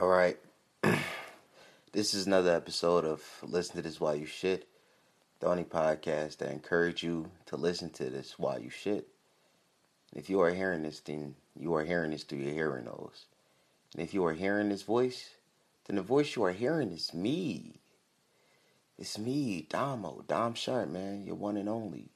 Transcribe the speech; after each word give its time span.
All 0.00 0.06
right. 0.06 0.38
this 1.92 2.14
is 2.14 2.28
another 2.28 2.54
episode 2.54 3.04
of 3.04 3.20
Listen 3.42 3.74
to 3.74 3.82
This 3.82 3.98
While 3.98 4.14
You 4.14 4.26
Shit, 4.26 4.68
the 5.40 5.48
only 5.48 5.64
podcast 5.64 6.36
that 6.36 6.52
encourage 6.52 7.02
you 7.02 7.32
to 7.46 7.56
listen 7.56 7.90
to 7.94 8.04
this 8.04 8.38
while 8.38 8.60
you 8.60 8.70
shit. 8.70 9.08
If 10.14 10.30
you 10.30 10.40
are 10.40 10.54
hearing 10.54 10.84
this, 10.84 11.00
then 11.00 11.34
you 11.58 11.74
are 11.74 11.84
hearing 11.84 12.12
this 12.12 12.22
through 12.22 12.38
your 12.38 12.52
hearing 12.52 12.84
nose. 12.84 13.26
And 13.92 14.00
if 14.00 14.14
you 14.14 14.24
are 14.24 14.34
hearing 14.34 14.68
this 14.68 14.82
voice, 14.82 15.30
then 15.88 15.96
the 15.96 16.02
voice 16.02 16.36
you 16.36 16.44
are 16.44 16.52
hearing 16.52 16.92
is 16.92 17.12
me. 17.12 17.80
It's 19.00 19.18
me, 19.18 19.66
Damo, 19.68 20.22
Dom 20.28 20.54
Sharp, 20.54 20.90
man, 20.90 21.24
your 21.26 21.34
one 21.34 21.56
and 21.56 21.68
only. 21.68 22.10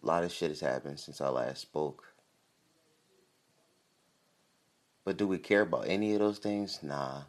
A 0.00 0.06
lot 0.06 0.22
of 0.22 0.30
shit 0.30 0.50
has 0.50 0.60
happened 0.60 1.00
since 1.00 1.20
I 1.20 1.30
last 1.30 1.62
spoke. 1.62 2.13
But 5.04 5.18
do 5.18 5.26
we 5.26 5.38
care 5.38 5.62
about 5.62 5.86
any 5.86 6.14
of 6.14 6.20
those 6.20 6.38
things? 6.38 6.80
Nah. 6.82 7.22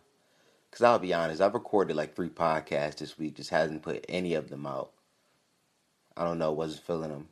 Because 0.69 0.83
I'll 0.83 0.99
be 0.99 1.13
honest, 1.13 1.41
I've 1.41 1.53
recorded 1.53 1.95
like 1.95 2.15
three 2.15 2.29
podcasts 2.29 2.97
this 2.97 3.17
week, 3.17 3.35
just 3.35 3.49
hasn't 3.49 3.83
put 3.83 4.05
any 4.09 4.33
of 4.33 4.49
them 4.49 4.65
out. 4.65 4.91
I 6.17 6.23
don't 6.23 6.37
know, 6.37 6.51
wasn't 6.51 6.85
feeling 6.85 7.09
them. 7.09 7.27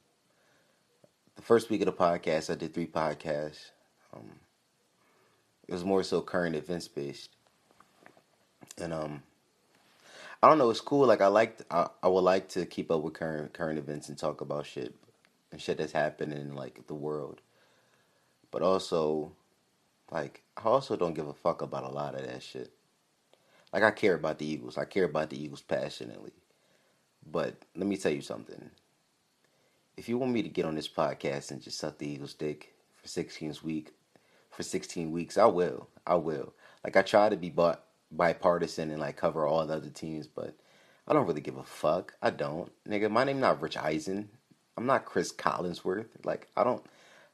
The 1.35 1.41
first 1.41 1.70
week 1.70 1.81
of 1.81 1.87
the 1.87 1.93
podcast, 1.93 2.49
I 2.51 2.55
did 2.55 2.73
three 2.73 2.87
podcasts. 2.87 3.71
Um, 4.13 4.31
it 5.67 5.73
was 5.73 5.84
more 5.84 6.03
so 6.03 6.21
current 6.21 6.55
events 6.55 6.87
based. 6.87 7.31
And 8.77 8.93
um, 8.93 9.23
I 10.41 10.49
don't 10.49 10.57
know, 10.57 10.70
it's 10.70 10.81
cool. 10.81 11.07
Like 11.07 11.21
I 11.21 11.27
like, 11.27 11.62
I, 11.71 11.87
I 12.01 12.07
would 12.07 12.21
like 12.21 12.49
to 12.49 12.65
keep 12.65 12.91
up 12.91 13.01
with 13.01 13.13
current 13.13 13.53
current 13.53 13.79
events 13.79 14.09
and 14.09 14.17
talk 14.17 14.41
about 14.41 14.65
shit 14.65 14.93
and 15.51 15.62
shit 15.62 15.77
that's 15.77 15.91
happening 15.91 16.37
in 16.37 16.55
like 16.55 16.87
the 16.87 16.93
world. 16.93 17.41
But 18.51 18.62
also, 18.62 19.31
like, 20.13 20.44
I 20.55 20.62
also 20.66 20.95
don't 20.95 21.16
give 21.16 21.27
a 21.27 21.34
fuck 21.34 21.63
about 21.63 21.85
a 21.85 21.90
lot 21.90 22.13
of 22.13 22.23
that 22.26 22.44
shit. 22.44 22.71
Like, 23.73 23.81
I 23.81 23.90
care 23.90 24.13
about 24.13 24.38
the 24.38 24.45
Eagles. 24.45 24.77
I 24.77 24.85
care 24.85 25.05
about 25.05 25.31
the 25.31 25.44
Eagles 25.44 25.63
passionately. 25.63 26.34
But 27.29 27.55
let 27.76 27.87
me 27.87 27.98
tell 27.98 28.12
you 28.12 28.21
something. 28.21 28.70
If 29.98 30.07
you 30.07 30.20
want 30.20 30.32
me 30.32 30.43
to 30.43 30.49
get 30.49 30.65
on 30.65 30.76
this 30.76 30.87
podcast 30.87 31.49
and 31.49 31.63
just 31.63 31.79
suck 31.79 31.98
the 31.98 32.07
Eagles' 32.07 32.35
dick 32.35 32.76
for 33.02 33.07
16 33.07 33.55
week, 33.63 33.93
for 34.52 34.62
16 34.62 35.12
weeks, 35.12 35.35
I 35.35 35.46
will. 35.46 35.87
I 36.05 36.13
will. 36.15 36.54
Like, 36.84 36.96
I 36.96 37.02
try 37.02 37.30
to 37.30 37.35
be 37.35 37.49
bought 37.49 37.84
bipartisan 38.12 38.91
and 38.91 38.99
like 38.99 39.18
cover 39.18 39.48
all 39.48 39.65
the 39.65 39.74
other 39.74 39.90
teams, 39.90 40.27
but 40.27 40.54
I 41.07 41.13
don't 41.13 41.26
really 41.26 41.41
give 41.41 41.57
a 41.57 41.63
fuck. 41.63 42.13
I 42.21 42.30
don't, 42.30 42.71
nigga. 42.87 43.09
My 43.09 43.24
name 43.24 43.40
not 43.40 43.63
Rich 43.63 43.77
Eisen. 43.77 44.30
I'm 44.77 44.85
not 44.85 45.05
Chris 45.05 45.34
Collinsworth. 45.34 46.09
Like, 46.24 46.49
I 46.55 46.63
don't, 46.63 46.85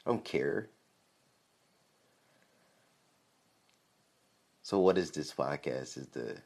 I 0.06 0.12
don't 0.12 0.23
care. 0.23 0.70
So 4.70 4.78
what 4.78 5.00
is 5.00 5.09
this 5.09 5.34
podcast? 5.34 5.98
Is 5.98 6.09
the 6.09 6.38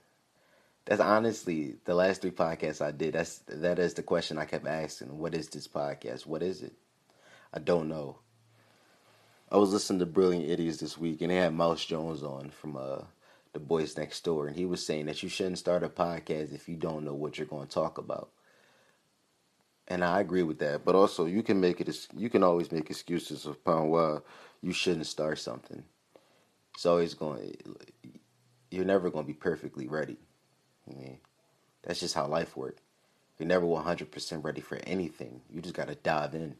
that's 0.86 1.02
honestly 1.02 1.76
the 1.84 1.94
last 1.94 2.22
three 2.22 2.32
podcasts 2.32 2.82
I 2.82 2.92
did. 2.92 3.16
That's 3.16 3.40
that 3.50 3.80
is 3.80 3.96
the 3.96 4.02
question 4.02 4.38
I 4.38 4.46
kept 4.46 4.66
asking. 4.66 5.20
What 5.20 5.36
is 5.36 5.50
this 5.50 5.68
podcast? 5.68 6.26
What 6.26 6.42
is 6.42 6.64
it? 6.64 6.72
I 7.54 7.60
don't 7.60 7.90
know. 7.90 8.20
I 9.52 9.58
was 9.58 9.74
listening 9.74 10.00
to 10.00 10.06
Brilliant 10.06 10.50
Idiots 10.50 10.78
this 10.78 10.98
week, 10.98 11.22
and 11.22 11.32
they 11.32 11.36
had 11.36 11.54
Mouse 11.54 11.84
Jones 11.84 12.24
on 12.24 12.50
from 12.50 12.78
uh, 12.78 13.02
the 13.52 13.60
Boys 13.60 13.98
Next 13.98 14.24
Door, 14.24 14.48
and 14.48 14.56
he 14.56 14.66
was 14.66 14.86
saying 14.86 15.08
that 15.08 15.22
you 15.22 15.28
shouldn't 15.28 15.58
start 15.58 15.84
a 15.84 15.90
podcast 15.90 16.56
if 16.56 16.70
you 16.70 16.78
don't 16.78 17.04
know 17.04 17.14
what 17.14 17.38
you're 17.38 17.46
going 17.46 17.68
to 17.68 17.74
talk 17.74 17.98
about. 17.98 18.30
And 19.90 20.02
I 20.02 20.22
agree 20.22 20.44
with 20.44 20.60
that, 20.60 20.86
but 20.86 20.96
also 20.96 21.26
you 21.26 21.44
can 21.44 21.60
make 21.60 21.82
it. 21.82 22.08
You 22.16 22.30
can 22.30 22.42
always 22.42 22.72
make 22.72 22.90
excuses 22.90 23.46
upon 23.46 23.90
why 23.90 24.20
you 24.62 24.72
shouldn't 24.72 25.08
start 25.08 25.40
something. 25.40 25.84
It's 26.74 26.86
always 26.86 27.14
going. 27.14 27.56
You're 28.72 28.86
never 28.86 29.10
going 29.10 29.26
to 29.26 29.28
be 29.28 29.34
perfectly 29.34 29.88
ready. 29.88 30.18
I 30.90 30.94
mean, 30.94 31.18
that's 31.84 32.00
just 32.00 32.16
how 32.16 32.28
life 32.28 32.58
works. 32.58 32.82
You're 33.38 33.48
never 33.48 33.66
100% 33.66 34.44
ready 34.44 34.62
for 34.62 34.78
anything. 34.86 35.42
You 35.50 35.62
just 35.62 35.76
got 35.76 35.88
to 35.88 35.96
dive 35.96 36.34
in. 36.34 36.56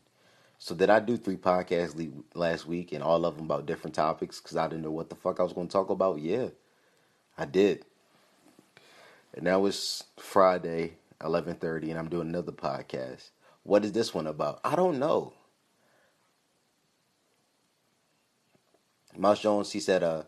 So 0.60 0.74
did 0.76 0.90
I 0.90 1.00
do 1.00 1.18
three 1.18 1.36
podcasts 1.36 2.12
last 2.36 2.66
week 2.68 2.94
and 2.94 3.04
all 3.04 3.26
of 3.26 3.36
them 3.36 3.46
about 3.46 3.66
different 3.66 3.96
topics 3.96 4.40
because 4.40 4.58
I 4.58 4.68
didn't 4.68 4.84
know 4.84 4.92
what 4.92 5.10
the 5.10 5.16
fuck 5.16 5.40
I 5.40 5.44
was 5.44 5.54
going 5.54 5.68
to 5.68 5.72
talk 5.74 5.90
about? 5.90 6.20
Yeah, 6.20 6.48
I 7.38 7.46
did. 7.46 7.86
And 9.34 9.48
that 9.48 9.62
was 9.62 10.04
Friday, 10.18 10.94
11:30, 11.22 11.90
and 11.90 12.00
I'm 12.00 12.10
doing 12.10 12.30
another 12.30 12.52
podcast. 12.52 13.32
What 13.64 13.84
is 13.84 13.92
this 13.92 14.14
one 14.14 14.28
about? 14.28 14.60
I 14.64 14.76
don't 14.76 15.00
know. 15.00 15.34
Mouse 19.18 19.42
Jones, 19.42 19.72
he 19.72 19.80
said, 19.80 20.04
uh, 20.04 20.24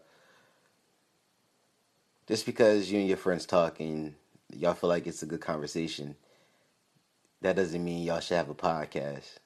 just 2.28 2.46
because 2.46 2.91
you 2.91 3.00
and 3.00 3.07
your 3.07 3.18
friends 3.18 3.46
talking, 3.46 4.16
y'all 4.53 4.73
feel 4.73 4.90
like 4.90 5.07
it's 5.07 5.23
a 5.23 5.28
good 5.28 5.41
conversation, 5.41 6.16
that 7.41 7.56
doesn't 7.56 7.84
mean 7.84 8.03
y'all 8.03 8.19
should 8.19 8.38
have 8.38 8.50
a 8.50 8.56
podcast. 8.56 9.38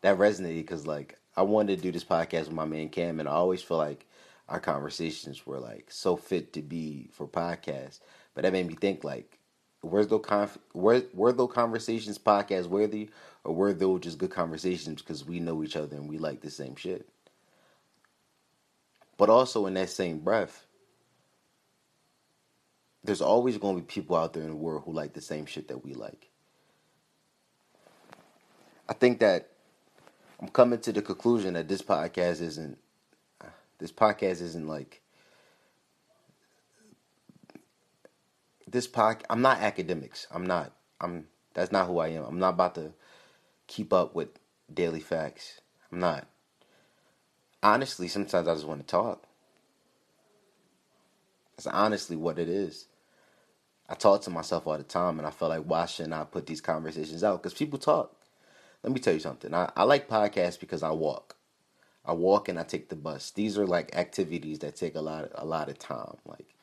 That 0.00 0.18
resonated 0.18 0.62
because, 0.62 0.86
like, 0.86 1.18
I 1.36 1.42
wanted 1.42 1.76
to 1.76 1.82
do 1.82 1.92
this 1.92 2.04
podcast 2.04 2.46
with 2.46 2.52
my 2.52 2.64
man 2.64 2.88
Cam, 2.88 3.20
and 3.20 3.28
I 3.28 3.32
always 3.32 3.62
feel 3.62 3.76
like 3.76 4.06
our 4.48 4.60
conversations 4.60 5.46
were 5.46 5.58
like 5.58 5.90
so 5.90 6.16
fit 6.16 6.52
to 6.54 6.62
be 6.62 7.10
for 7.12 7.26
podcasts. 7.26 8.00
But 8.34 8.42
that 8.42 8.52
made 8.52 8.66
me 8.66 8.74
think, 8.74 9.04
like, 9.04 9.38
were 9.82 10.04
those 10.04 10.24
conf- 10.24 10.58
were 10.72 11.02
were 11.12 11.32
those 11.32 11.52
conversations 11.52 12.18
podcast 12.18 12.66
worthy, 12.66 13.10
or 13.44 13.54
were 13.54 13.72
those 13.72 14.00
just 14.00 14.18
good 14.18 14.30
conversations 14.30 15.02
because 15.02 15.24
we 15.24 15.40
know 15.40 15.62
each 15.62 15.76
other 15.76 15.96
and 15.96 16.08
we 16.08 16.18
like 16.18 16.40
the 16.40 16.50
same 16.50 16.76
shit? 16.76 17.08
But 19.18 19.28
also 19.28 19.66
in 19.66 19.74
that 19.74 19.90
same 19.90 20.20
breath, 20.20 20.64
there's 23.04 23.20
always 23.20 23.58
going 23.58 23.76
to 23.76 23.82
be 23.82 23.86
people 23.86 24.16
out 24.16 24.32
there 24.32 24.44
in 24.44 24.50
the 24.50 24.56
world 24.56 24.84
who 24.84 24.92
like 24.92 25.12
the 25.12 25.20
same 25.20 25.44
shit 25.44 25.68
that 25.68 25.84
we 25.84 25.92
like. 25.92 26.30
I 28.88 28.94
think 28.94 29.20
that 29.20 29.50
I'm 30.40 30.48
coming 30.48 30.80
to 30.80 30.92
the 30.92 31.02
conclusion 31.02 31.54
that 31.54 31.68
this 31.68 31.82
podcast 31.82 32.40
isn't 32.40 32.78
this 33.78 33.92
podcast 33.92 34.40
isn't 34.42 34.66
like 34.66 35.02
this 38.66 38.88
podcast 38.88 39.22
I'm 39.30 39.42
not 39.42 39.58
academics. 39.58 40.26
I'm 40.30 40.46
not 40.46 40.72
I'm 41.00 41.26
that's 41.54 41.72
not 41.72 41.86
who 41.86 41.98
I 41.98 42.08
am. 42.08 42.24
I'm 42.24 42.38
not 42.38 42.50
about 42.50 42.76
to 42.76 42.92
keep 43.66 43.92
up 43.92 44.14
with 44.14 44.28
daily 44.72 45.00
facts. 45.00 45.60
I'm 45.92 46.00
not 46.00 46.26
honestly, 47.62 48.08
sometimes 48.08 48.48
I 48.48 48.54
just 48.54 48.66
want 48.66 48.80
to 48.80 48.86
talk. 48.86 49.24
That's 51.56 51.66
honestly 51.66 52.16
what 52.16 52.38
it 52.38 52.48
is. 52.48 52.86
I 53.88 53.94
talk 53.94 54.22
to 54.22 54.30
myself 54.30 54.66
all 54.66 54.76
the 54.76 54.84
time, 54.84 55.18
and 55.18 55.26
I 55.26 55.30
feel 55.30 55.48
like 55.48 55.64
why 55.64 55.86
shouldn't 55.86 56.14
I 56.14 56.24
put 56.24 56.46
these 56.46 56.60
conversations 56.60 57.24
out? 57.24 57.42
Because 57.42 57.54
people 57.54 57.78
talk. 57.78 58.14
Let 58.82 58.92
me 58.92 59.00
tell 59.00 59.14
you 59.14 59.20
something. 59.20 59.52
I, 59.54 59.70
I 59.76 59.84
like 59.84 60.08
podcasts 60.08 60.60
because 60.60 60.82
I 60.82 60.90
walk. 60.90 61.36
I 62.04 62.12
walk 62.12 62.48
and 62.48 62.58
I 62.58 62.62
take 62.62 62.88
the 62.88 62.96
bus. 62.96 63.30
These 63.32 63.58
are 63.58 63.66
like 63.66 63.94
activities 63.96 64.60
that 64.60 64.76
take 64.76 64.94
a 64.94 65.00
lot 65.00 65.30
a 65.34 65.44
lot 65.44 65.68
of 65.68 65.78
time. 65.78 66.16
Like 66.24 66.54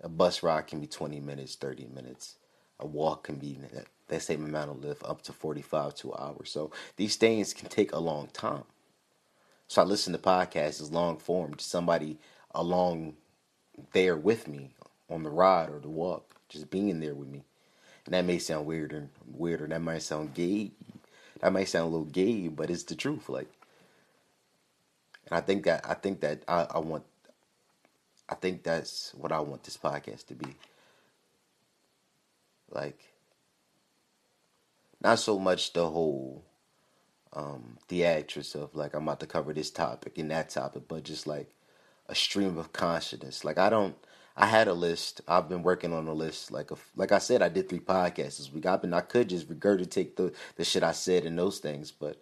a 0.00 0.08
bus 0.08 0.42
ride 0.42 0.68
can 0.68 0.80
be 0.80 0.86
twenty 0.86 1.20
minutes, 1.20 1.56
thirty 1.56 1.86
minutes. 1.86 2.36
A 2.78 2.86
walk 2.86 3.24
can 3.24 3.36
be 3.36 3.58
that 4.08 4.22
same 4.22 4.44
amount 4.44 4.70
of 4.70 4.82
lift 4.82 5.04
up 5.04 5.22
to 5.22 5.32
forty 5.32 5.62
five 5.62 5.94
to 5.96 6.12
an 6.12 6.18
hour. 6.18 6.44
So 6.44 6.70
these 6.96 7.16
things 7.16 7.52
can 7.52 7.68
take 7.68 7.92
a 7.92 7.98
long 7.98 8.28
time. 8.28 8.64
So 9.72 9.80
I 9.80 9.86
listen 9.86 10.12
to 10.12 10.18
podcasts 10.18 10.82
as 10.82 10.92
long 10.92 11.16
form, 11.16 11.54
just 11.56 11.70
somebody 11.70 12.18
along 12.54 13.14
there 13.94 14.18
with 14.18 14.46
me 14.46 14.74
on 15.08 15.22
the 15.22 15.30
ride 15.30 15.70
or 15.70 15.80
the 15.80 15.88
walk, 15.88 16.34
just 16.50 16.68
being 16.68 17.00
there 17.00 17.14
with 17.14 17.28
me. 17.28 17.42
And 18.04 18.12
that 18.12 18.26
may 18.26 18.36
sound 18.36 18.66
weirder, 18.66 19.08
weirder. 19.26 19.66
That 19.68 19.80
might 19.80 20.02
sound 20.02 20.34
gay. 20.34 20.72
That 21.40 21.54
might 21.54 21.70
sound 21.70 21.84
a 21.84 21.88
little 21.88 22.04
gay, 22.04 22.48
but 22.48 22.68
it's 22.68 22.82
the 22.82 22.94
truth. 22.94 23.30
Like, 23.30 23.48
and 25.30 25.38
I 25.38 25.40
think 25.40 25.64
that 25.64 25.88
I 25.88 25.94
think 25.94 26.20
that 26.20 26.42
I, 26.46 26.66
I 26.68 26.78
want. 26.78 27.04
I 28.28 28.34
think 28.34 28.64
that's 28.64 29.14
what 29.14 29.32
I 29.32 29.40
want 29.40 29.64
this 29.64 29.78
podcast 29.78 30.26
to 30.26 30.34
be. 30.34 30.54
Like, 32.70 33.00
not 35.00 35.18
so 35.18 35.38
much 35.38 35.72
the 35.72 35.88
whole 35.88 36.44
um, 37.34 37.78
theatrics 37.88 38.54
of 38.54 38.74
like 38.74 38.94
I'm 38.94 39.04
about 39.04 39.20
to 39.20 39.26
cover 39.26 39.52
this 39.54 39.70
topic 39.70 40.18
and 40.18 40.30
that 40.30 40.50
topic, 40.50 40.84
but 40.88 41.04
just 41.04 41.26
like 41.26 41.50
a 42.08 42.14
stream 42.14 42.58
of 42.58 42.72
consciousness. 42.72 43.44
Like 43.44 43.58
I 43.58 43.70
don't. 43.70 43.96
I 44.36 44.46
had 44.46 44.68
a 44.68 44.74
list. 44.74 45.20
I've 45.28 45.48
been 45.48 45.62
working 45.62 45.92
on 45.92 46.08
a 46.08 46.14
list. 46.14 46.52
Like 46.52 46.70
a, 46.70 46.76
like 46.96 47.12
I 47.12 47.18
said, 47.18 47.42
I 47.42 47.50
did 47.50 47.68
three 47.68 47.80
podcasts 47.80 48.38
this 48.38 48.52
week. 48.52 48.66
I've 48.66 48.82
been. 48.82 48.94
I 48.94 49.02
could 49.02 49.28
just 49.30 49.48
regurgitate 49.48 50.16
the 50.16 50.32
the 50.56 50.64
shit 50.64 50.82
I 50.82 50.92
said 50.92 51.24
and 51.26 51.38
those 51.38 51.58
things, 51.58 51.92
but 51.92 52.20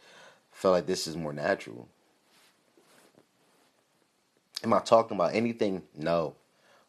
felt 0.52 0.74
like 0.74 0.86
this 0.86 1.06
is 1.06 1.16
more 1.16 1.32
natural. 1.32 1.88
Am 4.64 4.74
I 4.74 4.80
talking 4.80 5.16
about 5.16 5.34
anything? 5.34 5.82
No. 5.96 6.36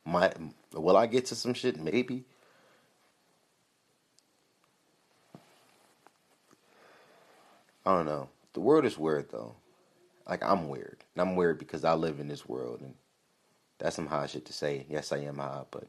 My 0.06 0.32
will 0.74 0.98
I 0.98 1.08
get 1.08 1.28
to 1.28 1.36
some 1.36 1.54
shit? 1.54 1.80
Maybe. 1.80 2.26
I 7.86 7.94
don't 7.94 8.06
know. 8.06 8.30
The 8.54 8.62
world 8.62 8.86
is 8.86 8.98
weird 8.98 9.32
though. 9.32 9.56
Like 10.28 10.44
I'm 10.44 10.70
weird. 10.70 11.04
And 11.16 11.22
I'm 11.22 11.36
weird 11.36 11.60
because 11.60 11.86
I 11.86 11.94
live 11.96 12.20
in 12.20 12.28
this 12.30 12.48
world 12.48 12.82
and 12.82 12.96
That's 13.80 13.96
some 13.98 14.08
high 14.08 14.28
shit 14.28 14.46
to 14.48 14.54
say. 14.54 14.86
Yes, 14.90 15.12
I 15.12 15.20
am 15.20 15.38
high, 15.38 15.64
but 15.72 15.86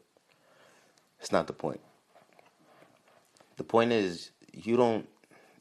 it's 1.19 1.31
not 1.31 1.47
the 1.47 1.53
point. 1.53 1.81
The 3.57 3.63
point 3.63 3.91
is 3.93 4.31
you 4.53 4.77
don't 4.77 5.07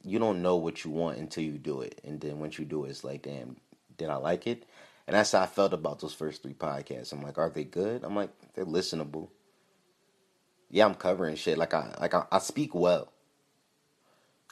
you 0.05 0.19
don't 0.19 0.43
know 0.43 0.57
what 0.57 0.85
you 0.85 0.91
want 0.91 1.19
until 1.19 1.45
you 1.45 1.59
do 1.59 1.83
it, 1.83 2.01
and 2.05 2.21
then 2.21 2.41
once 2.41 2.59
you 2.59 2.65
do 2.65 2.85
it, 2.85 2.91
it's 2.91 3.05
like, 3.05 3.23
damn, 3.23 3.57
did 3.99 4.11
I 4.11 4.17
like 4.17 4.47
it? 4.47 4.65
And 5.07 5.17
that's 5.17 5.33
how 5.33 5.43
I 5.43 5.47
felt 5.47 5.73
about 5.75 6.01
those 6.01 6.15
first 6.15 6.43
three 6.43 6.55
podcasts. 6.55 7.13
I'm 7.13 7.23
like, 7.23 7.39
are 7.39 7.51
they 7.51 7.65
good? 7.65 8.05
I'm 8.05 8.17
like, 8.17 8.31
they're 8.55 8.67
listenable. 8.67 9.29
Yeah, 10.71 10.87
I'm 10.87 10.95
covering 10.97 11.37
shit. 11.37 11.59
Like 11.59 11.75
I 11.75 11.95
like 12.01 12.15
I, 12.15 12.27
I 12.33 12.39
speak 12.41 12.75
well. 12.75 13.13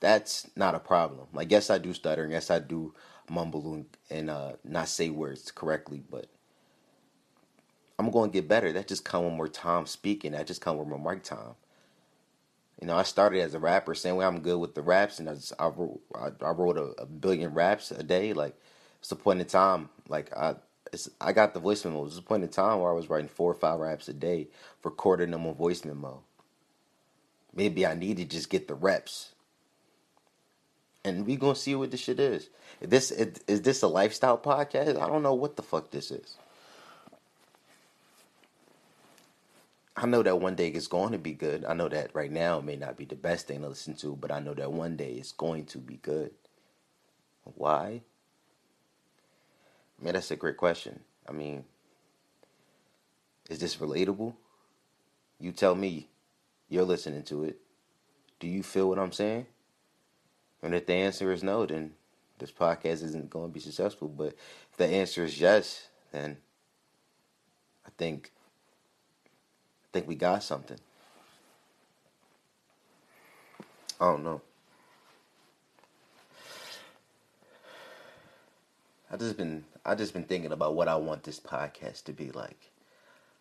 That's 0.01 0.49
not 0.57 0.75
a 0.75 0.81
problem. 0.81 1.29
Like 1.33 1.51
yes, 1.51 1.71
I 1.71 1.79
do 1.79 1.93
stutter, 1.93 2.25
and 2.25 2.33
yes, 2.33 2.51
I 2.51 2.59
do 2.59 2.95
mumble 3.29 3.75
and, 3.75 3.87
and 4.11 4.31
uh, 4.31 4.53
not 4.65 4.89
say 4.89 5.11
words 5.11 5.51
correctly, 5.53 6.03
but 6.11 6.27
I'm 7.99 8.11
going 8.11 8.31
to 8.31 8.35
get 8.35 8.49
better. 8.49 8.73
That 8.73 8.89
just 8.89 9.05
come 9.05 9.25
with 9.25 9.35
more 9.35 9.49
time 9.49 9.87
speaking. 9.87 10.33
That 10.33 10.47
just 10.47 10.63
come 10.63 10.79
with 10.79 10.89
more 10.89 10.99
mic 10.99 11.23
time. 11.23 11.55
You 12.81 12.87
know, 12.87 12.97
I 12.97 13.03
started 13.03 13.43
as 13.43 13.53
a 13.53 13.59
rapper, 13.59 13.95
same 13.95 14.17
way 14.17 14.25
I'm 14.25 14.41
good 14.41 14.59
with 14.59 14.75
the 14.75 14.81
raps, 14.81 15.19
and 15.19 15.29
I 15.29 15.35
just, 15.35 15.53
I 15.59 15.67
wrote 15.67 16.01
I, 16.15 16.29
I 16.45 16.51
wrote 16.51 16.79
a, 16.79 17.03
a, 17.03 17.05
billion 17.05 17.53
raps 17.53 17.91
a 17.91 18.03
day. 18.03 18.33
Like 18.33 18.59
it's 19.01 19.13
a 19.13 19.17
point 19.17 19.41
in 19.41 19.47
time. 19.47 19.91
Like 20.09 20.35
I 20.35 20.55
I 21.21 21.33
got 21.33 21.53
the 21.53 21.61
voice 21.61 21.85
memo. 21.85 22.01
It 22.01 22.05
was 22.05 22.17
a 22.17 22.23
point 22.23 22.43
in 22.43 22.49
time 22.49 22.81
where 22.81 22.91
I 22.91 22.95
was 22.95 23.11
writing 23.11 23.29
four 23.29 23.51
or 23.51 23.55
five 23.55 23.79
raps 23.79 24.09
a 24.09 24.15
day, 24.15 24.49
recording 24.83 25.31
them 25.31 25.47
on 25.47 25.55
voice 25.55 25.85
memo. 25.85 26.23
Maybe 27.55 27.87
I 27.87 27.95
need 27.95 28.17
to 28.17 28.25
just 28.25 28.49
get 28.49 28.67
the 28.67 28.75
reps, 28.75 29.33
and 31.05 31.27
we 31.27 31.37
gonna 31.37 31.55
see 31.55 31.75
what 31.75 31.91
this 31.91 32.01
shit 32.01 32.21
is. 32.21 32.49
Is 32.81 32.89
this 32.89 33.11
is 33.11 33.63
this 33.63 33.83
a 33.83 33.89
lifestyle 33.89 34.39
podcast? 34.39 35.01
I 35.01 35.07
don't 35.09 35.23
know 35.23 35.35
what 35.35 35.57
the 35.57 35.63
fuck 35.63 35.91
this 35.91 36.11
is. 36.11 36.37
I 39.97 40.07
know 40.07 40.23
that 40.23 40.41
one 40.41 40.55
day 40.55 40.69
it's 40.69 40.87
going 40.87 41.13
to 41.13 41.19
be 41.19 41.35
good. 41.35 41.65
I 41.67 41.75
know 41.75 41.89
that 41.89 42.15
right 42.15 42.31
now 42.31 42.59
it 42.59 42.65
may 42.65 42.77
not 42.77 42.97
be 42.97 43.05
the 43.05 43.17
best 43.17 43.49
thing 43.49 43.61
to 43.61 43.69
listen 43.69 43.95
to, 43.97 44.17
but 44.17 44.31
I 44.31 44.41
know 44.41 44.55
that 44.55 44.73
one 44.73 44.97
day 44.97 45.13
it's 45.15 45.33
going 45.33 45.67
to 45.67 45.79
be 45.79 45.97
good. 45.97 46.31
Why? 47.45 48.01
Man, 50.01 50.15
that's 50.15 50.31
a 50.31 50.37
great 50.37 50.57
question. 50.57 51.01
I 51.29 51.33
mean, 51.33 51.65
is 53.51 53.59
this 53.59 53.77
relatable? 53.77 54.35
You 55.39 55.53
tell 55.53 55.75
me. 55.75 56.09
You're 56.71 56.85
listening 56.85 57.25
to 57.25 57.45
it. 57.45 57.59
Do 58.39 58.47
you 58.47 58.63
feel 58.63 58.89
what 58.89 58.99
I'm 58.99 59.13
saying? 59.13 59.47
And 60.63 60.75
if 60.75 60.87
the 60.87 60.95
answer 60.95 61.33
is 61.33 61.43
no, 61.43 61.65
then 61.67 61.93
this 62.39 62.53
podcast 62.53 63.03
isn't 63.05 63.31
going 63.31 63.49
to 63.49 63.55
be 63.55 63.61
successful. 63.61 64.09
But 64.09 64.35
if 64.71 64.77
the 64.77 64.87
answer 64.87 65.25
is 65.25 65.41
yes, 65.41 65.89
then 66.13 66.37
I 67.87 67.91
think 67.97 68.33
I 69.85 69.89
think 69.93 70.07
we 70.07 70.15
got 70.15 70.43
something. 70.43 70.79
I 74.01 74.07
don't 74.07 74.25
know. 74.25 74.41
I 79.13 79.17
just 79.17 79.37
been 79.37 79.65
I 79.85 79.95
just 79.95 80.13
been 80.13 80.25
thinking 80.25 80.53
about 80.53 80.75
what 80.75 80.89
I 80.89 80.97
want 80.97 81.25
this 81.25 81.41
podcast 81.41 82.05
to 82.05 82.13
be 82.13 82.31
like. 82.31 82.71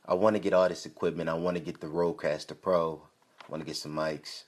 I 0.05 0.15
want 0.15 0.35
to 0.35 0.39
get 0.39 0.53
all 0.53 0.67
this 0.67 0.85
equipment. 0.85 1.29
I 1.29 1.35
want 1.35 1.57
to 1.57 1.63
get 1.63 1.79
the 1.79 1.87
Rodecaster 1.87 2.59
Pro. 2.59 3.03
I 3.41 3.51
want 3.51 3.61
to 3.61 3.67
get 3.67 3.75
some 3.75 3.93
mics. 3.93 4.43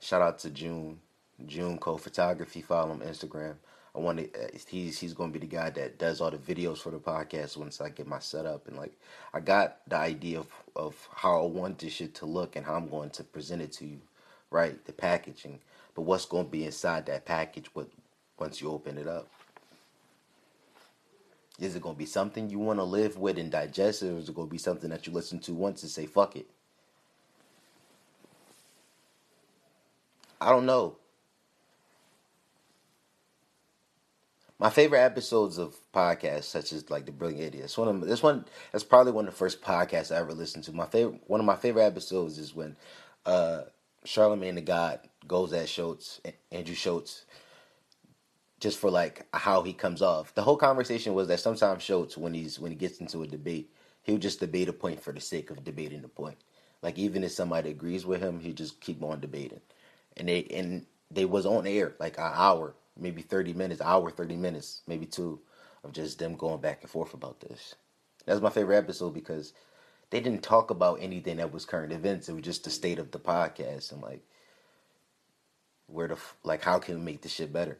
Shout 0.00 0.20
out 0.20 0.38
to 0.40 0.50
June, 0.50 1.00
June 1.46 1.78
Co 1.78 1.96
Photography. 1.96 2.62
Follow 2.62 2.92
him 2.92 3.00
Instagram. 3.00 3.56
I 3.94 4.00
want 4.00 4.18
to. 4.18 4.44
Uh, 4.44 4.48
he's 4.68 4.98
he's 4.98 5.14
going 5.14 5.32
to 5.32 5.38
be 5.38 5.46
the 5.46 5.52
guy 5.52 5.70
that 5.70 5.98
does 5.98 6.20
all 6.20 6.30
the 6.30 6.38
videos 6.38 6.78
for 6.78 6.90
the 6.90 6.98
podcast 6.98 7.56
once 7.56 7.80
I 7.80 7.88
get 7.88 8.06
my 8.06 8.18
setup 8.18 8.68
and 8.68 8.76
like 8.76 8.92
I 9.32 9.40
got 9.40 9.78
the 9.88 9.96
idea 9.96 10.40
of 10.40 10.46
of 10.76 11.08
how 11.14 11.42
I 11.42 11.46
want 11.46 11.78
this 11.78 11.94
shit 11.94 12.14
to 12.16 12.26
look 12.26 12.56
and 12.56 12.64
how 12.64 12.74
I'm 12.74 12.88
going 12.88 13.10
to 13.10 13.24
present 13.24 13.62
it 13.62 13.72
to 13.72 13.86
you, 13.86 14.00
right? 14.50 14.84
The 14.84 14.92
packaging, 14.92 15.60
but 15.94 16.02
what's 16.02 16.26
going 16.26 16.46
to 16.46 16.50
be 16.50 16.64
inside 16.64 17.06
that 17.06 17.24
package? 17.24 17.66
What 17.74 17.88
once 18.38 18.60
you 18.60 18.70
open 18.70 18.98
it 18.98 19.08
up? 19.08 19.28
Is 21.58 21.74
it 21.74 21.82
going 21.82 21.96
to 21.96 21.98
be 21.98 22.06
something 22.06 22.48
you 22.48 22.60
want 22.60 22.78
to 22.78 22.84
live 22.84 23.16
with 23.16 23.36
and 23.36 23.50
digest, 23.50 24.04
or 24.04 24.16
is 24.16 24.28
it 24.28 24.34
going 24.34 24.46
to 24.46 24.52
be 24.52 24.58
something 24.58 24.90
that 24.90 25.06
you 25.06 25.12
listen 25.12 25.40
to 25.40 25.54
once 25.54 25.82
and 25.82 25.90
say 25.90 26.06
fuck 26.06 26.36
it? 26.36 26.46
I 30.40 30.50
don't 30.50 30.66
know. 30.66 30.96
My 34.58 34.70
favorite 34.70 35.00
episodes 35.00 35.56
of 35.58 35.76
podcasts, 35.94 36.44
such 36.44 36.72
as 36.72 36.90
like 36.90 37.06
the 37.06 37.12
Brilliant 37.12 37.54
Idiots. 37.54 37.78
One 37.78 37.88
of 37.88 38.00
this 38.00 38.22
one 38.22 38.44
that's 38.72 38.84
probably 38.84 39.12
one 39.12 39.26
of 39.26 39.32
the 39.32 39.38
first 39.38 39.62
podcasts 39.62 40.14
I 40.14 40.18
ever 40.18 40.32
listened 40.32 40.64
to. 40.64 40.72
My 40.72 40.86
favorite, 40.86 41.20
one 41.26 41.40
of 41.40 41.46
my 41.46 41.56
favorite 41.56 41.84
episodes 41.84 42.38
is 42.38 42.54
when 42.54 42.76
uh, 43.24 43.62
Charlemagne 44.04 44.56
the 44.56 44.60
God 44.60 45.00
goes 45.26 45.52
at 45.52 45.68
Schulz, 45.68 46.20
Andrew 46.50 46.74
Schulz, 46.74 47.24
just 48.58 48.78
for 48.78 48.90
like 48.90 49.26
how 49.32 49.62
he 49.62 49.72
comes 49.72 50.02
off. 50.02 50.34
The 50.34 50.42
whole 50.42 50.56
conversation 50.56 51.14
was 51.14 51.28
that 51.28 51.40
sometimes 51.40 51.82
Schulz, 51.82 52.18
when 52.18 52.34
he's 52.34 52.58
when 52.58 52.72
he 52.72 52.76
gets 52.76 52.98
into 52.98 53.22
a 53.22 53.26
debate, 53.28 53.70
he 54.02 54.12
would 54.12 54.22
just 54.22 54.40
debate 54.40 54.68
a 54.68 54.72
point 54.72 55.00
for 55.00 55.12
the 55.12 55.20
sake 55.20 55.50
of 55.50 55.64
debating 55.64 56.02
the 56.02 56.08
point. 56.08 56.38
Like 56.82 56.98
even 56.98 57.22
if 57.22 57.30
somebody 57.32 57.70
agrees 57.70 58.04
with 58.04 58.20
him, 58.20 58.40
he 58.40 58.52
just 58.52 58.80
keep 58.80 59.02
on 59.04 59.20
debating. 59.20 59.60
And 60.16 60.28
they 60.28 60.44
and 60.44 60.86
they 61.10 61.24
was 61.24 61.46
on 61.46 61.66
air 61.66 61.94
like 62.00 62.18
an 62.18 62.32
hour 62.34 62.74
maybe 62.98 63.22
30 63.22 63.54
minutes, 63.54 63.80
hour, 63.80 64.10
30 64.10 64.36
minutes, 64.36 64.82
maybe 64.86 65.06
two, 65.06 65.40
of 65.84 65.92
just 65.92 66.18
them 66.18 66.34
going 66.34 66.60
back 66.60 66.82
and 66.82 66.90
forth 66.90 67.14
about 67.14 67.40
this. 67.40 67.74
That's 68.26 68.40
my 68.40 68.50
favorite 68.50 68.76
episode 68.76 69.14
because 69.14 69.52
they 70.10 70.20
didn't 70.20 70.42
talk 70.42 70.70
about 70.70 70.98
anything 71.00 71.36
that 71.38 71.52
was 71.52 71.64
current 71.64 71.92
events. 71.92 72.28
It 72.28 72.34
was 72.34 72.42
just 72.42 72.64
the 72.64 72.70
state 72.70 72.98
of 72.98 73.10
the 73.10 73.18
podcast 73.18 73.92
and 73.92 74.02
like 74.02 74.22
where 75.86 76.08
the 76.08 76.18
like 76.44 76.62
how 76.62 76.78
can 76.78 76.98
we 76.98 77.00
make 77.00 77.22
this 77.22 77.32
shit 77.32 77.52
better. 77.52 77.78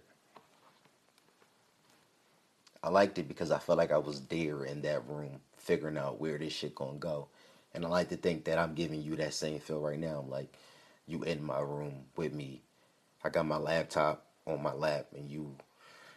I 2.83 2.91
liked 2.91 3.19
it 3.19 3.29
because 3.29 3.51
I 3.51 3.59
felt 3.59 3.79
like 3.79 3.93
I 3.93 3.99
was 3.99 4.21
there 4.27 4.65
in 4.65 4.83
that 4.83 5.07
room 5.09 5.41
figuring 5.57 5.99
out 5.99 6.21
where 6.21 6.39
this 6.39 6.53
shit 6.53 6.75
gonna 6.75 6.99
go. 6.99 7.29
And 7.75 7.85
I 7.85 7.89
like 7.89 8.09
to 8.11 8.17
think 8.17 8.45
that 8.45 8.59
I'm 8.59 8.75
giving 8.75 9.03
you 9.03 9.17
that 9.17 9.35
same 9.35 9.61
feel 9.61 9.81
right 9.81 9.99
now. 9.99 10.25
Like 10.27 10.55
you 11.07 11.23
in 11.25 11.43
my 11.43 11.61
room 11.61 12.05
with 12.17 12.33
me. 12.33 12.63
I 13.25 13.31
got 13.31 13.47
my 13.47 13.57
laptop 13.57 14.28
on 14.49 14.63
my 14.63 14.73
lap 14.73 15.07
and 15.17 15.31
you 15.31 15.55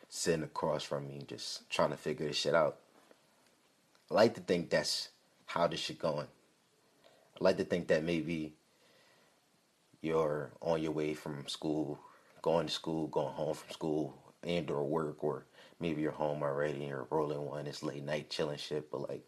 sitting 0.10 0.44
across 0.44 0.84
from 0.84 1.08
me 1.08 1.22
just 1.28 1.70
trying 1.70 1.92
to 1.92 1.98
figure 1.98 2.28
this 2.28 2.38
shit 2.38 2.56
out. 2.56 2.78
I 4.10 4.14
like 4.14 4.36
to 4.36 4.42
think 4.42 4.70
that's 4.70 5.10
how 5.46 5.68
this 5.68 5.80
shit 5.80 6.00
going. 6.00 6.28
I 7.40 7.44
like 7.44 7.58
to 7.58 7.64
think 7.64 7.88
that 7.88 8.04
maybe 8.04 8.54
you're 10.02 10.52
on 10.62 10.82
your 10.82 10.92
way 10.92 11.14
from 11.14 11.48
school, 11.48 12.00
going 12.42 12.68
to 12.68 12.74
school, 12.74 13.08
going 13.08 13.34
home 13.34 13.54
from 13.54 13.72
school, 13.72 14.18
and 14.44 14.70
or 14.70 14.84
work, 14.84 15.24
or 15.24 15.46
maybe 15.80 16.02
you're 16.02 16.12
home 16.12 16.44
already 16.44 16.80
and 16.80 16.88
you're 16.88 17.08
rolling 17.10 17.46
one, 17.46 17.68
it's 17.68 17.84
late 17.84 18.04
night 18.04 18.30
chilling 18.30 18.58
shit, 18.58 18.92
but 18.92 19.10
like 19.10 19.24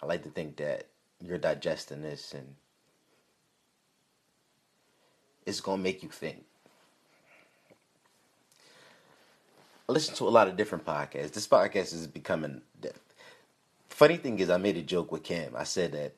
I 0.00 0.06
like 0.06 0.22
to 0.24 0.30
think 0.30 0.56
that 0.56 0.86
you're 1.20 1.38
digesting 1.38 2.02
this 2.02 2.32
and 2.32 2.54
it's 5.44 5.60
gonna 5.60 5.82
make 5.82 6.02
you 6.02 6.08
think. 6.08 6.44
I 9.88 9.94
listen 9.94 10.14
to 10.16 10.24
a 10.24 10.28
lot 10.28 10.48
of 10.48 10.56
different 10.58 10.84
podcasts. 10.84 11.32
This 11.32 11.48
podcast 11.48 11.94
is 11.94 12.06
becoming. 12.06 12.60
Funny 13.88 14.18
thing 14.18 14.38
is, 14.38 14.50
I 14.50 14.58
made 14.58 14.76
a 14.76 14.82
joke 14.82 15.10
with 15.10 15.22
Cam. 15.22 15.56
I 15.56 15.64
said 15.64 15.92
that 15.92 16.12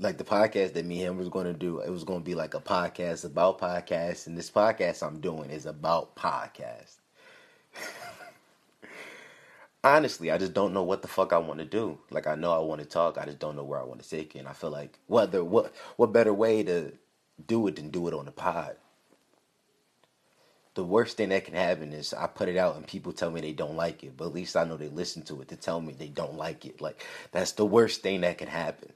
like 0.00 0.18
the 0.18 0.24
podcast 0.24 0.72
that 0.72 0.84
me 0.84 1.02
and 1.02 1.10
him 1.10 1.18
was 1.18 1.28
going 1.28 1.46
to 1.46 1.52
do, 1.52 1.78
it 1.78 1.90
was 1.90 2.02
going 2.02 2.18
to 2.18 2.24
be 2.24 2.34
like 2.34 2.54
a 2.54 2.60
podcast 2.60 3.24
about 3.24 3.60
podcasts, 3.60 4.26
and 4.26 4.36
this 4.36 4.50
podcast 4.50 5.06
I'm 5.06 5.20
doing 5.20 5.50
is 5.50 5.64
about 5.64 6.16
podcasts. 6.16 6.96
Honestly, 9.84 10.32
I 10.32 10.38
just 10.38 10.52
don't 10.52 10.74
know 10.74 10.82
what 10.82 11.02
the 11.02 11.08
fuck 11.08 11.32
I 11.32 11.38
want 11.38 11.60
to 11.60 11.64
do. 11.64 11.96
Like 12.10 12.26
I 12.26 12.34
know 12.34 12.50
I 12.50 12.58
want 12.58 12.80
to 12.80 12.86
talk, 12.86 13.16
I 13.16 13.26
just 13.26 13.38
don't 13.38 13.54
know 13.54 13.62
where 13.62 13.78
I 13.78 13.84
want 13.84 14.02
to 14.02 14.10
take 14.10 14.34
it. 14.34 14.40
And 14.40 14.48
I 14.48 14.54
feel 14.54 14.70
like 14.70 14.98
whether 15.06 15.44
what 15.44 15.72
what 15.96 16.12
better 16.12 16.34
way 16.34 16.64
to 16.64 16.92
do 17.46 17.64
it 17.68 17.76
than 17.76 17.90
do 17.90 18.08
it 18.08 18.14
on 18.14 18.24
the 18.24 18.32
pod 18.32 18.74
the 20.74 20.84
worst 20.84 21.16
thing 21.16 21.28
that 21.28 21.44
can 21.44 21.54
happen 21.54 21.92
is 21.92 22.12
I 22.12 22.26
put 22.26 22.48
it 22.48 22.56
out 22.56 22.76
and 22.76 22.86
people 22.86 23.12
tell 23.12 23.30
me 23.30 23.40
they 23.40 23.52
don't 23.52 23.76
like 23.76 24.02
it, 24.02 24.16
but 24.16 24.26
at 24.26 24.34
least 24.34 24.56
I 24.56 24.64
know 24.64 24.76
they 24.76 24.88
listen 24.88 25.22
to 25.22 25.40
it 25.40 25.48
to 25.48 25.56
tell 25.56 25.80
me 25.80 25.92
they 25.92 26.08
don't 26.08 26.36
like 26.36 26.64
it. 26.66 26.80
Like 26.80 27.04
that's 27.30 27.52
the 27.52 27.64
worst 27.64 28.02
thing 28.02 28.22
that 28.22 28.38
can 28.38 28.48
happen. 28.48 28.92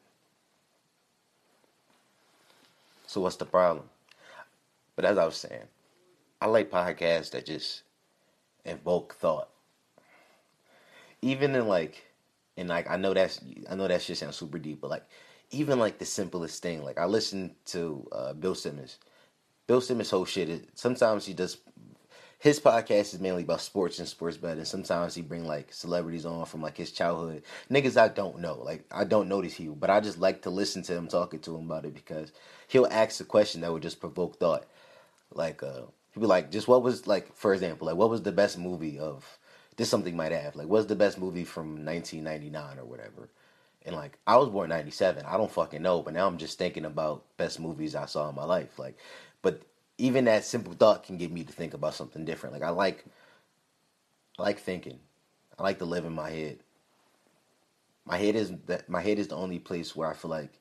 So 3.06 3.20
what's 3.20 3.36
the 3.36 3.46
problem? 3.46 3.88
But 4.96 5.04
as 5.04 5.18
I 5.18 5.24
was 5.24 5.36
saying, 5.36 5.62
I 6.40 6.46
like 6.46 6.70
podcasts 6.70 7.30
that 7.30 7.46
just 7.46 7.82
invoke 8.64 9.14
thought. 9.14 9.48
Even 11.22 11.54
in 11.54 11.68
like 11.68 12.04
and 12.56 12.68
like 12.68 12.90
I 12.90 12.96
know 12.96 13.14
that's 13.14 13.40
I 13.70 13.76
know 13.76 13.86
that 13.86 14.02
shit 14.02 14.18
sounds 14.18 14.36
super 14.36 14.58
deep, 14.58 14.80
but 14.80 14.90
like 14.90 15.04
even 15.50 15.78
like 15.78 15.98
the 15.98 16.04
simplest 16.04 16.60
thing, 16.60 16.82
like 16.82 16.98
I 16.98 17.06
listen 17.06 17.54
to 17.66 18.06
uh, 18.10 18.32
Bill 18.32 18.56
Simmons 18.56 18.98
Bill 19.68 19.82
Simmons' 19.82 20.10
whole 20.10 20.24
shit 20.24 20.48
is 20.48 20.62
sometimes 20.74 21.26
he 21.26 21.34
does 21.34 21.58
his 22.38 22.58
podcast 22.58 23.12
is 23.12 23.20
mainly 23.20 23.42
about 23.42 23.60
sports 23.60 23.98
and 23.98 24.08
sports 24.08 24.38
betting. 24.38 24.64
Sometimes 24.64 25.14
he 25.14 25.20
bring 25.20 25.46
like 25.46 25.74
celebrities 25.74 26.24
on 26.24 26.46
from 26.46 26.62
like 26.62 26.76
his 26.76 26.90
childhood, 26.90 27.42
niggas 27.70 28.00
I 28.00 28.08
don't 28.08 28.38
know. 28.38 28.54
Like 28.62 28.84
I 28.90 29.04
don't 29.04 29.28
know 29.28 29.42
these 29.42 29.56
people, 29.56 29.74
but 29.74 29.90
I 29.90 30.00
just 30.00 30.18
like 30.18 30.42
to 30.42 30.50
listen 30.50 30.82
to 30.84 30.94
him 30.94 31.06
talking 31.06 31.40
to 31.40 31.54
him 31.54 31.66
about 31.66 31.84
it 31.84 31.92
because 31.94 32.32
he'll 32.66 32.86
ask 32.90 33.20
a 33.20 33.24
question 33.24 33.60
that 33.60 33.70
would 33.70 33.82
just 33.82 34.00
provoke 34.00 34.38
thought. 34.38 34.64
Like 35.34 35.62
uh, 35.62 35.82
he'll 36.14 36.22
be 36.22 36.26
like, 36.26 36.50
just 36.50 36.66
what 36.66 36.82
was 36.82 37.06
like, 37.06 37.34
for 37.34 37.52
example, 37.52 37.88
like 37.88 37.96
what 37.96 38.08
was 38.08 38.22
the 38.22 38.32
best 38.32 38.56
movie 38.56 38.98
of 38.98 39.38
this? 39.76 39.90
Something 39.90 40.16
might 40.16 40.32
have 40.32 40.56
like 40.56 40.68
what's 40.68 40.86
the 40.86 40.96
best 40.96 41.18
movie 41.18 41.44
from 41.44 41.84
1999 41.84 42.78
or 42.78 42.86
whatever. 42.86 43.28
And 43.88 43.96
like 43.96 44.18
I 44.26 44.36
was 44.36 44.50
born 44.50 44.68
'97, 44.68 45.24
I 45.24 45.38
don't 45.38 45.50
fucking 45.50 45.80
know, 45.80 46.02
but 46.02 46.12
now 46.12 46.26
I'm 46.26 46.36
just 46.36 46.58
thinking 46.58 46.84
about 46.84 47.24
best 47.38 47.58
movies 47.58 47.94
I 47.96 48.04
saw 48.04 48.28
in 48.28 48.34
my 48.34 48.44
life. 48.44 48.78
Like, 48.78 48.98
but 49.40 49.62
even 49.96 50.26
that 50.26 50.44
simple 50.44 50.74
thought 50.74 51.04
can 51.04 51.16
get 51.16 51.32
me 51.32 51.42
to 51.42 51.52
think 51.54 51.72
about 51.72 51.94
something 51.94 52.26
different. 52.26 52.52
Like 52.52 52.62
I 52.62 52.68
like, 52.68 53.06
I 54.38 54.42
like 54.42 54.58
thinking. 54.58 54.98
I 55.58 55.62
like 55.62 55.78
to 55.78 55.86
live 55.86 56.04
in 56.04 56.12
my 56.12 56.28
head. 56.28 56.58
My 58.04 58.18
head 58.18 58.36
is 58.36 58.52
that 58.66 58.90
my 58.90 59.00
head 59.00 59.18
is 59.18 59.28
the 59.28 59.36
only 59.36 59.58
place 59.58 59.96
where 59.96 60.10
I 60.10 60.12
feel 60.12 60.30
like 60.30 60.52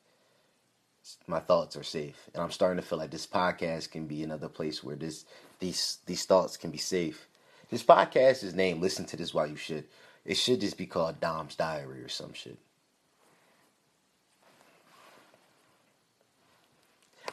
my 1.28 1.40
thoughts 1.40 1.76
are 1.76 1.84
safe, 1.84 2.30
and 2.34 2.42
I'm 2.42 2.52
starting 2.52 2.82
to 2.82 2.88
feel 2.88 2.98
like 2.98 3.12
this 3.12 3.28
podcast 3.28 3.92
can 3.92 4.08
be 4.08 4.24
another 4.24 4.48
place 4.48 4.86
where 4.86 4.96
this 4.96 5.26
these 5.60 5.98
these 6.06 6.24
thoughts 6.24 6.56
can 6.56 6.72
be 6.72 6.78
safe. 6.78 7.28
This 7.70 7.84
podcast 7.84 8.46
is 8.46 8.56
named 8.56 8.82
"Listen 8.82 9.04
to 9.04 9.18
This 9.18 9.34
While 9.34 9.48
You 9.48 9.58
Should." 9.58 9.84
It 10.24 10.36
should 10.38 10.62
just 10.62 10.78
be 10.78 10.86
called 10.86 11.20
Dom's 11.20 11.56
Diary 11.56 12.02
or 12.02 12.10
some 12.10 12.34
shit. 12.34 12.58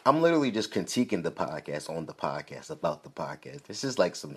I'm 0.06 0.20
literally 0.20 0.50
just 0.50 0.70
critiquing 0.70 1.23
the 1.23 1.30
podcast 1.30 1.88
on 1.88 2.04
the 2.04 2.12
podcast 2.12 2.68
about 2.70 3.04
the 3.04 3.11
podcast. 3.11 3.62
This 3.62 3.84
is 3.84 3.99
like 3.99 4.14
some 4.14 4.37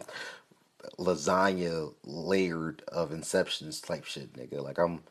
lasagna 0.97 1.93
layered 2.05 2.83
of 2.87 3.11
inceptions 3.11 3.85
type 3.85 4.05
shit, 4.05 4.31
nigga. 4.33 4.63
Like 4.63 4.77
I'm 4.77 5.01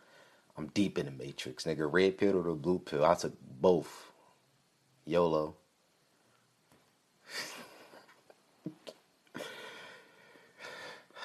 I'm 0.56 0.68
deep 0.68 0.96
in 0.98 1.04
the 1.06 1.12
matrix, 1.12 1.64
nigga. 1.64 1.86
Red 1.92 2.16
pill 2.16 2.38
or 2.38 2.42
the 2.42 2.54
blue 2.54 2.78
pill. 2.78 3.04
I 3.04 3.14
took 3.14 3.34
both. 3.60 4.10
YOLO. 5.04 5.54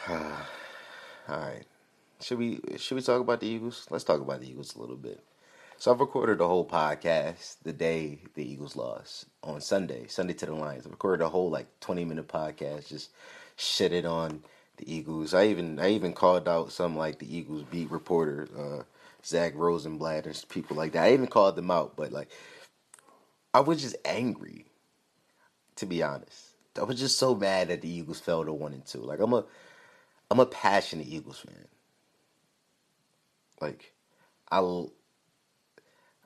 Alright. 1.30 1.66
Should 2.20 2.38
we 2.38 2.60
should 2.78 2.96
we 2.96 3.02
talk 3.02 3.22
about 3.22 3.40
the 3.40 3.48
Eagles? 3.48 3.88
Let's 3.90 4.04
talk 4.04 4.20
about 4.20 4.42
the 4.42 4.50
Eagles 4.50 4.76
a 4.76 4.80
little 4.80 4.98
bit. 4.98 5.24
So 5.82 5.92
I've 5.92 6.00
recorded 6.00 6.38
the 6.38 6.48
whole 6.48 6.64
podcast 6.64 7.56
the 7.64 7.74
day 7.74 8.20
the 8.36 8.48
Eagles 8.48 8.76
lost 8.76 9.26
on 9.42 9.62
Sunday, 9.62 10.06
Sunday 10.06 10.34
to 10.34 10.46
the 10.46 10.54
Lions. 10.54 10.86
I 10.86 10.92
recorded 10.92 11.26
a 11.26 11.30
whole 11.30 11.50
like 11.50 11.66
twenty 11.80 12.06
minute 12.06 12.28
podcast, 12.28 12.90
just 12.90 13.10
shitted 13.58 14.08
on 14.08 14.44
the 14.78 14.94
Eagles. 14.94 15.34
I 15.34 15.48
even 15.48 15.80
I 15.80 15.90
even 15.90 16.14
called 16.14 16.48
out 16.48 16.72
some 16.72 16.96
like 16.96 17.18
the 17.18 17.36
Eagles 17.36 17.64
beat 17.64 17.90
reporter, 17.90 18.48
uh, 18.56 18.84
Zach 19.26 19.54
Rosenblatt 19.56 20.28
and 20.28 20.46
people 20.50 20.78
like 20.78 20.92
that. 20.92 21.06
I 21.06 21.14
even 21.14 21.26
called 21.26 21.56
them 21.56 21.72
out, 21.72 21.96
but 21.98 22.12
like 22.12 22.30
I 23.52 23.62
was 23.62 23.82
just 23.82 23.96
angry, 24.06 24.68
to 25.78 25.88
be 25.88 26.04
honest. 26.04 26.54
I 26.80 26.84
was 26.84 27.00
just 27.00 27.18
so 27.18 27.34
mad 27.34 27.70
that 27.70 27.82
the 27.82 27.90
Eagles 27.90 28.20
fell 28.20 28.46
to 28.46 28.54
one 28.54 28.74
and 28.74 28.86
two. 28.86 29.02
Like 29.02 29.20
I'm 29.20 29.34
a 29.34 29.46
I'm 30.30 30.40
a 30.40 30.46
passionate 30.46 31.08
Eagles 31.08 31.40
fan. 31.40 31.66
Like 33.60 33.94
I 34.52 34.60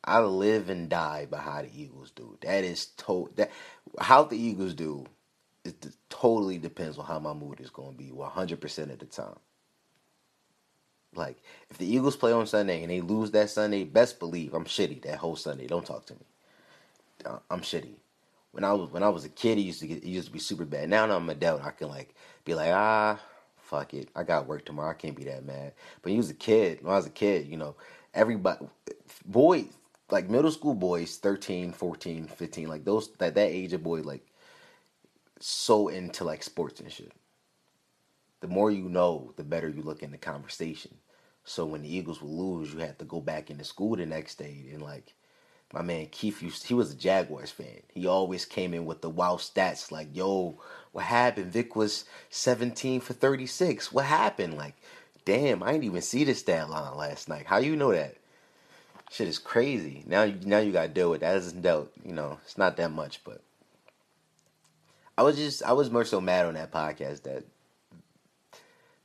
I 0.05 0.19
live 0.19 0.69
and 0.69 0.88
die 0.88 1.27
by 1.29 1.39
how 1.39 1.63
the 1.63 1.69
Eagles 1.75 2.12
do. 2.12 2.38
That 2.41 2.63
is 2.63 2.85
to 2.85 3.29
that 3.35 3.51
how 4.00 4.24
the 4.24 4.38
Eagles 4.38 4.74
do. 4.74 5.05
It 5.63 5.88
totally 6.09 6.59
depends 6.59 7.00
on 7.00 7.05
how 7.05 7.17
my 7.17 7.33
mood 7.33 7.59
is 7.59 7.71
going 7.71 7.93
to 7.93 7.97
be 7.97 8.12
100% 8.12 8.91
of 8.91 9.00
the 9.00 9.05
time. 9.05 9.39
Like, 11.15 11.38
if 11.71 11.79
the 11.79 11.91
Eagles 11.91 12.15
play 12.15 12.31
on 12.31 12.45
Sunday 12.45 12.83
and 12.83 12.91
they 12.91 13.01
lose 13.01 13.31
that 13.31 13.50
Sunday, 13.50 13.83
best 13.83 14.19
believe 14.19 14.53
I'm 14.53 14.65
shitty 14.65 15.01
that 15.03 15.17
whole 15.17 15.35
Sunday. 15.35 15.65
Don't 15.65 15.83
talk 15.83 16.05
to 16.05 16.13
me. 16.13 16.19
Uh, 17.25 17.39
I'm 17.50 17.62
shitty. 17.62 17.95
When 18.51 18.63
I 18.63 18.74
was 18.74 18.91
when 18.91 19.01
I 19.01 19.09
was 19.09 19.25
a 19.25 19.29
kid, 19.29 19.57
it 19.57 19.62
used 19.62 19.79
to 19.79 19.88
get 19.88 20.03
it 20.03 20.05
used 20.05 20.27
to 20.27 20.33
be 20.33 20.39
super 20.39 20.65
bad. 20.65 20.88
Now 20.88 21.03
I'm 21.03 21.29
an 21.29 21.35
adult, 21.35 21.65
I 21.65 21.71
can 21.71 21.89
like 21.89 22.13
be 22.45 22.53
like 22.53 22.71
ah 22.71 23.19
fuck 23.65 23.93
it, 23.93 24.09
I 24.15 24.24
got 24.24 24.47
work 24.47 24.65
tomorrow. 24.65 24.91
I 24.91 24.93
can't 24.93 25.15
be 25.15 25.25
that 25.25 25.45
mad. 25.45 25.74
But 26.01 26.05
when 26.05 26.13
you 26.13 26.19
was 26.19 26.29
a 26.29 26.35
kid, 26.35 26.81
when 26.81 26.93
I 26.93 26.97
was 26.97 27.07
a 27.07 27.12
kid, 27.12 27.47
you 27.47 27.57
know, 27.57 27.75
everybody, 28.13 28.67
boys, 29.25 29.65
like 30.12 30.29
middle 30.29 30.51
school 30.51 30.75
boys 30.75 31.17
13 31.17 31.71
14 31.71 32.27
15 32.27 32.67
like 32.67 32.85
those 32.85 33.12
that 33.17 33.35
that 33.35 33.50
age 33.50 33.74
of 33.74 33.83
boy 33.83 34.01
like 34.01 34.25
so 35.39 35.89
into 35.89 36.24
like 36.24 36.43
sports 36.43 36.79
and 36.79 36.91
shit. 36.91 37.12
The 38.41 38.47
more 38.47 38.71
you 38.71 38.88
know 38.88 39.33
the 39.35 39.43
better 39.43 39.67
you 39.67 39.81
look 39.81 40.03
in 40.03 40.12
the 40.12 40.17
conversation. 40.17 40.97
So 41.43 41.65
when 41.65 41.81
the 41.81 41.95
eagles 41.95 42.21
would 42.21 42.31
lose 42.31 42.74
you 42.74 42.79
had 42.79 43.00
to 43.00 43.05
go 43.05 43.19
back 43.19 43.50
into 43.50 43.63
school 43.63 43.95
the 43.95 44.05
next 44.05 44.35
day 44.35 44.69
and 44.71 44.81
like 44.81 45.13
my 45.74 45.81
man 45.81 46.07
keith 46.12 46.41
used 46.41 46.67
he 46.67 46.74
was 46.74 46.91
a 46.91 46.95
jaguars 46.95 47.51
fan. 47.51 47.81
He 47.93 48.07
always 48.07 48.45
came 48.45 48.74
in 48.74 48.85
with 48.85 49.01
the 49.01 49.09
wow 49.09 49.35
stats 49.35 49.91
like 49.91 50.15
yo 50.15 50.59
what 50.91 51.05
happened? 51.05 51.51
Vic 51.51 51.75
was 51.75 52.05
17 52.29 53.01
for 53.01 53.13
36 53.13 53.91
what 53.91 54.05
happened? 54.05 54.55
Like 54.55 54.75
damn 55.25 55.63
i 55.63 55.71
didn't 55.71 55.85
even 55.85 56.03
see 56.03 56.24
the 56.24 56.35
stat 56.35 56.69
line 56.69 56.95
last 56.95 57.27
night. 57.27 57.47
How 57.47 57.57
you 57.57 57.75
know 57.75 57.91
that 57.91 58.15
shit 59.12 59.27
is 59.27 59.39
crazy. 59.39 60.03
Now, 60.05 60.24
you, 60.24 60.38
now 60.45 60.59
you 60.59 60.71
gotta 60.71 60.89
deal 60.89 61.09
with 61.09 61.21
that. 61.21 61.38
Isn't 61.38 61.62
dealt, 61.62 61.91
you 62.03 62.13
know, 62.13 62.39
it's 62.43 62.57
not 62.57 62.77
that 62.77 62.91
much, 62.91 63.24
but 63.24 63.41
I 65.17 65.24
was 65.24 65.38
just, 65.38 65.63
I 65.63 65.74
was 65.74 65.91
more 65.91 66.05
so 66.05 66.19
mad 66.19 66.45
on 66.45 66.55
that 66.55 66.71
podcast 66.71 67.24
that 67.24 67.45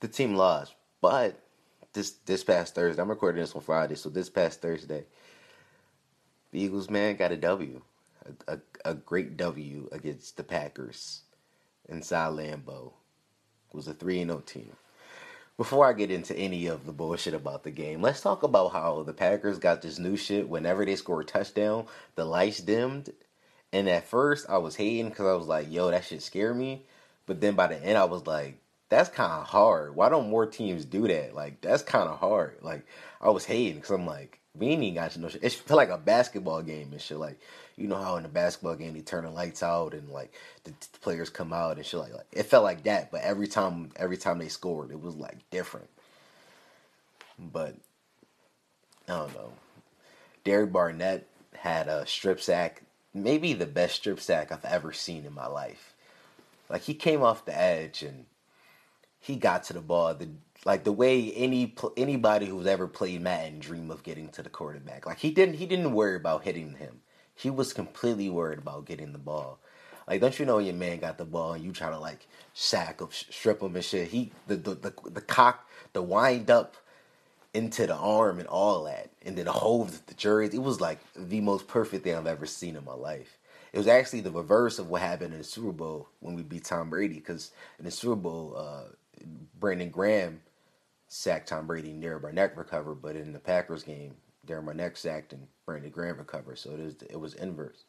the 0.00 0.08
team 0.08 0.34
lost. 0.34 0.74
But 1.00 1.40
this 1.92 2.10
this 2.26 2.44
past 2.44 2.74
Thursday, 2.74 3.00
I'm 3.00 3.08
recording 3.08 3.40
this 3.40 3.54
on 3.54 3.62
Friday, 3.62 3.94
so 3.94 4.08
this 4.08 4.28
past 4.28 4.60
Thursday, 4.60 5.04
the 6.52 6.60
Eagles 6.60 6.90
man 6.90 7.16
got 7.16 7.32
a 7.32 7.36
W, 7.36 7.80
a, 8.46 8.54
a, 8.54 8.90
a 8.90 8.94
great 8.94 9.36
W 9.36 9.88
against 9.92 10.36
the 10.36 10.44
Packers 10.44 11.22
inside 11.88 12.32
Lambeau. 12.32 12.92
It 13.72 13.76
was 13.76 13.88
a 13.88 13.94
three 13.94 14.20
and 14.20 14.30
0 14.30 14.40
team 14.40 14.72
before 15.60 15.86
I 15.86 15.92
get 15.92 16.10
into 16.10 16.34
any 16.38 16.68
of 16.68 16.86
the 16.86 16.92
bullshit 16.92 17.34
about 17.34 17.64
the 17.64 17.70
game, 17.70 18.00
let's 18.00 18.22
talk 18.22 18.44
about 18.44 18.72
how 18.72 19.02
the 19.02 19.12
Packers 19.12 19.58
got 19.58 19.82
this 19.82 19.98
new 19.98 20.16
shit. 20.16 20.48
Whenever 20.48 20.86
they 20.86 20.96
score 20.96 21.20
a 21.20 21.24
touchdown, 21.24 21.84
the 22.14 22.24
lights 22.24 22.62
dimmed. 22.62 23.10
And 23.70 23.86
at 23.86 24.06
first, 24.06 24.46
I 24.48 24.56
was 24.56 24.76
hating 24.76 25.10
because 25.10 25.26
I 25.26 25.34
was 25.34 25.48
like, 25.48 25.70
yo, 25.70 25.90
that 25.90 26.06
shit 26.06 26.22
scare 26.22 26.54
me. 26.54 26.86
But 27.26 27.42
then 27.42 27.56
by 27.56 27.66
the 27.66 27.76
end, 27.76 27.98
I 27.98 28.04
was 28.04 28.26
like, 28.26 28.56
that's 28.88 29.10
kind 29.10 29.32
of 29.32 29.48
hard. 29.48 29.94
Why 29.94 30.08
don't 30.08 30.30
more 30.30 30.46
teams 30.46 30.86
do 30.86 31.06
that? 31.08 31.34
Like, 31.34 31.60
that's 31.60 31.82
kind 31.82 32.08
of 32.08 32.18
hard. 32.18 32.56
Like, 32.62 32.86
I 33.20 33.28
was 33.28 33.44
hating 33.44 33.74
because 33.74 33.90
I'm 33.90 34.06
like, 34.06 34.40
we 34.58 34.68
ain't 34.68 34.82
even 34.82 34.94
got 34.94 35.12
to 35.12 35.20
know 35.20 35.28
shit. 35.28 35.44
It 35.44 35.52
felt 35.52 35.78
like 35.78 35.90
a 35.90 35.98
basketball 35.98 36.62
game 36.62 36.88
and 36.92 37.00
shit. 37.00 37.18
Like, 37.18 37.38
you 37.76 37.86
know 37.86 37.96
how 37.96 38.16
in 38.16 38.24
a 38.24 38.28
basketball 38.28 38.74
game 38.74 38.94
they 38.94 39.00
turn 39.00 39.24
the 39.24 39.30
lights 39.30 39.62
out 39.62 39.94
and 39.94 40.08
like 40.10 40.32
the, 40.64 40.70
the 40.70 40.98
players 41.00 41.30
come 41.30 41.52
out 41.52 41.76
and 41.76 41.86
shit 41.86 42.00
like, 42.00 42.12
like 42.12 42.26
it 42.32 42.44
felt 42.44 42.64
like 42.64 42.84
that. 42.84 43.10
But 43.10 43.22
every 43.22 43.46
time, 43.46 43.90
every 43.96 44.16
time 44.16 44.38
they 44.38 44.48
scored, 44.48 44.90
it 44.90 45.00
was 45.00 45.14
like 45.14 45.38
different. 45.50 45.88
But 47.38 47.76
I 49.08 49.12
don't 49.18 49.34
know. 49.34 49.52
Derek 50.44 50.72
Barnett 50.72 51.26
had 51.54 51.88
a 51.88 52.06
strip 52.06 52.40
sack, 52.40 52.82
maybe 53.14 53.52
the 53.52 53.66
best 53.66 53.96
strip 53.96 54.20
sack 54.20 54.50
I've 54.50 54.64
ever 54.64 54.92
seen 54.92 55.24
in 55.24 55.34
my 55.34 55.46
life. 55.46 55.94
Like 56.68 56.82
he 56.82 56.94
came 56.94 57.22
off 57.22 57.44
the 57.44 57.56
edge 57.56 58.02
and 58.02 58.26
he 59.20 59.36
got 59.36 59.64
to 59.64 59.72
the 59.72 59.80
ball. 59.80 60.14
The 60.14 60.28
like 60.64 60.84
the 60.84 60.92
way 60.92 61.32
any 61.32 61.74
anybody 61.96 62.46
who's 62.46 62.66
ever 62.66 62.86
played 62.86 63.22
Madden 63.22 63.60
dream 63.60 63.90
of 63.90 64.02
getting 64.02 64.28
to 64.30 64.42
the 64.42 64.50
quarterback. 64.50 65.06
Like 65.06 65.18
he 65.18 65.30
didn't 65.30 65.54
he 65.54 65.66
didn't 65.66 65.92
worry 65.92 66.16
about 66.16 66.44
hitting 66.44 66.74
him. 66.74 67.00
He 67.34 67.50
was 67.50 67.72
completely 67.72 68.28
worried 68.28 68.58
about 68.58 68.84
getting 68.84 69.12
the 69.12 69.18
ball. 69.18 69.58
Like, 70.06 70.20
don't 70.20 70.38
you 70.38 70.44
know 70.44 70.58
your 70.58 70.74
man 70.74 70.98
got 70.98 71.18
the 71.18 71.24
ball 71.24 71.52
and 71.54 71.64
you 71.64 71.72
try 71.72 71.88
to 71.88 71.98
like 71.98 72.26
sack 72.52 73.00
him, 73.00 73.08
strip 73.12 73.62
him 73.62 73.74
and 73.76 73.84
shit. 73.84 74.08
He 74.08 74.32
the 74.46 74.56
the 74.56 74.74
the, 74.74 74.94
the 75.10 75.20
cock, 75.20 75.68
the 75.92 76.02
wind 76.02 76.50
up 76.50 76.76
into 77.54 77.86
the 77.86 77.94
arm 77.94 78.38
and 78.38 78.48
all 78.48 78.84
that, 78.84 79.10
and 79.24 79.36
then 79.36 79.46
the 79.46 80.00
the 80.06 80.14
jersey. 80.14 80.56
It 80.56 80.62
was 80.62 80.80
like 80.80 80.98
the 81.16 81.40
most 81.40 81.68
perfect 81.68 82.04
thing 82.04 82.14
I've 82.14 82.26
ever 82.26 82.46
seen 82.46 82.76
in 82.76 82.84
my 82.84 82.94
life. 82.94 83.38
It 83.72 83.78
was 83.78 83.86
actually 83.86 84.20
the 84.22 84.32
reverse 84.32 84.78
of 84.78 84.90
what 84.90 85.00
happened 85.00 85.32
in 85.32 85.38
the 85.38 85.44
Super 85.44 85.72
Bowl 85.72 86.08
when 86.18 86.34
we 86.34 86.42
beat 86.42 86.64
Tom 86.64 86.90
Brady. 86.90 87.14
Because 87.14 87.52
in 87.78 87.84
the 87.84 87.90
Super 87.90 88.16
Bowl, 88.16 88.54
uh, 88.56 88.82
Brandon 89.58 89.90
Graham 89.90 90.40
sacked 91.10 91.48
Tom 91.48 91.66
Brady, 91.66 91.92
near 91.92 92.18
Barnett 92.18 92.56
recovered, 92.56 93.02
but 93.02 93.16
in 93.16 93.32
the 93.32 93.40
Packers 93.40 93.82
game, 93.82 94.14
Darren 94.46 94.64
Barnett 94.64 94.96
sacked 94.96 95.32
and 95.32 95.46
Brandon 95.66 95.90
Graham 95.90 96.16
recovered. 96.16 96.58
So 96.58 96.70
it 96.70 96.78
was 96.78 96.94
it 97.10 97.20
was 97.20 97.34
inverse. 97.34 97.84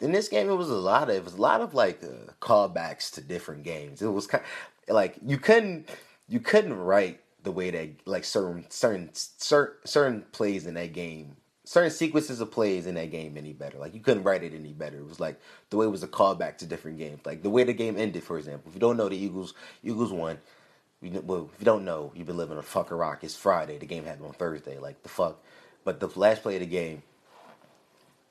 In 0.00 0.12
this 0.12 0.28
game, 0.28 0.48
it 0.48 0.54
was 0.54 0.70
a 0.70 0.74
lot 0.74 1.10
of 1.10 1.16
it 1.16 1.24
was 1.24 1.34
a 1.34 1.40
lot 1.40 1.60
of 1.60 1.74
like 1.74 2.02
uh, 2.02 2.32
callbacks 2.40 3.12
to 3.14 3.20
different 3.20 3.64
games. 3.64 4.00
It 4.00 4.06
was 4.06 4.26
kind 4.28 4.42
of, 4.88 4.94
like 4.94 5.16
you 5.26 5.36
couldn't 5.36 5.90
you 6.28 6.40
couldn't 6.40 6.74
write 6.74 7.20
the 7.42 7.52
way 7.52 7.70
that 7.70 8.06
like 8.06 8.24
certain 8.24 8.64
certain 8.70 9.10
certain 9.12 9.76
certain 9.84 10.22
plays 10.32 10.66
in 10.66 10.74
that 10.74 10.92
game 10.92 11.36
certain 11.68 11.90
sequences 11.90 12.40
of 12.40 12.50
plays 12.50 12.86
in 12.86 12.94
that 12.94 13.10
game 13.10 13.36
any 13.36 13.52
better. 13.52 13.76
Like 13.76 13.92
you 13.92 14.00
couldn't 14.00 14.22
write 14.22 14.42
it 14.42 14.54
any 14.54 14.72
better. 14.72 14.96
It 14.96 15.06
was 15.06 15.20
like 15.20 15.38
the 15.68 15.76
way 15.76 15.84
it 15.84 15.90
was 15.90 16.02
a 16.02 16.08
callback 16.08 16.56
to 16.58 16.66
different 16.66 16.96
games. 16.96 17.20
Like 17.26 17.42
the 17.42 17.50
way 17.50 17.62
the 17.62 17.74
game 17.74 17.98
ended, 17.98 18.24
for 18.24 18.38
example. 18.38 18.68
If 18.68 18.74
you 18.74 18.80
don't 18.80 18.96
know, 18.96 19.10
the 19.10 19.18
Eagles 19.18 19.52
Eagles 19.82 20.10
won. 20.10 20.38
Well, 21.02 21.50
if 21.52 21.60
you 21.60 21.64
don't 21.64 21.84
know, 21.84 22.12
you've 22.14 22.26
been 22.26 22.36
living 22.36 22.58
a 22.58 22.62
fucker 22.62 22.98
rock. 22.98 23.22
It's 23.22 23.36
Friday. 23.36 23.78
The 23.78 23.86
game 23.86 24.04
happened 24.04 24.26
on 24.26 24.32
Thursday. 24.32 24.78
Like 24.78 25.02
the 25.02 25.08
fuck. 25.08 25.42
But 25.84 26.00
the 26.00 26.08
last 26.18 26.42
play 26.42 26.56
of 26.56 26.60
the 26.60 26.66
game, 26.66 27.02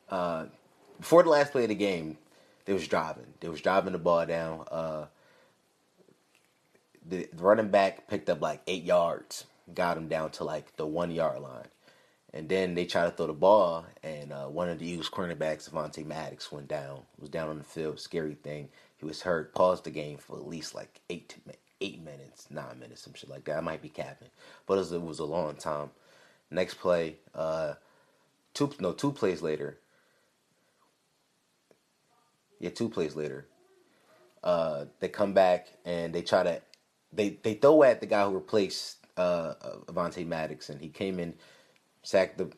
uh, 0.10 0.46
before 1.00 1.24
the 1.24 1.30
last 1.30 1.52
play 1.52 1.64
of 1.64 1.70
the 1.70 1.76
game, 1.76 2.18
they 2.66 2.74
was 2.74 2.88
driving. 2.88 3.34
They 3.40 3.50
was 3.50 3.62
driving 3.62 3.94
the 3.94 4.00
ball 4.00 4.26
down. 4.26 4.66
Uh, 4.70 5.06
the, 7.08 7.28
the 7.34 7.44
running 7.44 7.70
back 7.70 8.08
picked 8.10 8.30
up 8.30 8.42
like 8.42 8.62
eight 8.68 8.84
yards, 8.84 9.46
got 9.74 9.98
him 9.98 10.10
down 10.10 10.32
to 10.32 10.44
like 10.44 10.76
the 10.76 10.86
one 10.86 11.12
yard 11.12 11.42
line. 11.42 11.68
And 12.34 12.50
then 12.50 12.76
they 12.76 12.86
tried 12.86 13.06
to 13.06 13.12
throw 13.12 13.28
the 13.28 13.34
ball, 13.34 13.86
and 14.04 14.34
uh, 14.34 14.48
one 14.48 14.70
of 14.70 14.80
the 14.80 14.88
Eagles 14.88 15.10
cornerbacks, 15.10 15.70
Avonte 15.70 16.06
Maddox, 16.06 16.52
went 16.52 16.68
down. 16.68 17.04
Was 17.18 17.30
down 17.30 17.50
on 17.50 17.58
the 17.58 17.64
field. 17.64 18.00
Scary 18.02 18.36
thing. 18.36 18.68
He 18.98 19.06
was 19.06 19.22
hurt. 19.22 19.56
Paused 19.56 19.86
the 19.86 19.92
game 19.92 20.18
for 20.18 20.38
at 20.38 20.48
least 20.48 20.76
like 20.76 21.00
eight 21.10 21.30
eight 21.82 22.04
minutes, 22.04 22.48
nine 22.50 22.80
minutes, 22.80 23.02
some 23.02 23.14
shit 23.14 23.30
like 23.30 23.46
that. 23.46 23.58
I 23.58 23.62
might 23.62 23.82
be 23.82 23.90
capping, 23.90 24.30
but 24.66 24.76
it 24.76 24.78
was, 24.78 24.92
it 24.92 25.02
was 25.02 25.20
a 25.20 25.26
long 25.26 25.56
time. 25.56 25.92
Next 26.50 26.76
play, 26.76 27.18
uh, 27.36 27.74
two 28.54 28.72
no 28.80 28.94
two 28.94 29.12
plays 29.12 29.42
later. 29.42 29.78
Yeah, 32.60 32.70
two 32.70 32.90
plays 32.90 33.16
later. 33.16 33.48
Uh, 34.44 34.86
they 35.00 35.10
come 35.10 35.34
back 35.34 35.68
and 35.86 36.14
they 36.14 36.22
try 36.22 36.44
to 36.44 36.62
they 37.12 37.38
they 37.44 37.56
throw 37.56 37.84
at 37.84 38.00
the 38.00 38.06
guy 38.06 38.26
who 38.26 38.36
replaced 38.36 38.98
uh, 39.18 39.56
Avonte 39.88 40.26
Maddox, 40.26 40.70
and 40.70 40.80
he 40.80 40.90
came 40.90 41.20
in 41.20 41.34
sacked 42.04 42.38
the 42.38 42.50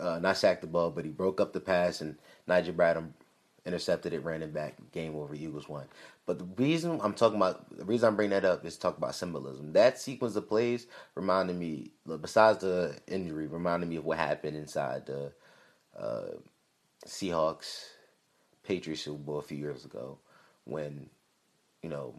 uh, 0.00 0.18
not 0.18 0.36
sacked 0.38 0.62
the 0.62 0.66
ball, 0.66 0.90
but 0.90 1.04
he 1.04 1.10
broke 1.10 1.40
up 1.40 1.52
the 1.52 1.60
pass, 1.60 2.00
and 2.00 2.16
Nigel 2.46 2.74
Bradham 2.74 3.10
intercepted 3.66 4.12
it, 4.12 4.24
ran 4.24 4.42
it 4.42 4.52
back. 4.54 4.76
Game 4.92 5.14
over. 5.14 5.34
Eagles 5.34 5.68
won. 5.68 5.86
But 6.24 6.38
the 6.38 6.44
reason 6.62 7.00
I'm 7.02 7.14
talking 7.14 7.36
about 7.36 7.76
the 7.76 7.84
reason 7.84 8.08
I'm 8.08 8.16
bringing 8.16 8.30
that 8.30 8.44
up 8.44 8.64
is 8.64 8.76
talk 8.76 8.96
about 8.96 9.14
symbolism. 9.14 9.72
That 9.72 9.98
sequence 9.98 10.36
of 10.36 10.48
plays 10.48 10.86
reminded 11.14 11.56
me, 11.56 11.90
besides 12.20 12.58
the 12.58 12.96
injury, 13.08 13.48
reminded 13.48 13.88
me 13.88 13.96
of 13.96 14.04
what 14.04 14.18
happened 14.18 14.56
inside 14.56 15.06
the 15.06 15.32
uh, 15.98 16.36
Seahawks 17.06 17.86
Patriots 18.64 19.02
Super 19.02 19.18
Bowl 19.18 19.38
a 19.38 19.42
few 19.42 19.58
years 19.58 19.84
ago, 19.84 20.18
when 20.64 21.10
you 21.82 21.90
know 21.90 22.14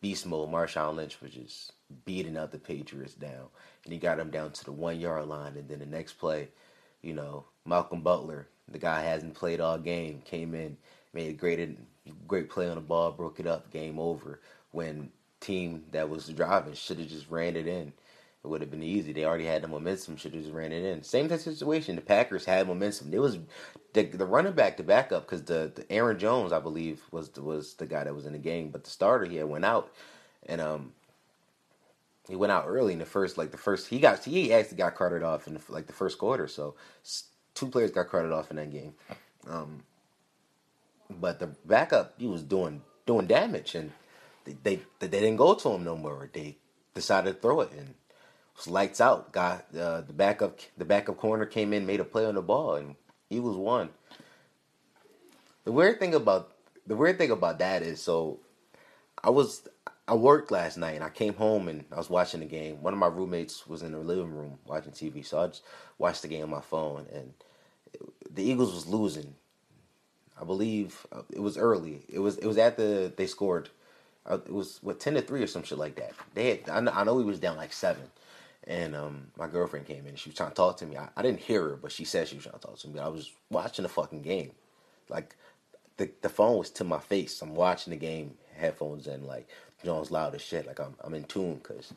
beast 0.00 0.26
mode 0.26 0.50
Marshawn 0.50 0.96
Lynch 0.96 1.20
was 1.20 1.32
just 1.32 1.72
beating 2.04 2.36
up 2.36 2.52
the 2.52 2.58
Patriots 2.58 3.14
down, 3.14 3.48
and 3.84 3.92
he 3.92 3.98
got 3.98 4.16
them 4.16 4.30
down 4.30 4.52
to 4.52 4.64
the 4.64 4.72
one 4.72 4.98
yard 4.98 5.26
line. 5.28 5.56
And 5.56 5.68
then 5.68 5.80
the 5.80 5.86
next 5.86 6.14
play, 6.14 6.48
you 7.02 7.12
know, 7.12 7.44
Malcolm 7.66 8.00
Butler, 8.00 8.48
the 8.68 8.78
guy 8.78 9.02
hasn't 9.02 9.34
played 9.34 9.60
all 9.60 9.78
game, 9.78 10.22
came 10.24 10.54
in, 10.54 10.78
made 11.12 11.30
a 11.30 11.34
great 11.34 11.60
great 12.26 12.50
play 12.50 12.68
on 12.68 12.76
the 12.76 12.80
ball, 12.80 13.12
broke 13.12 13.40
it 13.40 13.46
up, 13.46 13.70
game 13.70 13.98
over. 13.98 14.40
When 14.72 15.10
team 15.40 15.84
that 15.92 16.08
was 16.08 16.28
driving 16.28 16.74
should 16.74 16.98
have 16.98 17.08
just 17.08 17.30
ran 17.30 17.56
it 17.56 17.66
in. 17.66 17.92
It 18.44 18.48
would 18.48 18.60
have 18.60 18.70
been 18.70 18.82
easy. 18.82 19.12
They 19.12 19.24
already 19.24 19.44
had 19.44 19.62
the 19.62 19.68
momentum. 19.68 20.16
Should 20.16 20.34
have 20.34 20.42
just 20.42 20.54
ran 20.54 20.72
it 20.72 20.84
in. 20.84 21.02
Same 21.02 21.28
type 21.28 21.40
situation. 21.40 21.96
The 21.96 22.02
Packers 22.02 22.44
had 22.44 22.68
momentum. 22.68 23.12
It 23.12 23.20
was 23.20 23.38
the 23.92 24.04
the 24.04 24.26
running 24.26 24.52
back, 24.52 24.76
the 24.76 24.82
backup, 24.82 25.26
because 25.26 25.42
the, 25.42 25.72
the 25.74 25.90
Aaron 25.90 26.18
Jones, 26.18 26.52
I 26.52 26.60
believe, 26.60 27.02
was 27.10 27.30
the, 27.30 27.42
was 27.42 27.74
the 27.74 27.86
guy 27.86 28.04
that 28.04 28.14
was 28.14 28.26
in 28.26 28.32
the 28.32 28.38
game. 28.38 28.68
But 28.68 28.84
the 28.84 28.90
starter, 28.90 29.24
he 29.24 29.42
went 29.42 29.64
out, 29.64 29.92
and 30.46 30.60
um, 30.60 30.92
he 32.28 32.36
went 32.36 32.52
out 32.52 32.66
early 32.68 32.92
in 32.92 32.98
the 32.98 33.06
first, 33.06 33.36
like 33.36 33.50
the 33.50 33.56
first, 33.56 33.88
he 33.88 33.98
got, 33.98 34.22
he 34.22 34.52
actually 34.52 34.76
got 34.76 34.94
carted 34.94 35.22
off 35.22 35.48
in 35.48 35.54
the, 35.54 35.60
like 35.68 35.86
the 35.86 35.92
first 35.92 36.18
quarter. 36.18 36.46
So 36.46 36.76
two 37.54 37.66
players 37.66 37.90
got 37.90 38.08
carted 38.08 38.32
off 38.32 38.50
in 38.50 38.56
that 38.56 38.70
game. 38.70 38.94
Um, 39.48 39.82
but 41.10 41.38
the 41.38 41.48
backup, 41.64 42.14
he 42.18 42.26
was 42.26 42.42
doing 42.42 42.82
doing 43.06 43.26
damage, 43.26 43.74
and 43.74 43.92
they 44.44 44.56
they, 44.62 44.80
they 45.00 45.08
didn't 45.08 45.36
go 45.36 45.54
to 45.54 45.70
him 45.70 45.84
no 45.84 45.96
more. 45.96 46.28
They 46.32 46.58
decided 46.94 47.34
to 47.34 47.40
throw 47.40 47.60
it, 47.60 47.70
and 47.72 47.90
it 47.90 47.96
was 48.56 48.68
lights 48.68 49.00
out. 49.00 49.32
Got 49.32 49.66
uh, 49.76 50.02
the 50.02 50.12
backup, 50.12 50.60
the 50.76 50.84
backup 50.84 51.16
corner 51.16 51.46
came 51.46 51.72
in, 51.72 51.86
made 51.86 52.00
a 52.00 52.04
play 52.04 52.24
on 52.24 52.34
the 52.34 52.42
ball, 52.42 52.74
and 52.74 52.96
he 53.28 53.40
was 53.40 53.56
one. 53.56 53.90
The 55.64 55.72
weird 55.72 55.98
thing 55.98 56.14
about 56.14 56.52
the 56.86 56.96
weird 56.96 57.18
thing 57.18 57.30
about 57.30 57.58
that 57.58 57.82
is, 57.82 58.00
so 58.02 58.40
I 59.22 59.30
was 59.30 59.68
I 60.08 60.14
worked 60.14 60.52
last 60.52 60.76
night 60.76 60.94
and 60.94 61.02
I 61.02 61.10
came 61.10 61.34
home 61.34 61.66
and 61.68 61.84
I 61.90 61.96
was 61.96 62.08
watching 62.08 62.40
the 62.40 62.46
game. 62.46 62.80
One 62.80 62.92
of 62.92 62.98
my 62.98 63.08
roommates 63.08 63.66
was 63.66 63.82
in 63.82 63.92
the 63.92 63.98
living 63.98 64.32
room 64.32 64.58
watching 64.64 64.92
TV, 64.92 65.26
so 65.26 65.40
I 65.40 65.48
just 65.48 65.62
watched 65.98 66.22
the 66.22 66.28
game 66.28 66.44
on 66.44 66.50
my 66.50 66.60
phone. 66.60 67.06
And 67.12 67.34
the 68.30 68.44
Eagles 68.44 68.72
was 68.72 68.86
losing. 68.86 69.34
I 70.40 70.44
believe 70.44 71.06
uh, 71.12 71.22
it 71.30 71.40
was 71.40 71.56
early. 71.56 72.02
It 72.08 72.18
was 72.18 72.38
it 72.38 72.46
was 72.46 72.58
at 72.58 72.76
the 72.76 73.12
they 73.16 73.26
scored. 73.26 73.70
Uh, 74.26 74.38
it 74.44 74.52
was 74.52 74.78
what 74.82 75.00
ten 75.00 75.14
to 75.14 75.22
three 75.22 75.42
or 75.42 75.46
some 75.46 75.62
shit 75.62 75.78
like 75.78 75.96
that. 75.96 76.12
They 76.34 76.50
had 76.50 76.68
I 76.68 76.80
know, 76.80 76.92
I 76.94 77.04
know 77.04 77.18
he 77.18 77.24
was 77.24 77.40
down 77.40 77.56
like 77.56 77.72
seven, 77.72 78.04
and 78.66 78.94
um 78.96 79.28
my 79.38 79.46
girlfriend 79.46 79.86
came 79.86 80.00
in 80.00 80.08
and 80.08 80.18
she 80.18 80.30
was 80.30 80.36
trying 80.36 80.50
to 80.50 80.54
talk 80.54 80.76
to 80.78 80.86
me. 80.86 80.96
I, 80.96 81.08
I 81.16 81.22
didn't 81.22 81.40
hear 81.40 81.62
her, 81.70 81.76
but 81.76 81.92
she 81.92 82.04
said 82.04 82.28
she 82.28 82.36
was 82.36 82.44
trying 82.44 82.58
to 82.58 82.66
talk 82.66 82.78
to 82.78 82.88
me. 82.88 83.00
I 83.00 83.08
was 83.08 83.32
watching 83.50 83.82
the 83.84 83.88
fucking 83.88 84.22
game, 84.22 84.52
like 85.08 85.36
the 85.96 86.10
the 86.22 86.28
phone 86.28 86.58
was 86.58 86.70
to 86.70 86.84
my 86.84 87.00
face. 87.00 87.40
I'm 87.42 87.54
watching 87.54 87.92
the 87.92 87.96
game, 87.96 88.34
headphones 88.56 89.06
and 89.06 89.24
like 89.24 89.48
Jones 89.84 90.10
loud 90.10 90.34
as 90.34 90.42
shit. 90.42 90.66
Like 90.66 90.80
I'm 90.80 90.94
I'm 91.02 91.14
in 91.14 91.24
tune 91.24 91.56
because 91.56 91.92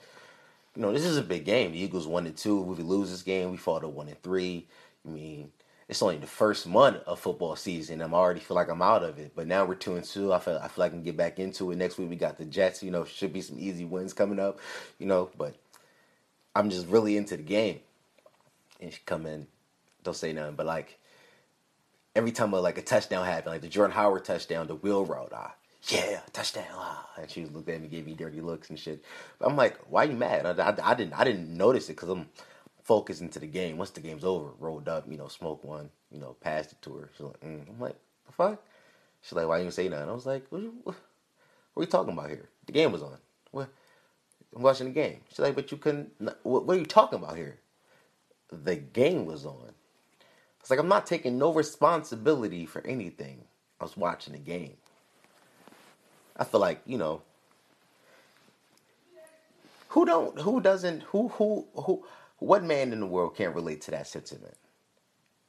you 0.75 0.81
know 0.81 0.93
this 0.93 1.05
is 1.05 1.17
a 1.17 1.23
big 1.23 1.45
game. 1.45 1.71
The 1.71 1.81
Eagles 1.81 2.07
one 2.07 2.25
and 2.25 2.37
two. 2.37 2.71
If 2.71 2.77
we 2.77 2.83
lose 2.83 3.11
this 3.11 3.23
game, 3.23 3.51
we 3.51 3.57
fall 3.57 3.79
to 3.81 3.87
one 3.87 4.07
and 4.07 4.21
three. 4.21 4.67
I 5.05 5.11
mean, 5.11 5.51
it's 5.89 6.03
only 6.03 6.17
the 6.17 6.27
first 6.27 6.67
month 6.67 6.97
of 7.07 7.19
football 7.19 7.55
season. 7.55 8.01
I'm 8.01 8.13
already 8.13 8.39
feel 8.39 8.53
like 8.53 8.69
I'm 8.69 8.81
out 8.81 9.03
of 9.03 9.17
it. 9.17 9.31
But 9.35 9.47
now 9.47 9.65
we're 9.65 9.73
two 9.73 9.95
and 9.95 10.05
two. 10.05 10.31
I 10.31 10.37
feel 10.37 10.59
I 10.63 10.67
feel 10.67 10.83
like 10.83 10.91
I 10.91 10.95
can 10.95 11.03
get 11.03 11.17
back 11.17 11.39
into 11.39 11.71
it. 11.71 11.77
Next 11.77 11.97
week 11.97 12.11
we 12.11 12.15
got 12.15 12.37
the 12.37 12.45
Jets. 12.45 12.83
You 12.83 12.91
know, 12.91 13.05
should 13.05 13.33
be 13.33 13.41
some 13.41 13.57
easy 13.59 13.85
wins 13.85 14.13
coming 14.13 14.39
up. 14.39 14.59
You 14.99 15.07
know, 15.07 15.31
but 15.35 15.55
I'm 16.55 16.69
just 16.69 16.85
really 16.87 17.17
into 17.17 17.35
the 17.35 17.43
game. 17.43 17.79
And 18.79 18.93
she 18.93 18.99
come 19.05 19.25
in, 19.25 19.47
don't 20.03 20.15
say 20.15 20.31
nothing, 20.31 20.55
but 20.55 20.67
like 20.67 20.99
every 22.15 22.31
time 22.31 22.53
a, 22.53 22.61
like 22.61 22.77
a 22.77 22.81
touchdown 22.83 23.25
happened, 23.25 23.53
like 23.53 23.61
the 23.61 23.67
Jordan 23.67 23.95
Howard 23.95 24.23
touchdown, 24.23 24.67
the 24.67 24.75
wheel 24.75 25.05
route, 25.05 25.33
ah, 25.35 25.53
yeah, 25.87 26.21
touchdown. 26.31 26.65
Ah. 26.71 27.09
And 27.17 27.29
she 27.29 27.45
looked 27.45 27.67
at 27.67 27.81
me, 27.81 27.87
gave 27.87 28.05
me 28.05 28.13
dirty 28.13 28.41
looks 28.41 28.69
and 28.69 28.79
shit. 28.79 29.03
But 29.39 29.49
I'm 29.49 29.57
like, 29.57 29.77
why 29.89 30.03
are 30.03 30.07
you 30.07 30.15
mad? 30.15 30.45
I, 30.45 30.69
I, 30.69 30.91
I 30.91 30.93
didn't 30.93 31.13
I 31.13 31.23
didn't 31.23 31.49
notice 31.57 31.89
it 31.89 31.93
because 31.95 32.09
I'm 32.09 32.27
focused 32.89 33.21
into 33.21 33.37
the 33.37 33.45
game. 33.45 33.77
Once 33.77 33.91
the 33.91 34.01
game's 34.01 34.23
over, 34.23 34.49
rolled 34.59 34.89
up, 34.89 35.05
you 35.07 35.15
know, 35.15 35.27
smoke 35.27 35.63
one, 35.63 35.91
you 36.11 36.19
know, 36.19 36.35
passed 36.41 36.71
it 36.71 36.81
to 36.81 36.95
her. 36.95 37.09
She's 37.13 37.23
like, 37.23 37.39
mm. 37.41 37.69
I'm 37.69 37.79
like, 37.79 37.95
the 38.25 38.33
fuck? 38.33 38.63
She's 39.21 39.33
like, 39.33 39.47
why 39.47 39.59
you 39.59 39.69
say 39.69 39.87
nothing? 39.89 40.09
I 40.09 40.13
was 40.13 40.25
like, 40.25 40.47
what, 40.49 40.63
what, 40.83 40.95
what 41.75 41.81
are 41.81 41.83
you 41.83 41.85
talking 41.85 42.13
about 42.13 42.31
here? 42.31 42.49
The 42.65 42.71
game 42.71 42.91
was 42.91 43.03
on. 43.03 43.19
What? 43.51 43.69
I'm 44.55 44.63
watching 44.63 44.87
the 44.87 44.93
game. 44.93 45.19
She's 45.29 45.37
like, 45.37 45.53
but 45.53 45.71
you 45.71 45.77
couldn't. 45.77 46.09
What, 46.41 46.65
what 46.65 46.77
are 46.77 46.79
you 46.79 46.85
talking 46.87 47.19
about 47.19 47.37
here? 47.37 47.59
The 48.51 48.77
game 48.77 49.27
was 49.27 49.45
on. 49.45 49.71
It's 50.59 50.71
like 50.71 50.79
I'm 50.79 50.87
not 50.87 51.05
taking 51.05 51.37
no 51.37 51.53
responsibility 51.53 52.65
for 52.65 52.85
anything. 52.87 53.43
I 53.79 53.83
was 53.83 53.95
watching 53.97 54.33
the 54.33 54.39
game. 54.39 54.77
I 56.35 56.43
feel 56.43 56.59
like 56.59 56.81
you 56.87 56.97
know 56.97 57.21
who 59.89 60.05
don't 60.05 60.39
who 60.39 60.59
doesn't 60.59 61.03
who 61.03 61.27
who 61.27 61.67
who 61.75 62.03
what 62.39 62.63
man 62.63 62.93
in 62.93 62.99
the 62.99 63.05
world 63.05 63.35
can't 63.35 63.55
relate 63.55 63.81
to 63.81 63.91
that 63.91 64.07
sentiment? 64.07 64.55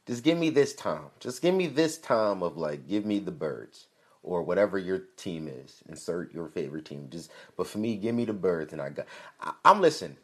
Just 0.07 0.25
give 0.25 0.39
me 0.39 0.51
this 0.51 0.75
time. 0.75 1.07
Just 1.21 1.43
give 1.43 1.55
me 1.55 1.67
this 1.67 1.99
time 1.99 2.43
of 2.43 2.57
like 2.57 2.89
give 2.89 3.05
me 3.05 3.19
the 3.19 3.31
birds 3.31 3.87
or 4.23 4.43
whatever 4.43 4.79
your 4.79 5.03
team 5.17 5.49
is. 5.49 5.83
Insert 5.89 6.35
your 6.35 6.49
favorite 6.49 6.85
team. 6.85 7.09
Just 7.11 7.31
but 7.57 7.67
for 7.67 7.79
me, 7.79 7.97
give 7.97 8.15
me 8.15 8.25
the 8.25 8.33
birds 8.33 8.73
and 8.73 8.83
I 8.83 8.91
got 8.91 9.07
I, 9.41 9.53
I'm 9.65 9.81
listening. 9.81 10.17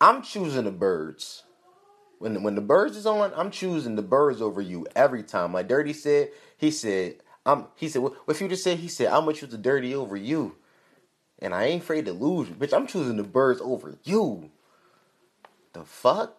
I'm 0.00 0.22
choosing 0.22 0.64
the 0.64 0.70
birds. 0.70 1.42
When 2.18 2.42
when 2.42 2.54
the 2.54 2.60
birds 2.60 2.96
is 2.96 3.06
on, 3.06 3.32
I'm 3.34 3.50
choosing 3.50 3.96
the 3.96 4.02
birds 4.02 4.40
over 4.40 4.60
you 4.60 4.86
every 4.94 5.22
time. 5.22 5.52
Like 5.52 5.68
Dirty 5.68 5.92
said, 5.92 6.30
he 6.56 6.70
said, 6.70 7.16
I'm 7.44 7.66
he 7.76 7.88
said, 7.88 8.02
what 8.02 8.14
if 8.28 8.40
you 8.40 8.48
just 8.48 8.64
said? 8.64 8.78
He 8.78 8.88
said, 8.88 9.08
I'm 9.08 9.24
gonna 9.24 9.34
choose 9.34 9.50
the 9.50 9.58
dirty 9.58 9.94
over 9.94 10.16
you. 10.16 10.56
And 11.40 11.54
I 11.54 11.64
ain't 11.64 11.82
afraid 11.82 12.06
to 12.06 12.12
lose, 12.12 12.48
bitch. 12.48 12.72
I'm 12.72 12.86
choosing 12.86 13.16
the 13.16 13.22
birds 13.22 13.60
over 13.60 13.98
you. 14.04 14.50
The 15.76 15.84
fuck? 15.84 16.34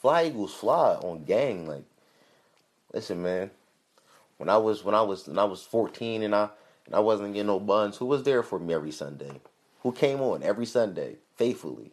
Fly 0.00 0.24
Eagles 0.24 0.54
fly 0.54 0.94
on 0.94 1.24
gang. 1.24 1.68
Like, 1.68 1.84
listen, 2.94 3.22
man. 3.22 3.50
When 4.38 4.48
I 4.48 4.56
was 4.56 4.82
when 4.82 4.94
I 4.94 5.02
was 5.02 5.28
when 5.28 5.38
I 5.38 5.44
was 5.44 5.62
14 5.62 6.22
and 6.22 6.34
I 6.34 6.48
and 6.86 6.94
I 6.94 7.00
wasn't 7.00 7.34
getting 7.34 7.48
no 7.48 7.60
buns, 7.60 7.98
who 7.98 8.06
was 8.06 8.22
there 8.22 8.42
for 8.42 8.58
me 8.58 8.72
every 8.72 8.90
Sunday? 8.90 9.42
Who 9.82 9.92
came 9.92 10.22
on 10.22 10.42
every 10.42 10.64
Sunday 10.64 11.16
faithfully 11.36 11.92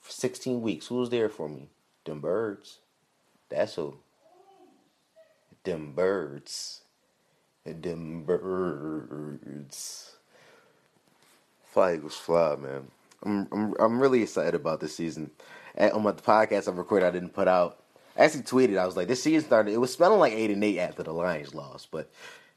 for 0.00 0.12
16 0.12 0.62
weeks? 0.62 0.86
Who 0.86 0.94
was 0.96 1.10
there 1.10 1.28
for 1.28 1.48
me? 1.48 1.70
Them 2.04 2.20
birds. 2.20 2.78
That's 3.48 3.74
who. 3.74 3.96
Them 5.64 5.92
birds. 5.92 6.82
Them 7.64 8.22
birds. 8.22 10.14
Fly 11.64 11.94
Eagles 11.94 12.16
fly, 12.16 12.54
man. 12.54 12.86
I'm 13.24 13.48
I'm 13.50 13.74
I'm 13.80 14.00
really 14.00 14.22
excited 14.22 14.54
about 14.54 14.78
this 14.78 14.94
season. 14.94 15.32
On 15.78 16.02
my 16.02 16.12
podcast 16.12 16.68
I 16.68 16.76
recorded, 16.76 17.06
I 17.06 17.10
didn't 17.10 17.34
put 17.34 17.48
out. 17.48 17.78
As 18.16 18.34
he 18.34 18.42
tweeted, 18.42 18.76
I 18.78 18.84
was 18.84 18.96
like, 18.96 19.08
this 19.08 19.22
season 19.22 19.46
started. 19.46 19.72
It 19.72 19.80
was 19.80 19.92
smelling 19.92 20.20
like 20.20 20.34
eight 20.34 20.50
and 20.50 20.62
eight 20.62 20.78
after 20.78 21.02
the 21.02 21.12
Lions 21.12 21.54
lost, 21.54 21.90
but 21.90 22.10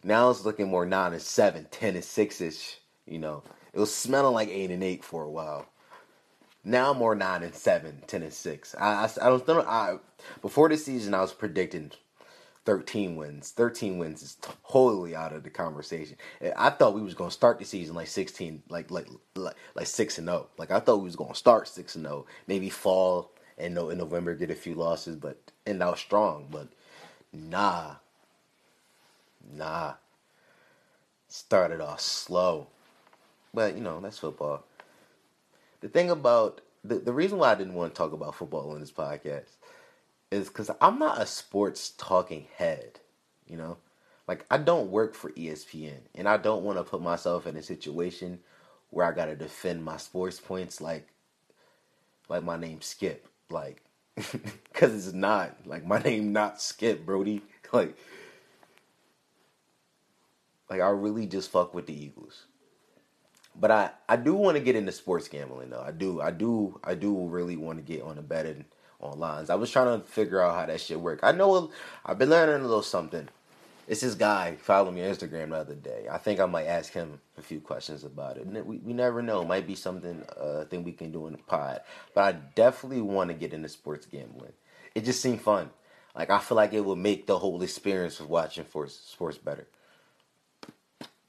now 0.03 0.29
it's 0.29 0.43
looking 0.43 0.67
more 0.67 0.85
nine 0.85 1.13
and 1.13 1.21
seven, 1.21 1.67
10 1.71 1.95
and 1.95 2.03
six 2.03 2.41
ish. 2.41 2.79
You 3.05 3.19
know, 3.19 3.43
it 3.73 3.79
was 3.79 3.93
smelling 3.93 4.33
like 4.33 4.49
eight 4.49 4.71
and 4.71 4.83
eight 4.83 5.03
for 5.03 5.23
a 5.23 5.29
while. 5.29 5.65
Now 6.63 6.93
more 6.93 7.15
nine 7.15 7.43
and 7.43 7.53
seven, 7.53 8.01
10 8.07 8.23
and 8.23 8.33
six. 8.33 8.75
I 8.77 9.05
I, 9.05 9.09
I 9.21 9.29
don't 9.29 9.47
know. 9.47 9.61
I 9.61 9.97
before 10.41 10.67
the 10.67 10.77
season 10.77 11.13
I 11.13 11.21
was 11.21 11.31
predicting 11.31 11.91
13 12.65 13.15
wins. 13.15 13.51
13 13.51 13.97
wins 13.97 14.23
is 14.23 14.37
totally 14.69 15.15
out 15.15 15.33
of 15.33 15.43
the 15.43 15.49
conversation. 15.49 16.17
I 16.57 16.71
thought 16.71 16.95
we 16.95 17.01
was 17.01 17.13
going 17.13 17.29
to 17.29 17.33
start 17.33 17.59
the 17.59 17.65
season 17.65 17.95
like 17.95 18.07
16 18.07 18.63
like 18.69 18.91
like 18.91 19.07
like, 19.35 19.55
like 19.75 19.87
6 19.87 20.17
and 20.17 20.27
0. 20.27 20.47
Like 20.57 20.71
I 20.71 20.79
thought 20.79 20.97
we 20.97 21.05
was 21.05 21.15
going 21.15 21.31
to 21.31 21.37
start 21.37 21.67
6 21.67 21.95
and 21.95 22.05
0, 22.05 22.25
maybe 22.47 22.69
fall 22.69 23.31
and 23.57 23.77
in 23.77 23.97
November 23.97 24.35
get 24.35 24.51
a 24.51 24.55
few 24.55 24.73
losses 24.73 25.15
but 25.15 25.37
end 25.65 25.81
out 25.81 25.99
strong, 25.99 26.47
but 26.51 26.67
nah. 27.31 27.95
Nah. 29.53 29.93
Started 31.27 31.81
off 31.81 32.01
slow. 32.01 32.67
But, 33.53 33.75
you 33.75 33.81
know, 33.81 33.99
that's 34.01 34.19
football. 34.19 34.63
The 35.81 35.87
thing 35.87 36.09
about 36.09 36.61
the, 36.83 36.95
the 36.95 37.13
reason 37.13 37.37
why 37.37 37.51
I 37.51 37.55
didn't 37.55 37.73
want 37.73 37.93
to 37.93 37.97
talk 37.97 38.11
about 38.11 38.35
football 38.35 38.71
on 38.71 38.79
this 38.79 38.91
podcast 38.91 39.49
is 40.31 40.47
because 40.47 40.71
I'm 40.81 40.99
not 40.99 41.21
a 41.21 41.25
sports 41.25 41.93
talking 41.97 42.47
head, 42.55 42.99
you 43.47 43.57
know? 43.57 43.77
Like, 44.27 44.45
I 44.49 44.57
don't 44.57 44.89
work 44.89 45.13
for 45.13 45.31
ESPN, 45.31 45.99
and 46.15 46.27
I 46.27 46.37
don't 46.37 46.63
want 46.63 46.79
to 46.79 46.83
put 46.83 47.01
myself 47.01 47.45
in 47.45 47.55
a 47.55 47.61
situation 47.61 48.39
where 48.89 49.05
I 49.05 49.11
got 49.11 49.25
to 49.25 49.35
defend 49.35 49.83
my 49.83 49.97
sports 49.97 50.39
points 50.39 50.81
like, 50.81 51.07
like 52.27 52.43
my 52.43 52.57
name 52.57 52.81
Skip. 52.81 53.27
Like, 53.49 53.83
because 54.15 54.95
it's 54.95 55.13
not. 55.13 55.55
Like, 55.65 55.85
my 55.85 55.99
name 56.03 56.33
not 56.33 56.61
Skip, 56.61 57.05
Brody. 57.05 57.41
Like, 57.73 57.97
like 60.69 60.79
I 60.79 60.87
really 60.89 61.25
just 61.25 61.51
fuck 61.51 61.73
with 61.73 61.87
the 61.87 61.93
Eagles. 61.93 62.45
But 63.59 63.71
I, 63.71 63.89
I 64.07 64.15
do 64.15 64.33
want 64.33 64.55
to 64.55 64.63
get 64.63 64.75
into 64.75 64.91
sports 64.91 65.27
gambling 65.27 65.69
though. 65.69 65.81
I 65.81 65.91
do 65.91 66.21
I 66.21 66.31
do 66.31 66.79
I 66.83 66.95
do 66.95 67.27
really 67.27 67.57
want 67.57 67.79
to 67.79 67.83
get 67.83 68.03
on 68.03 68.17
the 68.17 68.21
betting 68.21 68.65
on 69.01 69.19
lines. 69.19 69.49
I 69.49 69.55
was 69.55 69.71
trying 69.71 69.99
to 69.99 70.07
figure 70.07 70.41
out 70.41 70.55
how 70.55 70.65
that 70.65 70.81
shit 70.81 70.99
work. 70.99 71.19
I 71.23 71.31
know 71.31 71.71
I've 72.05 72.17
been 72.17 72.29
learning 72.29 72.61
a 72.63 72.67
little 72.67 72.81
something. 72.81 73.27
It's 73.87 74.01
this 74.01 74.15
guy 74.15 74.55
followed 74.55 74.93
me 74.93 75.05
on 75.05 75.13
Instagram 75.13 75.49
the 75.49 75.57
other 75.57 75.75
day. 75.75 76.07
I 76.09 76.17
think 76.17 76.39
I 76.39 76.45
might 76.47 76.65
ask 76.65 76.91
him 76.91 77.19
a 77.37 77.41
few 77.41 77.59
questions 77.59 78.03
about 78.03 78.37
it. 78.37 78.47
We, 78.65 78.77
we 78.77 78.93
never 78.93 79.21
know. 79.21 79.41
It 79.41 79.47
might 79.47 79.67
be 79.67 79.75
something 79.75 80.23
uh 80.39 80.65
thing 80.65 80.83
we 80.83 80.91
can 80.91 81.11
do 81.11 81.27
in 81.27 81.33
the 81.33 81.39
pod. 81.39 81.81
But 82.15 82.21
I 82.23 82.31
definitely 82.55 83.01
want 83.01 83.29
to 83.29 83.35
get 83.35 83.53
into 83.53 83.69
sports 83.69 84.07
gambling. 84.07 84.53
It 84.95 85.05
just 85.05 85.21
seemed 85.21 85.41
fun. 85.41 85.69
Like 86.15 86.31
I 86.31 86.39
feel 86.39 86.55
like 86.55 86.73
it 86.73 86.83
would 86.83 86.97
make 86.97 87.27
the 87.27 87.37
whole 87.37 87.61
experience 87.61 88.19
of 88.19 88.29
watching 88.29 88.63
for 88.63 88.87
sports 88.87 89.37
better. 89.37 89.67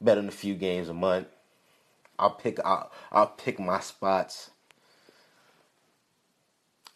Bet 0.01 0.17
on 0.17 0.29
a 0.29 0.33
few 0.33 0.55
games 0.55 0.89
a 0.89 0.95
month. 0.95 1.27
I'll 2.19 2.31
pick 2.31 2.59
I'll, 2.65 2.91
I'll 3.13 3.27
pick 3.27 3.61
my 3.61 3.81
spots 3.81 4.51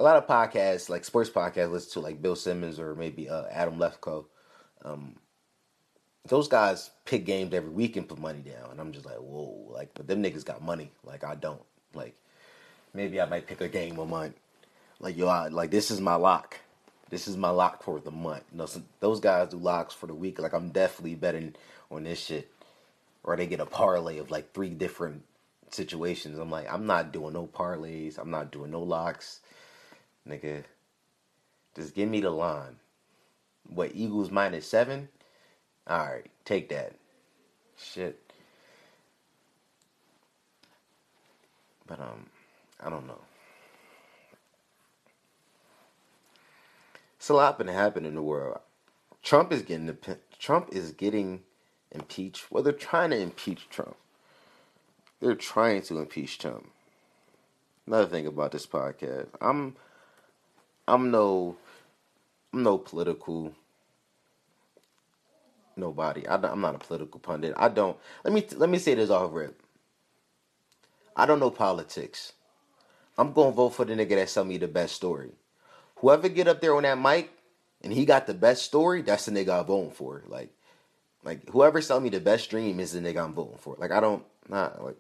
a 0.00 0.02
lot 0.02 0.16
of 0.16 0.26
podcasts, 0.26 0.88
like 0.88 1.04
sports 1.04 1.28
podcasts, 1.28 1.70
listen 1.70 1.92
to 1.92 2.00
like 2.00 2.22
Bill 2.22 2.34
Simmons 2.34 2.80
or 2.80 2.94
maybe 2.94 3.28
uh, 3.28 3.44
Adam 3.50 3.76
Lefkoe. 3.76 4.24
Um, 4.82 5.16
those 6.26 6.48
guys 6.48 6.90
pick 7.04 7.26
games 7.26 7.52
every 7.52 7.70
week 7.70 7.96
and 7.96 8.08
put 8.08 8.18
money 8.18 8.40
down, 8.40 8.70
and 8.70 8.80
I'm 8.80 8.92
just 8.92 9.04
like, 9.04 9.16
whoa, 9.16 9.66
like, 9.68 9.90
but 9.94 10.06
them 10.06 10.22
niggas 10.22 10.44
got 10.44 10.62
money, 10.62 10.90
like 11.04 11.22
I 11.22 11.34
don't. 11.34 11.60
Like, 11.92 12.14
maybe 12.94 13.20
I 13.20 13.26
might 13.26 13.46
pick 13.46 13.60
a 13.60 13.68
game 13.68 13.98
a 13.98 14.06
month. 14.06 14.34
Like 15.00 15.18
yo, 15.18 15.28
I, 15.28 15.48
like 15.48 15.70
this 15.70 15.90
is 15.90 16.00
my 16.00 16.14
lock. 16.14 16.56
This 17.10 17.28
is 17.28 17.36
my 17.36 17.50
lock 17.50 17.82
for 17.82 18.00
the 18.00 18.10
month. 18.10 18.44
You 18.52 18.58
know, 18.58 18.68
those 19.00 19.20
guys 19.20 19.48
do 19.48 19.58
locks 19.58 19.92
for 19.92 20.06
the 20.06 20.14
week. 20.14 20.38
Like 20.38 20.54
I'm 20.54 20.70
definitely 20.70 21.14
betting 21.14 21.54
on 21.90 22.04
this 22.04 22.20
shit, 22.20 22.50
or 23.22 23.36
they 23.36 23.46
get 23.46 23.60
a 23.60 23.66
parlay 23.66 24.16
of 24.16 24.30
like 24.30 24.54
three 24.54 24.70
different 24.70 25.24
situations. 25.70 26.38
I'm 26.38 26.50
like, 26.50 26.72
I'm 26.72 26.86
not 26.86 27.12
doing 27.12 27.34
no 27.34 27.46
parlays. 27.46 28.16
I'm 28.18 28.30
not 28.30 28.50
doing 28.50 28.70
no 28.70 28.82
locks. 28.82 29.40
Nigga, 30.28 30.64
just 31.74 31.94
give 31.94 32.08
me 32.08 32.20
the 32.20 32.30
line. 32.30 32.76
What, 33.68 33.92
Eagles 33.94 34.30
minus 34.30 34.66
seven? 34.66 35.08
Alright, 35.88 36.30
take 36.44 36.68
that. 36.68 36.94
Shit. 37.76 38.20
But, 41.86 42.00
um, 42.00 42.26
I 42.80 42.90
don't 42.90 43.06
know. 43.06 43.20
It's 47.16 47.28
a 47.28 47.34
lot 47.34 47.58
been 47.58 47.68
happening 47.68 48.08
in 48.08 48.14
the 48.14 48.22
world. 48.22 48.60
Trump 49.22 49.52
is 49.52 49.60
getting 49.60 49.94
Trump 50.38 50.70
is 50.72 50.92
getting 50.92 51.42
impeached. 51.92 52.50
Well, 52.50 52.62
they're 52.62 52.72
trying 52.72 53.10
to 53.10 53.18
impeach 53.20 53.68
Trump. 53.68 53.96
They're 55.20 55.34
trying 55.34 55.82
to 55.82 55.98
impeach 55.98 56.38
Trump. 56.38 56.70
Another 57.86 58.06
thing 58.06 58.26
about 58.26 58.52
this 58.52 58.66
podcast, 58.66 59.28
I'm 59.40 59.76
I'm 60.90 61.10
no, 61.10 61.56
I'm 62.52 62.62
no 62.64 62.78
political 62.78 63.52
nobody. 65.76 66.26
I, 66.26 66.34
am 66.34 66.60
not 66.60 66.74
a 66.74 66.78
political 66.78 67.20
pundit. 67.20 67.54
I 67.56 67.68
don't. 67.68 67.96
Let 68.24 68.34
me 68.34 68.46
let 68.56 68.68
me 68.68 68.78
say 68.78 68.94
this 68.94 69.10
off 69.10 69.32
rip. 69.32 69.62
I 71.16 71.26
don't 71.26 71.38
know 71.38 71.50
politics. 71.50 72.32
I'm 73.16 73.32
gonna 73.32 73.52
vote 73.52 73.70
for 73.70 73.84
the 73.84 73.94
nigga 73.94 74.16
that 74.16 74.30
sell 74.30 74.44
me 74.44 74.58
the 74.58 74.68
best 74.68 74.94
story. 74.96 75.32
Whoever 75.96 76.28
get 76.28 76.48
up 76.48 76.60
there 76.60 76.74
on 76.74 76.82
that 76.82 76.98
mic 76.98 77.30
and 77.82 77.92
he 77.92 78.04
got 78.04 78.26
the 78.26 78.34
best 78.34 78.64
story, 78.64 79.02
that's 79.02 79.26
the 79.26 79.32
nigga 79.32 79.60
I'm 79.60 79.66
voting 79.66 79.90
for. 79.92 80.22
Like, 80.26 80.50
like 81.22 81.48
whoever 81.50 81.80
sell 81.80 82.00
me 82.00 82.08
the 82.08 82.20
best 82.20 82.50
dream 82.50 82.80
is 82.80 82.92
the 82.92 83.00
nigga 83.00 83.24
I'm 83.24 83.34
voting 83.34 83.58
for. 83.58 83.76
Like 83.78 83.92
I 83.92 84.00
don't 84.00 84.24
not 84.48 84.82
like. 84.84 84.96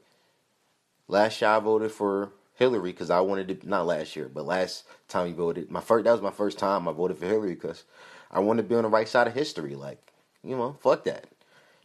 Last 1.08 1.40
year 1.40 1.50
I 1.50 1.58
voted 1.58 1.90
for 1.90 2.30
Hillary 2.60 2.92
because 2.92 3.10
I 3.10 3.20
wanted 3.20 3.62
to 3.62 3.68
not 3.68 3.86
last 3.86 4.14
year, 4.14 4.30
but 4.32 4.44
last 4.44 4.84
time 5.08 5.26
we 5.26 5.32
voted, 5.32 5.70
my 5.70 5.80
first 5.80 6.04
that 6.04 6.12
was 6.12 6.20
my 6.20 6.30
first 6.30 6.58
time 6.58 6.86
I 6.86 6.92
voted 6.92 7.16
for 7.16 7.24
Hillary 7.24 7.54
because 7.54 7.84
I 8.30 8.40
wanted 8.40 8.62
to 8.62 8.68
be 8.68 8.74
on 8.74 8.82
the 8.82 8.90
right 8.90 9.08
side 9.08 9.26
of 9.26 9.32
history. 9.32 9.74
Like, 9.74 10.12
you 10.44 10.54
know, 10.54 10.76
fuck 10.82 11.04
that. 11.04 11.26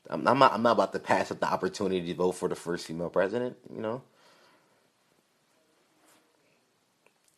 I'm, 0.10 0.28
I'm 0.28 0.38
not 0.38 0.52
I'm 0.52 0.62
not 0.62 0.74
about 0.74 0.92
to 0.92 1.00
pass 1.00 1.32
up 1.32 1.40
the 1.40 1.48
opportunity 1.48 2.06
to 2.06 2.14
vote 2.14 2.34
for 2.34 2.50
the 2.50 2.56
first 2.56 2.88
female 2.88 3.10
president. 3.10 3.56
You 3.74 3.82
know. 3.82 4.02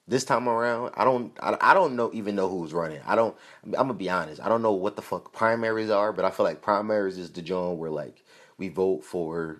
This 0.07 0.23
time 0.23 0.49
around, 0.49 0.93
I 0.95 1.03
don't 1.03 1.31
I, 1.39 1.57
I 1.61 1.73
don't 1.75 1.95
know 1.95 2.09
even 2.13 2.35
know 2.35 2.49
who's 2.49 2.73
running. 2.73 3.01
I 3.05 3.15
don't 3.15 3.35
I'm 3.65 3.71
gonna 3.71 3.93
be 3.93 4.09
honest. 4.09 4.41
I 4.41 4.49
don't 4.49 4.63
know 4.63 4.71
what 4.71 4.95
the 4.95 5.03
fuck 5.03 5.31
primaries 5.31 5.91
are, 5.91 6.11
but 6.11 6.25
I 6.25 6.31
feel 6.31 6.43
like 6.45 6.63
primaries 6.63 7.19
is 7.19 7.29
the 7.29 7.43
joint 7.43 7.77
where 7.77 7.91
like 7.91 8.23
we 8.57 8.69
vote 8.69 9.03
for 9.03 9.59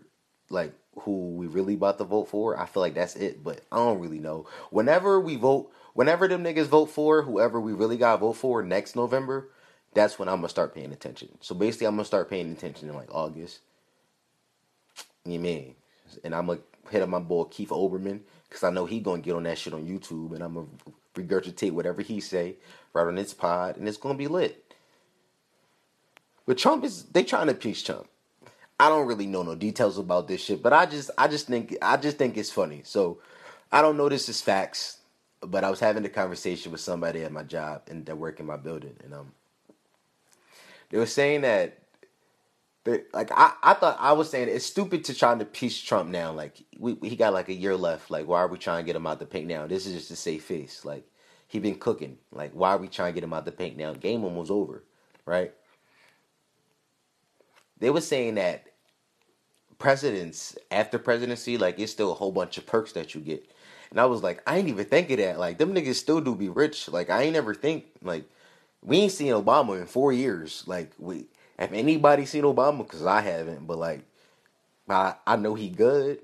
like 0.50 0.74
who 1.02 1.32
we 1.32 1.48
really 1.48 1.76
about 1.76 1.98
to 1.98 2.04
vote 2.04 2.30
for. 2.30 2.58
I 2.60 2.66
feel 2.66 2.82
like 2.82 2.96
that's 2.96 3.16
it, 3.16 3.44
but 3.44 3.62
I 3.72 3.78
don't 3.78 4.00
really 4.00 4.20
know. 4.20 4.48
Whenever 4.72 5.20
we 5.20 5.36
vote, 5.36 5.72
whenever 5.94 6.28
them 6.28 6.44
niggas 6.44 6.66
vote 6.66 6.88
for 6.88 7.22
whoever 7.24 7.60
we 7.60 7.74
really 7.74 7.98
gotta 7.98 8.20
vote 8.20 8.34
for 8.34 8.64
next 8.64 8.96
November, 8.96 9.50
that's 9.94 10.20
when 10.20 10.30
I'm 10.30 10.38
gonna 10.38 10.50
start 10.50 10.76
paying 10.76 10.92
attention. 10.92 11.30
So 11.42 11.56
basically, 11.56 11.88
I'm 11.88 11.96
gonna 11.96 12.06
start 12.06 12.30
paying 12.30 12.52
attention 12.52 12.90
in 12.90 12.96
like 12.96 13.14
August. 13.14 13.60
You 15.26 15.40
mean? 15.40 15.76
And 16.24 16.34
I'm 16.34 16.48
gonna 16.48 16.60
hit 16.90 17.02
up 17.02 17.10
my 17.10 17.20
boy 17.20 17.46
Keith 17.46 17.70
Olbermann 17.70 18.22
because 18.48 18.64
I 18.64 18.70
know 18.70 18.86
he 18.86 19.00
gonna 19.00 19.22
get 19.22 19.36
on 19.36 19.44
that 19.44 19.58
shit 19.58 19.74
on 19.74 19.86
YouTube, 19.86 20.34
and 20.34 20.44
I'm 20.44 20.54
gonna 20.54 20.68
regurgitate 21.16 21.72
whatever 21.72 22.02
he 22.02 22.20
say 22.20 22.56
right 22.94 23.08
on 23.08 23.16
this 23.16 23.34
pod, 23.34 23.78
and 23.78 23.88
it's 23.88 23.98
gonna 23.98 24.18
be 24.18 24.28
lit. 24.28 24.74
But 26.46 26.58
Trump 26.58 26.84
is 26.84 27.04
they 27.04 27.24
trying 27.24 27.48
to 27.48 27.54
impeach 27.54 27.84
Trump. 27.86 28.08
I 28.80 28.90
don't 28.90 29.08
really 29.08 29.26
know 29.26 29.44
no 29.44 29.56
details 29.56 29.98
about 29.98 30.28
this 30.28 30.42
shit, 30.42 30.62
but 30.62 30.72
I 30.74 30.86
just 30.86 31.10
I 31.18 31.28
just 31.28 31.48
think 31.48 31.76
I 31.82 31.98
just 31.98 32.18
think 32.18 32.38
it's 32.38 32.52
funny. 32.52 32.82
So 32.84 33.20
I 33.72 33.82
don't 33.82 33.98
know 33.98 34.08
this 34.08 34.30
is 34.30 34.42
facts, 34.42 35.00
but 35.42 35.64
I 35.64 35.70
was 35.70 35.80
having 35.80 36.06
a 36.06 36.10
conversation 36.10 36.72
with 36.72 36.82
somebody 36.82 37.24
at 37.24 37.32
my 37.32 37.44
job 37.44 37.84
and 37.90 38.06
that 38.06 38.18
work 38.18 38.40
in 38.40 38.46
my 38.46 38.58
building, 38.58 38.96
and 39.04 39.14
um, 39.14 39.32
they 40.90 40.98
were 40.98 41.06
saying 41.06 41.42
that. 41.42 41.80
Like 43.14 43.32
I, 43.36 43.52
I 43.64 43.74
thought 43.74 43.98
I 44.00 44.14
was 44.14 44.30
saying 44.30 44.48
it's 44.48 44.66
stupid 44.66 45.04
to 45.06 45.14
try 45.14 45.38
to 45.38 45.44
piece 45.44 45.78
Trump 45.78 46.10
now. 46.10 46.32
Like 46.32 46.64
we, 46.80 46.96
he 47.02 47.18
got 47.18 47.34
like 47.34 47.50
a 47.50 47.54
year 47.54 47.76
left. 47.76 48.10
Like 48.10 48.28
why 48.30 48.40
are 48.40 48.48
we 48.48 48.58
trying 48.58 48.82
to 48.82 48.86
get 48.86 48.96
him 48.96 49.06
out 49.06 49.20
the 49.20 49.26
paint 49.26 49.48
now? 49.48 49.68
This 49.68 49.86
is 49.86 49.94
just 49.94 50.12
a 50.12 50.16
safe 50.16 50.46
face. 50.46 50.86
Like 50.86 51.04
he 51.50 51.60
been 51.60 51.80
cooking. 51.80 52.18
Like 52.32 52.54
why 52.54 52.70
are 52.70 52.78
we 52.78 52.88
trying 52.88 53.12
to 53.12 53.16
get 53.16 53.26
him 53.26 53.34
out 53.34 53.44
the 53.44 53.52
paint 53.52 53.76
now? 53.76 53.92
Game 53.92 54.24
almost 54.24 54.50
over, 54.50 54.86
right? 55.26 55.52
They 57.80 57.90
were 57.90 58.02
saying 58.02 58.36
that 58.36 58.66
presidents 59.80 60.58
after 60.72 60.98
presidency, 60.98 61.58
like 61.58 61.80
it's 61.80 61.92
still 61.92 62.12
a 62.12 62.16
whole 62.16 62.32
bunch 62.32 62.58
of 62.58 62.66
perks 62.66 62.94
that 62.94 63.14
you 63.16 63.22
get. 63.22 63.50
And 63.90 64.00
I 64.00 64.06
was 64.06 64.22
like, 64.22 64.42
I 64.46 64.58
ain't 64.58 64.68
even 64.68 64.86
think 64.86 65.10
of 65.12 65.18
that. 65.18 65.40
Like 65.40 65.58
them 65.58 65.74
niggas 65.74 65.96
still 65.96 66.22
do 66.22 66.36
be 66.36 66.50
rich. 66.50 66.90
Like 66.90 67.10
I 67.10 67.24
ain't 67.24 67.36
ever 67.36 67.54
think 67.54 67.86
like 68.02 68.26
we 68.84 68.98
ain't 68.98 69.12
seen 69.12 69.32
Obama 69.32 69.80
in 69.80 69.88
four 69.88 70.12
years. 70.12 70.64
Like 70.68 70.92
we 71.00 71.26
have 71.58 71.74
anybody 71.74 72.26
seen 72.26 72.44
Obama? 72.44 72.80
Because 72.80 73.06
I 73.06 73.22
haven't. 73.22 73.68
But 73.68 73.78
like 73.78 74.02
I 74.90 75.16
I 75.26 75.36
know 75.36 75.56
he 75.56 75.70
good. 75.70 76.20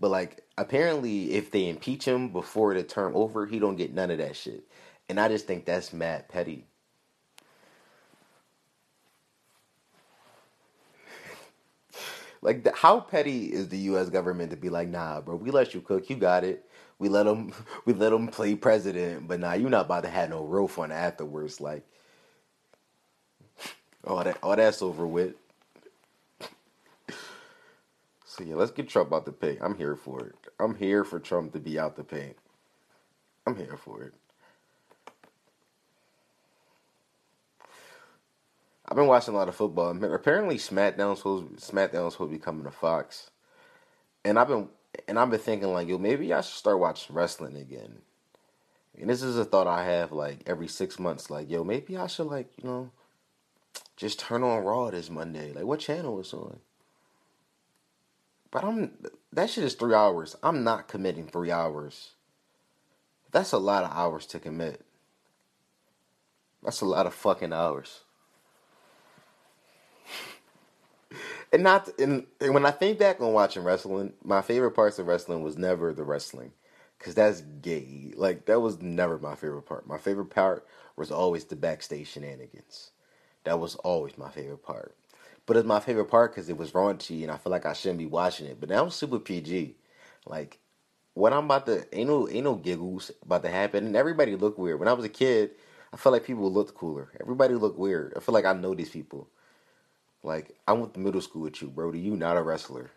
But 0.00 0.10
like 0.10 0.42
apparently 0.58 1.32
if 1.32 1.50
they 1.50 1.68
impeach 1.68 2.04
him 2.04 2.28
before 2.28 2.74
the 2.74 2.82
term 2.82 3.14
over, 3.14 3.46
he 3.46 3.58
don't 3.58 3.76
get 3.76 3.94
none 3.94 4.10
of 4.10 4.18
that 4.18 4.36
shit. 4.36 4.64
And 5.08 5.20
I 5.20 5.28
just 5.28 5.46
think 5.46 5.64
that's 5.64 5.92
mad 5.92 6.28
petty. 6.28 6.64
Like, 12.44 12.64
the, 12.64 12.72
how 12.74 13.00
petty 13.00 13.52
is 13.52 13.70
the 13.70 13.78
U.S. 13.78 14.10
government 14.10 14.52
to 14.52 14.58
be 14.58 14.70
like, 14.70 14.88
nah, 14.88 15.22
bro, 15.22 15.36
we 15.36 15.50
let 15.52 15.74
you 15.74 15.82
cook, 15.82 16.10
you 16.10 16.16
got 16.16 16.44
it. 16.44 16.66
We 17.00 17.10
let 17.10 17.24
them, 17.24 17.52
we 17.86 17.94
let 17.94 18.10
them 18.10 18.28
play 18.28 18.56
president, 18.56 19.28
but 19.28 19.40
nah, 19.40 19.54
you're 19.54 19.70
not 19.70 19.86
about 19.86 20.04
to 20.04 20.10
have 20.10 20.30
no 20.30 20.44
real 20.44 20.68
fun 20.68 20.92
afterwards. 20.92 21.60
Like, 21.60 21.84
all 24.06 24.24
that, 24.24 24.38
all 24.42 24.56
that's 24.56 24.82
over 24.82 25.06
with. 25.06 25.34
So 28.26 28.44
yeah, 28.44 28.56
let's 28.56 28.72
get 28.72 28.88
Trump 28.88 29.12
out 29.14 29.26
the 29.26 29.32
paint. 29.32 29.60
I'm 29.62 29.76
here 29.78 29.96
for 29.96 30.26
it. 30.26 30.36
I'm 30.60 30.74
here 30.76 31.04
for 31.04 31.20
Trump 31.20 31.52
to 31.54 31.60
be 31.60 31.78
out 31.78 31.96
the 31.96 32.04
paint. 32.04 32.36
I'm 33.46 33.56
here 33.56 33.76
for 33.76 34.02
it. 34.04 34.14
I've 38.94 38.98
been 38.98 39.08
watching 39.08 39.34
a 39.34 39.36
lot 39.36 39.48
of 39.48 39.56
football. 39.56 39.90
Apparently, 40.14 40.54
SmackDown's 40.54 41.18
supposed 41.18 41.46
SmackDown's 41.56 42.12
supposed 42.12 42.18
to 42.18 42.26
be 42.28 42.38
coming 42.38 42.62
to 42.62 42.70
Fox, 42.70 43.28
and 44.24 44.38
I've 44.38 44.46
been 44.46 44.68
and 45.08 45.18
I've 45.18 45.30
been 45.30 45.40
thinking 45.40 45.72
like, 45.72 45.88
yo, 45.88 45.98
maybe 45.98 46.32
I 46.32 46.42
should 46.42 46.54
start 46.54 46.78
watching 46.78 47.16
wrestling 47.16 47.56
again. 47.56 48.02
And 48.96 49.10
this 49.10 49.20
is 49.20 49.36
a 49.36 49.44
thought 49.44 49.66
I 49.66 49.84
have 49.84 50.12
like 50.12 50.44
every 50.46 50.68
six 50.68 51.00
months. 51.00 51.28
Like, 51.28 51.50
yo, 51.50 51.64
maybe 51.64 51.96
I 51.96 52.06
should 52.06 52.28
like 52.28 52.52
you 52.62 52.68
know 52.68 52.90
just 53.96 54.20
turn 54.20 54.44
on 54.44 54.62
Raw 54.62 54.90
this 54.90 55.10
Monday. 55.10 55.52
Like, 55.52 55.64
what 55.64 55.80
channel 55.80 56.20
is 56.20 56.32
on? 56.32 56.60
But 58.52 58.62
I'm 58.62 58.92
that 59.32 59.50
shit 59.50 59.64
is 59.64 59.74
three 59.74 59.94
hours. 59.94 60.36
I'm 60.40 60.62
not 60.62 60.86
committing 60.86 61.26
three 61.26 61.50
hours. 61.50 62.10
That's 63.32 63.50
a 63.50 63.58
lot 63.58 63.82
of 63.82 63.90
hours 63.90 64.24
to 64.26 64.38
commit. 64.38 64.82
That's 66.62 66.80
a 66.80 66.86
lot 66.86 67.06
of 67.06 67.14
fucking 67.14 67.52
hours. 67.52 68.03
And 71.54 71.64
not 71.64 71.88
and, 72.00 72.26
and 72.42 72.54
when 72.54 72.66
I 72.66 72.72
think 72.72 72.98
back 73.00 73.22
on 73.22 73.34
watching 73.34 73.64
wrestling, 73.64 74.14
my 74.24 74.42
favorite 74.42 74.72
parts 74.72 75.00
of 75.00 75.08
wrestling 75.08 75.44
was 75.44 75.58
never 75.58 75.94
the 75.94 76.04
wrestling, 76.04 76.52
cause 77.00 77.14
that's 77.16 77.42
gay. 77.62 78.14
Like 78.16 78.46
that 78.46 78.60
was 78.60 78.82
never 78.82 79.18
my 79.20 79.36
favorite 79.36 79.64
part. 79.64 79.88
My 79.88 79.98
favorite 79.98 80.26
part 80.30 80.66
was 80.96 81.12
always 81.12 81.46
the 81.46 81.56
backstage 81.56 82.08
shenanigans. 82.10 82.92
That 83.44 83.60
was 83.60 83.76
always 83.76 84.18
my 84.18 84.30
favorite 84.30 84.64
part. 84.64 84.96
But 85.46 85.56
it's 85.58 85.66
my 85.66 85.80
favorite 85.80 86.06
part 86.06 86.32
because 86.34 86.50
it 86.50 86.58
was 86.58 86.72
raunchy 86.72 87.22
and 87.24 87.32
I 87.32 87.38
feel 87.38 87.52
like 87.52 87.66
I 87.66 87.74
shouldn't 87.74 88.00
be 88.00 88.06
watching 88.06 88.48
it. 88.48 88.60
But 88.60 88.70
now 88.70 88.84
I'm 88.84 88.90
super 88.90 89.20
PG. 89.20 89.76
Like 90.26 90.60
what 91.14 91.32
I'm 91.34 91.46
about 91.46 91.66
to 91.66 91.86
ain't 91.98 92.10
no 92.10 92.28
ain't 92.28 92.44
no 92.44 92.56
giggles 92.56 93.12
about 93.24 93.44
to 93.44 93.50
happen 93.50 93.86
and 93.86 93.96
everybody 93.96 94.36
looked 94.36 94.60
weird. 94.60 94.80
When 94.80 94.88
I 94.88 94.94
was 94.94 95.06
a 95.06 95.10
kid, 95.10 95.52
I 95.94 95.98
felt 95.98 96.14
like 96.14 96.24
people 96.26 96.52
looked 96.52 96.74
cooler. 96.74 97.10
Everybody 97.20 97.54
looked 97.54 97.78
weird. 97.80 98.14
I 98.16 98.20
feel 98.20 98.34
like 98.34 98.46
I 98.46 98.54
know 98.54 98.74
these 98.74 98.90
people. 98.90 99.28
Like 100.24 100.56
I 100.66 100.72
went 100.72 100.94
to 100.94 101.00
middle 101.00 101.20
school 101.20 101.42
with 101.42 101.60
you, 101.60 101.68
bro. 101.68 101.92
Do 101.92 101.98
you 101.98 102.16
not 102.16 102.38
a 102.38 102.42
wrestler. 102.42 102.90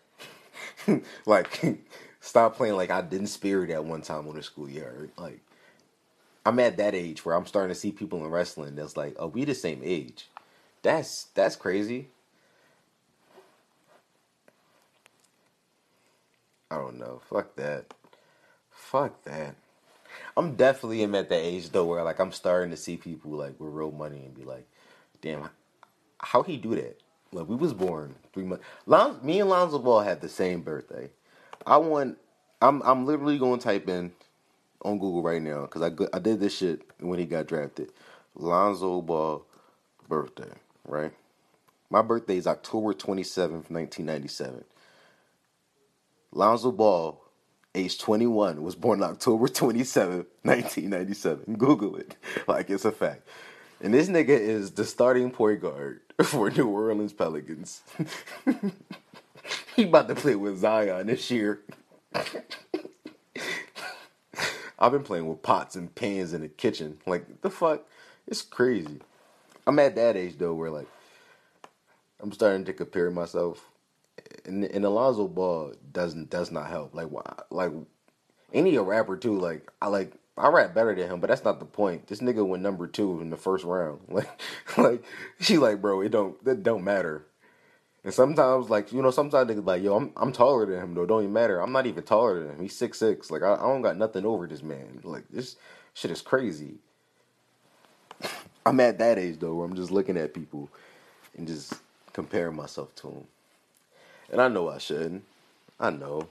like 1.26 1.78
stop 2.20 2.56
playing 2.56 2.74
like 2.74 2.90
I 2.90 3.02
didn't 3.02 3.28
spear 3.28 3.66
that 3.66 3.84
one 3.84 4.02
time 4.02 4.26
on 4.26 4.34
the 4.34 4.42
school 4.42 4.68
yard. 4.68 5.10
Like 5.18 5.40
I'm 6.46 6.58
at 6.58 6.78
that 6.78 6.94
age 6.94 7.24
where 7.24 7.34
I'm 7.34 7.46
starting 7.46 7.74
to 7.74 7.78
see 7.78 7.92
people 7.92 8.24
in 8.24 8.30
wrestling 8.30 8.74
that's 8.74 8.96
like, 8.96 9.14
oh, 9.18 9.26
we 9.26 9.44
the 9.44 9.54
same 9.54 9.82
age. 9.84 10.28
That's 10.82 11.24
that's 11.34 11.54
crazy. 11.54 12.08
I 16.70 16.76
don't 16.76 16.98
know. 16.98 17.20
Fuck 17.28 17.56
that. 17.56 17.92
Fuck 18.70 19.24
that. 19.24 19.54
I'm 20.36 20.54
definitely 20.54 21.02
am 21.02 21.14
at 21.14 21.28
that 21.28 21.40
age 21.42 21.70
though 21.70 21.84
where 21.84 22.02
like 22.02 22.20
I'm 22.20 22.32
starting 22.32 22.70
to 22.70 22.76
see 22.76 22.96
people 22.96 23.32
like 23.32 23.60
with 23.60 23.72
real 23.72 23.90
money 23.90 24.24
and 24.24 24.34
be 24.34 24.44
like, 24.44 24.66
damn, 25.20 25.50
how 26.20 26.42
he 26.42 26.56
do 26.56 26.74
that? 26.74 26.98
Like 27.32 27.48
we 27.48 27.56
was 27.56 27.74
born 27.74 28.16
three 28.34 28.44
months. 28.44 28.64
Lon- 28.86 29.20
me 29.22 29.40
and 29.40 29.50
Lonzo 29.50 29.78
Ball 29.78 30.00
had 30.00 30.20
the 30.20 30.28
same 30.30 30.62
birthday. 30.62 31.10
I 31.66 31.78
want. 31.78 32.18
I'm 32.62 32.82
I'm 32.82 33.06
literally 33.06 33.38
going 33.38 33.60
to 33.60 33.64
type 33.64 33.88
in 33.88 34.12
on 34.82 34.98
Google 34.98 35.22
right 35.22 35.42
now 35.42 35.62
because 35.62 35.82
I 35.82 35.90
I 36.14 36.20
did 36.20 36.40
this 36.40 36.56
shit 36.56 36.82
when 37.00 37.18
he 37.18 37.26
got 37.26 37.46
drafted. 37.48 37.92
Lonzo 38.36 39.02
Ball 39.02 39.44
birthday, 40.08 40.50
right? 40.86 41.12
My 41.90 42.02
birthday 42.02 42.38
is 42.38 42.46
October 42.46 42.94
27th, 42.94 43.70
1997. 43.70 44.64
Lonzo 46.32 46.72
Ball, 46.72 47.20
age 47.74 47.98
21, 47.98 48.62
was 48.62 48.74
born 48.76 49.02
October 49.02 49.48
27, 49.48 50.26
1997. 50.42 51.56
Google 51.56 51.96
it. 51.96 52.16
Like 52.48 52.70
it's 52.70 52.84
a 52.86 52.92
fact. 52.92 53.28
And 53.80 53.94
this 53.94 54.08
nigga 54.08 54.30
is 54.30 54.72
the 54.72 54.84
starting 54.84 55.30
point 55.30 55.60
guard 55.60 56.00
for 56.24 56.50
New 56.50 56.68
Orleans 56.68 57.12
Pelicans. 57.12 57.82
he 59.76 59.84
about 59.84 60.08
to 60.08 60.14
play 60.14 60.34
with 60.34 60.58
Zion 60.58 61.06
this 61.06 61.30
year. 61.30 61.60
I've 64.80 64.92
been 64.92 65.02
playing 65.02 65.26
with 65.26 65.42
pots 65.42 65.74
and 65.76 65.92
pans 65.94 66.32
in 66.32 66.42
the 66.42 66.48
kitchen. 66.48 66.98
Like 67.06 67.40
the 67.42 67.50
fuck? 67.50 67.84
It's 68.26 68.42
crazy. 68.42 69.00
I'm 69.66 69.78
at 69.78 69.96
that 69.96 70.16
age 70.16 70.38
though 70.38 70.54
where 70.54 70.70
like 70.70 70.88
I'm 72.20 72.32
starting 72.32 72.64
to 72.64 72.72
compare 72.72 73.10
myself 73.10 73.68
and, 74.44 74.64
and 74.64 74.84
Alonzo 74.84 75.28
Ball 75.28 75.72
doesn't 75.92 76.30
does 76.30 76.50
not 76.50 76.68
help. 76.68 76.94
Like 76.94 77.08
like 77.50 77.72
any 78.52 78.76
a 78.76 78.82
rapper 78.82 79.16
too. 79.16 79.38
Like 79.38 79.70
I 79.80 79.88
like 79.88 80.12
I 80.38 80.48
rap 80.48 80.74
better 80.74 80.94
than 80.94 81.10
him, 81.10 81.20
but 81.20 81.28
that's 81.28 81.44
not 81.44 81.60
the 81.60 81.66
point. 81.66 82.08
This 82.08 82.20
nigga 82.20 82.46
went 82.46 82.62
number 82.62 82.86
two 82.86 83.20
in 83.20 83.30
the 83.30 83.36
first 83.36 83.64
round. 83.64 84.00
Like 84.10 84.40
like 84.78 85.04
she 85.40 85.58
like 85.58 85.82
bro, 85.82 86.02
it 86.02 86.10
don't 86.10 86.36
it 86.46 86.62
don't 86.62 86.84
matter. 86.84 87.26
And 88.04 88.14
sometimes 88.14 88.70
like 88.70 88.92
you 88.92 89.02
know 89.02 89.10
sometimes 89.10 89.50
niggas 89.50 89.66
like 89.66 89.82
yo 89.82 89.96
I'm 89.96 90.12
I'm 90.16 90.32
taller 90.32 90.66
than 90.66 90.80
him 90.82 90.94
though. 90.94 91.06
Don't 91.06 91.22
even 91.24 91.32
matter. 91.34 91.60
I'm 91.60 91.72
not 91.72 91.86
even 91.86 92.04
taller 92.04 92.40
than 92.40 92.56
him. 92.56 92.62
He's 92.62 92.76
six 92.76 92.98
six. 92.98 93.30
Like 93.30 93.42
I, 93.42 93.54
I 93.54 93.62
don't 93.62 93.82
got 93.82 93.96
nothing 93.98 94.26
over 94.26 94.46
this 94.46 94.62
man. 94.62 95.00
Like 95.04 95.24
this 95.30 95.56
shit 95.94 96.10
is 96.10 96.22
crazy. 96.22 96.76
I'm 98.66 98.80
at 98.80 98.98
that 98.98 99.18
age 99.18 99.38
though 99.40 99.54
where 99.54 99.66
I'm 99.66 99.76
just 99.76 99.90
looking 99.92 100.16
at 100.18 100.34
people 100.34 100.70
and 101.36 101.46
just 101.46 101.74
comparing 102.12 102.56
myself 102.56 102.94
to 102.96 103.08
them. 103.08 103.24
And 104.32 104.40
I 104.40 104.48
know 104.48 104.68
I 104.68 104.78
shouldn't. 104.78 105.24
I 105.80 105.90
know. 105.90 106.28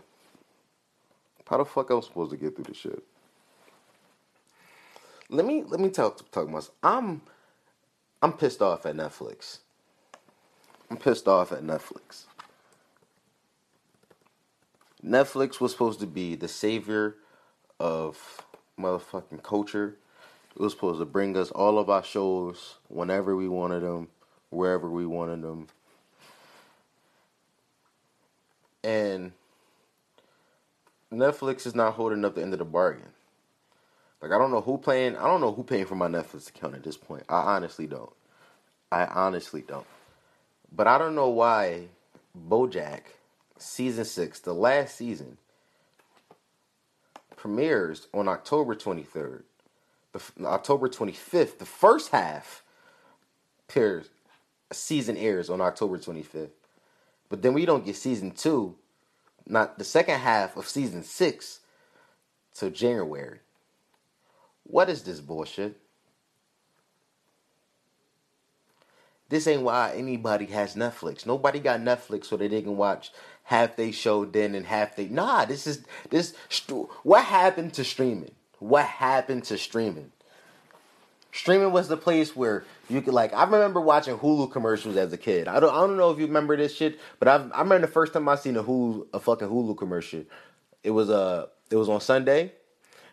How 1.48 1.58
the 1.58 1.66
fuck 1.66 1.92
else 1.92 2.08
supposed 2.08 2.32
to 2.32 2.38
get 2.38 2.56
through 2.56 2.66
this 2.66 2.78
shit? 2.78 3.04
Let 5.30 5.46
me 5.46 5.64
let 5.68 5.80
me 5.80 5.90
talk 5.90 6.32
talk 6.32 6.50
myself. 6.50 6.76
I'm 6.84 7.22
I'm 8.22 8.34
pissed 8.34 8.62
off 8.62 8.86
at 8.86 8.96
Netflix. 8.96 9.60
I'm 10.92 10.98
pissed 10.98 11.28
off 11.28 11.52
at 11.52 11.64
Netflix. 11.64 12.26
Netflix 15.04 15.62
was 15.62 15.72
supposed 15.74 16.00
to 16.02 16.08
be 16.08 16.36
the 16.36 16.48
savior 16.48 17.16
of 17.80 18.46
motherfucking 18.80 19.44
culture. 19.44 19.98
It 20.56 20.62
was 20.62 20.74
supposed 20.74 21.00
to 21.00 21.06
bring 21.06 21.38
us 21.38 21.52
all 21.52 21.80
of 21.80 21.90
our 21.90 22.04
shows 22.04 22.76
whenever 22.90 23.36
we 23.36 23.48
wanted 23.50 23.82
them, 23.82 24.10
wherever 24.52 24.90
we 24.90 25.06
wanted 25.06 25.44
them, 25.44 25.68
and 28.84 29.34
Netflix 31.14 31.68
is 31.68 31.76
not 31.76 31.96
holding 31.96 32.26
up 32.26 32.36
the 32.36 32.44
end 32.44 32.54
of 32.54 32.60
the 32.60 32.66
bargain. 32.66 33.10
Like 34.22 34.32
I 34.32 34.38
don't 34.38 34.52
know 34.52 34.62
who 34.62 34.78
paying. 34.78 35.16
I 35.16 35.26
don't 35.26 35.42
know 35.42 35.54
who 35.54 35.64
paying 35.64 35.86
for 35.86 35.96
my 35.96 36.08
Netflix 36.08 36.50
account 36.50 36.76
at 36.76 36.84
this 36.84 36.98
point. 36.98 37.24
I 37.30 37.56
honestly 37.56 37.88
don't. 37.88 38.12
I 38.92 39.06
honestly 39.06 39.62
don't. 39.62 39.86
But 40.72 40.88
I 40.88 40.98
don't 40.98 41.16
know 41.16 41.30
why 41.30 41.88
BoJack 42.50 43.02
season 43.58 44.06
six, 44.06 44.40
the 44.40 44.54
last 44.54 44.96
season, 44.96 45.38
premieres 47.36 48.08
on 48.14 48.28
October 48.28 48.76
twenty 48.76 49.04
third. 49.04 49.44
October 50.44 50.88
twenty 50.88 51.12
fifth, 51.14 51.60
the 51.60 51.66
first 51.66 52.10
half, 52.12 52.64
appears, 53.70 54.10
season 54.72 55.16
airs 55.16 55.50
on 55.50 55.62
October 55.62 56.00
twenty 56.00 56.24
fifth. 56.24 56.56
But 57.30 57.44
then 57.44 57.54
we 57.54 57.66
don't 57.66 57.86
get 57.86 57.96
season 57.96 58.32
two, 58.32 58.76
not 59.46 59.78
the 59.78 59.84
second 59.84 60.20
half 60.20 60.58
of 60.58 60.68
season 60.68 61.04
six, 61.04 61.60
till 62.56 62.72
January. 62.72 63.40
What 64.68 64.90
is 64.90 65.04
this 65.04 65.20
bullshit? 65.22 65.80
This 69.30 69.48
ain't 69.48 69.64
why 69.64 69.94
anybody 69.96 70.46
has 70.48 70.76
Netflix. 70.76 71.26
Nobody 71.26 71.60
got 71.60 71.82
Netflix 71.82 72.26
so 72.26 72.38
that 72.38 72.52
they 72.52 72.62
can 72.62 72.78
watch 72.78 73.12
half 73.44 73.76
they 73.76 73.92
show 73.92 74.24
then 74.26 74.56
and 74.56 74.66
half 74.66 74.96
they. 74.96 75.08
Nah, 75.08 75.46
this 75.46 75.68
is 75.68 75.86
this. 76.10 76.34
What 77.04 77.26
happened 77.26 77.74
to 77.74 77.84
streaming? 77.84 78.32
What 78.60 78.86
happened 78.86 79.44
to 79.46 79.58
streaming? 79.58 80.12
Streaming 81.34 81.72
was 81.72 81.88
the 81.88 81.98
place 81.98 82.36
where 82.36 82.64
you 82.90 83.02
could 83.02 83.14
like. 83.14 83.34
I 83.34 83.44
remember 83.44 83.82
watching 83.82 84.18
Hulu 84.18 84.52
commercials 84.52 84.96
as 84.96 85.12
a 85.12 85.18
kid. 85.18 85.48
I 85.48 85.60
don't. 85.60 85.74
I 85.74 85.82
don't 85.82 85.98
know 85.98 86.12
if 86.12 86.20
you 86.20 86.26
remember 86.26 86.56
this 86.56 86.76
shit, 86.76 87.00
but 87.20 87.28
I. 87.28 87.36
I 87.54 87.62
remember 87.62 87.80
the 87.80 87.92
first 87.92 88.14
time 88.14 88.30
I 88.30 88.36
seen 88.36 88.56
a 88.56 88.64
Hulu, 88.64 89.08
a 89.14 89.20
fucking 89.20 89.48
Hulu 89.48 89.78
commercial. 89.78 90.24
It 90.84 90.92
was 90.92 91.10
uh, 91.10 91.48
it 91.70 91.76
was 91.76 91.90
on 91.90 92.00
Sunday. 92.00 92.54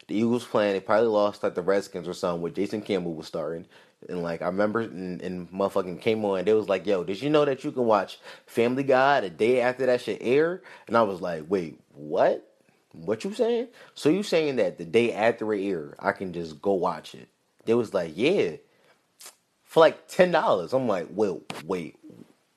The 0.07 0.17
Eagles 0.17 0.45
playing. 0.45 0.75
They 0.75 0.81
probably 0.81 1.09
lost 1.09 1.43
like 1.43 1.55
the 1.55 1.62
Redskins 1.62 2.09
or 2.09 2.12
something 2.12 2.43
where 2.43 2.53
Jason 2.53 2.83
Campbell 2.83 3.14
was 3.14 3.27
starting. 3.27 3.67
And 4.09 4.23
like 4.23 4.43
I 4.43 4.47
remember, 4.47 4.81
and, 4.81 5.23
and 5.23 5.51
motherfucking 5.51 6.01
came 6.01 6.25
on. 6.25 6.45
They 6.45 6.53
was 6.53 6.69
like, 6.69 6.87
"Yo, 6.87 7.05
did 7.05 7.23
you 7.23 7.31
know 7.31 7.45
that 7.45 7.64
you 7.64 7.73
can 7.73 7.87
watch 7.87 8.19
Family 8.47 8.83
Guy 8.83 9.21
the 9.21 9.31
day 9.31 9.61
after 9.61 9.87
that 9.87 10.03
shit 10.03 10.19
air?" 10.21 10.62
And 10.87 10.97
I 10.97 11.03
was 11.03 11.21
like, 11.21 11.45
"Wait, 11.49 11.81
what? 11.95 12.47
What 12.93 13.25
you 13.25 13.33
saying? 13.33 13.69
So 13.95 14.11
you 14.11 14.23
saying 14.23 14.57
that 14.57 14.79
the 14.79 14.85
day 14.85 15.12
after 15.12 15.53
it 15.55 15.64
air, 15.64 15.95
I 15.99 16.12
can 16.12 16.33
just 16.33 16.61
go 16.61 16.75
watch 16.75 17.14
it?" 17.14 17.29
They 17.64 17.75
was 17.75 17.95
like, 17.95 18.12
"Yeah, 18.14 18.57
for 19.62 19.81
like 19.81 20.07
ten 20.07 20.33
dollars." 20.33 20.75
I'm 20.75 20.87
like, 20.87 21.09
"Wait, 21.11 21.40
wait, 21.64 21.97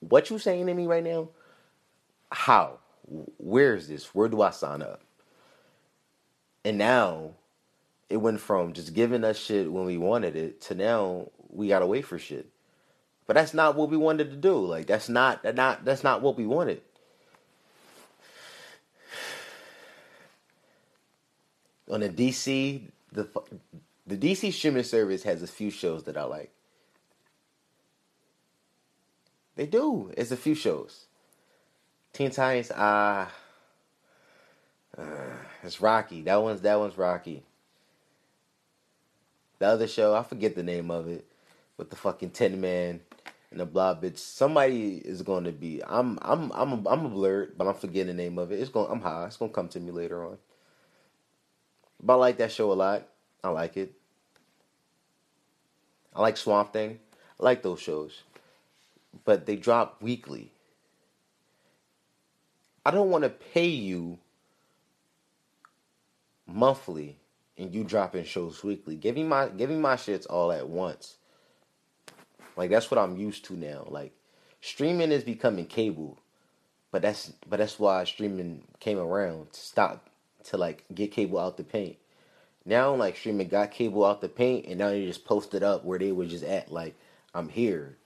what 0.00 0.28
you 0.28 0.38
saying 0.38 0.66
to 0.66 0.74
me 0.74 0.86
right 0.86 1.04
now? 1.04 1.30
How? 2.30 2.78
Where 3.38 3.74
is 3.74 3.88
this? 3.88 4.14
Where 4.14 4.28
do 4.28 4.42
I 4.42 4.50
sign 4.50 4.82
up?" 4.82 5.00
And 6.64 6.78
now 6.78 7.32
it 8.08 8.16
went 8.18 8.40
from 8.40 8.72
just 8.72 8.94
giving 8.94 9.24
us 9.24 9.38
shit 9.38 9.70
when 9.70 9.84
we 9.84 9.98
wanted 9.98 10.36
it 10.36 10.60
to 10.62 10.74
now 10.74 11.30
we 11.50 11.68
gotta 11.68 11.86
wait 11.86 12.04
for 12.04 12.18
shit. 12.18 12.48
But 13.26 13.34
that's 13.34 13.54
not 13.54 13.76
what 13.76 13.90
we 13.90 13.96
wanted 13.96 14.30
to 14.30 14.36
do. 14.36 14.56
Like 14.56 14.86
that's 14.86 15.08
not 15.08 15.42
that 15.42 15.54
not 15.54 15.84
that's 15.84 16.02
not 16.02 16.22
what 16.22 16.36
we 16.36 16.46
wanted. 16.46 16.80
On 21.90 22.00
the 22.00 22.08
DC, 22.08 22.82
the 23.12 23.28
the 24.06 24.16
DC 24.16 24.52
streaming 24.52 24.82
service 24.82 25.22
has 25.22 25.42
a 25.42 25.46
few 25.46 25.70
shows 25.70 26.04
that 26.04 26.16
I 26.16 26.24
like. 26.24 26.50
They 29.56 29.66
do. 29.66 30.12
It's 30.16 30.30
a 30.30 30.36
few 30.36 30.54
shows. 30.54 31.06
Teen 32.12 32.30
Titans, 32.30 32.72
ah, 32.74 33.30
uh, 34.96 35.00
uh, 35.00 35.04
it's 35.62 35.80
Rocky. 35.80 36.22
That 36.22 36.42
one's 36.42 36.60
that 36.62 36.78
one's 36.78 36.98
Rocky. 36.98 37.42
The 39.58 39.66
other 39.66 39.88
show, 39.88 40.14
I 40.14 40.22
forget 40.22 40.54
the 40.54 40.62
name 40.62 40.90
of 40.90 41.08
it 41.08 41.26
with 41.76 41.90
the 41.90 41.96
fucking 41.96 42.30
Tin 42.30 42.60
Man 42.60 43.00
and 43.50 43.60
the 43.60 43.66
blah 43.66 43.94
bitch. 43.94 44.18
Somebody 44.18 44.96
is 44.96 45.22
going 45.22 45.44
to 45.44 45.52
be. 45.52 45.82
I'm 45.86 46.18
I'm 46.22 46.52
I'm 46.52 46.72
a, 46.72 46.88
I'm 46.88 47.06
a 47.06 47.08
blurred, 47.08 47.56
but 47.56 47.66
I'm 47.66 47.74
forgetting 47.74 48.16
the 48.16 48.22
name 48.22 48.38
of 48.38 48.52
it. 48.52 48.60
It's 48.60 48.70
going. 48.70 48.90
I'm 48.90 49.00
high. 49.00 49.26
It's 49.26 49.36
going 49.36 49.50
to 49.50 49.54
come 49.54 49.68
to 49.68 49.80
me 49.80 49.90
later 49.90 50.24
on. 50.24 50.38
But 52.02 52.14
I 52.14 52.16
like 52.16 52.36
that 52.38 52.52
show 52.52 52.70
a 52.70 52.74
lot. 52.74 53.08
I 53.42 53.48
like 53.48 53.76
it. 53.76 53.92
I 56.14 56.22
like 56.22 56.36
Swamp 56.36 56.72
Thing. 56.72 56.98
I 57.40 57.44
like 57.44 57.62
those 57.62 57.80
shows, 57.80 58.22
but 59.24 59.46
they 59.46 59.56
drop 59.56 60.02
weekly. 60.02 60.52
I 62.84 62.90
don't 62.90 63.10
want 63.10 63.24
to 63.24 63.30
pay 63.30 63.66
you 63.66 64.18
monthly 66.48 67.18
and 67.58 67.74
you 67.74 67.84
dropping 67.84 68.24
shows 68.24 68.64
weekly. 68.64 68.96
Give 68.96 69.14
me 69.14 69.24
my 69.24 69.48
give 69.48 69.70
me 69.70 69.76
my 69.76 69.96
shits 69.96 70.26
all 70.28 70.50
at 70.50 70.68
once. 70.68 71.16
Like 72.56 72.70
that's 72.70 72.90
what 72.90 72.98
I'm 72.98 73.16
used 73.16 73.44
to 73.46 73.54
now. 73.54 73.86
Like 73.88 74.12
streaming 74.60 75.12
is 75.12 75.24
becoming 75.24 75.66
cable, 75.66 76.18
but 76.90 77.02
that's 77.02 77.32
but 77.48 77.58
that's 77.58 77.78
why 77.78 78.04
streaming 78.04 78.62
came 78.80 78.98
around 78.98 79.52
to 79.52 79.60
stop 79.60 80.08
to 80.44 80.56
like 80.56 80.84
get 80.94 81.12
cable 81.12 81.38
out 81.38 81.56
the 81.56 81.64
paint. 81.64 81.96
Now 82.64 82.94
like 82.94 83.16
streaming 83.16 83.48
got 83.48 83.70
cable 83.70 84.04
out 84.04 84.20
the 84.20 84.28
paint, 84.28 84.66
and 84.66 84.78
now 84.78 84.88
they 84.88 85.04
just 85.04 85.24
posted 85.24 85.62
up 85.62 85.84
where 85.84 85.98
they 85.98 86.12
were 86.12 86.26
just 86.26 86.44
at. 86.44 86.72
Like 86.72 86.94
I'm 87.34 87.48
here, 87.48 87.96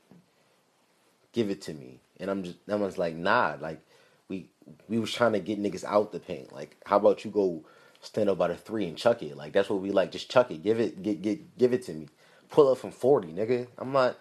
give 1.33 1.51
it 1.51 1.63
to 1.63 1.75
me, 1.75 2.01
and 2.19 2.31
I'm 2.31 2.43
just 2.43 2.65
that 2.67 2.79
one's 2.79 2.99
like 2.99 3.15
nah. 3.15 3.57
Like 3.61 3.81
we 4.29 4.49
we 4.89 4.99
was 4.99 5.13
trying 5.13 5.33
to 5.33 5.41
get 5.41 5.63
niggas 5.63 5.85
out 5.85 6.13
the 6.13 6.21
paint. 6.21 6.53
Like 6.53 6.77
how 6.87 6.97
about 6.97 7.25
you 7.25 7.31
go 7.31 7.65
stand 8.03 8.29
up 8.29 8.39
by 8.39 8.49
the 8.49 8.57
three 8.57 8.87
and 8.87 8.97
chuck 8.99 9.23
it? 9.23 9.37
Like 9.37 9.53
that's 9.55 9.71
what 9.71 9.81
we 9.81 9.91
like. 9.91 10.13
Just 10.13 10.31
chuck 10.31 10.51
it. 10.51 10.63
Give 10.63 10.81
it. 10.81 11.03
Get 11.03 11.23
get 11.23 11.59
give 11.59 11.73
it 11.73 11.85
to 11.87 11.95
me. 11.95 12.09
Pull 12.51 12.71
up 12.71 12.79
from 12.79 12.91
forty, 12.93 13.29
nigga. 13.29 13.69
I'm 13.79 13.93
not. 13.93 14.19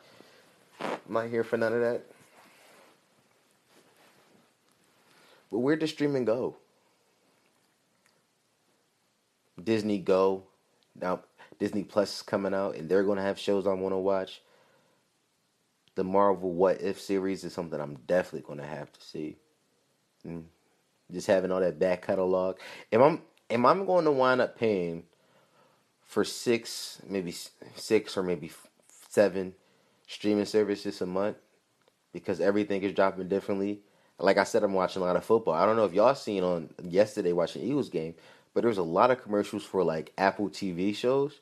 I'm 0.79 0.99
not 1.09 1.27
here 1.27 1.43
for 1.43 1.57
none 1.57 1.73
of 1.73 1.81
that. 1.81 2.03
But 5.51 5.59
where 5.59 5.75
does 5.75 5.89
streaming 5.89 6.25
go? 6.25 6.55
Disney 9.63 9.99
Go. 9.99 10.43
Now 10.99 11.21
Disney 11.59 11.83
Plus 11.83 12.15
is 12.17 12.21
coming 12.21 12.53
out 12.53 12.75
and 12.75 12.89
they're 12.89 13.03
gonna 13.03 13.21
have 13.21 13.37
shows 13.39 13.67
I 13.67 13.73
wanna 13.73 13.99
watch. 13.99 14.41
The 15.95 16.03
Marvel 16.03 16.51
What 16.51 16.81
If 16.81 16.99
series 16.99 17.43
is 17.43 17.53
something 17.53 17.79
I'm 17.79 17.95
definitely 18.07 18.47
gonna 18.47 18.67
have 18.67 18.91
to 18.93 19.01
see. 19.01 19.37
And 20.23 20.47
just 21.11 21.27
having 21.27 21.51
all 21.51 21.59
that 21.59 21.79
back 21.79 22.07
catalog. 22.07 22.57
If 22.91 23.01
I 23.01 23.19
am 23.51 23.65
I 23.65 23.73
going 23.75 24.05
to 24.05 24.11
wind 24.11 24.41
up 24.41 24.57
paying 24.57 25.03
for 26.03 26.23
six, 26.23 27.01
maybe 27.07 27.33
six 27.75 28.17
or 28.17 28.23
maybe 28.23 28.51
seven 29.09 29.53
streaming 30.07 30.45
services 30.45 31.01
a 31.01 31.05
month 31.05 31.37
because 32.13 32.41
everything 32.41 32.81
is 32.83 32.93
dropping 32.93 33.29
differently. 33.29 33.79
Like 34.19 34.37
I 34.37 34.43
said, 34.43 34.63
I'm 34.63 34.73
watching 34.73 35.01
a 35.01 35.05
lot 35.05 35.15
of 35.15 35.25
football. 35.25 35.53
I 35.53 35.65
don't 35.65 35.75
know 35.75 35.85
if 35.85 35.93
y'all 35.93 36.15
seen 36.15 36.43
on 36.43 36.69
yesterday 36.83 37.31
watching 37.31 37.63
Eagles 37.63 37.89
game, 37.89 38.15
but 38.53 38.63
there's 38.63 38.77
a 38.77 38.83
lot 38.83 39.11
of 39.11 39.21
commercials 39.21 39.63
for 39.63 39.83
like 39.83 40.11
Apple 40.17 40.49
TV 40.49 40.95
shows. 40.95 41.39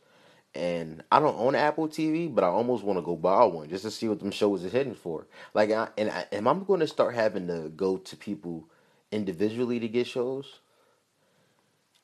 And 0.55 1.03
I 1.11 1.19
don't 1.19 1.37
own 1.37 1.53
Apple 1.53 1.87
TV, 1.87 2.33
but 2.33 2.43
I 2.43 2.47
almost 2.47 2.83
want 2.83 2.97
to 2.97 3.03
go 3.05 3.15
buy 3.15 3.43
one 3.45 3.69
just 3.69 3.83
to 3.83 3.91
see 3.91 4.07
what 4.07 4.19
them 4.19 4.31
shows 4.31 4.63
is 4.63 4.71
hitting 4.71 4.95
for. 4.95 5.27
Like, 5.53 5.71
I, 5.71 5.89
and 5.95 6.09
I, 6.09 6.25
am 6.31 6.47
I 6.47 6.55
going 6.55 6.79
to 6.79 6.87
start 6.87 7.13
having 7.13 7.47
to 7.47 7.69
go 7.75 7.97
to 7.97 8.15
people 8.15 8.67
individually 9.11 9.79
to 9.79 9.87
get 9.87 10.07
shows? 10.07 10.59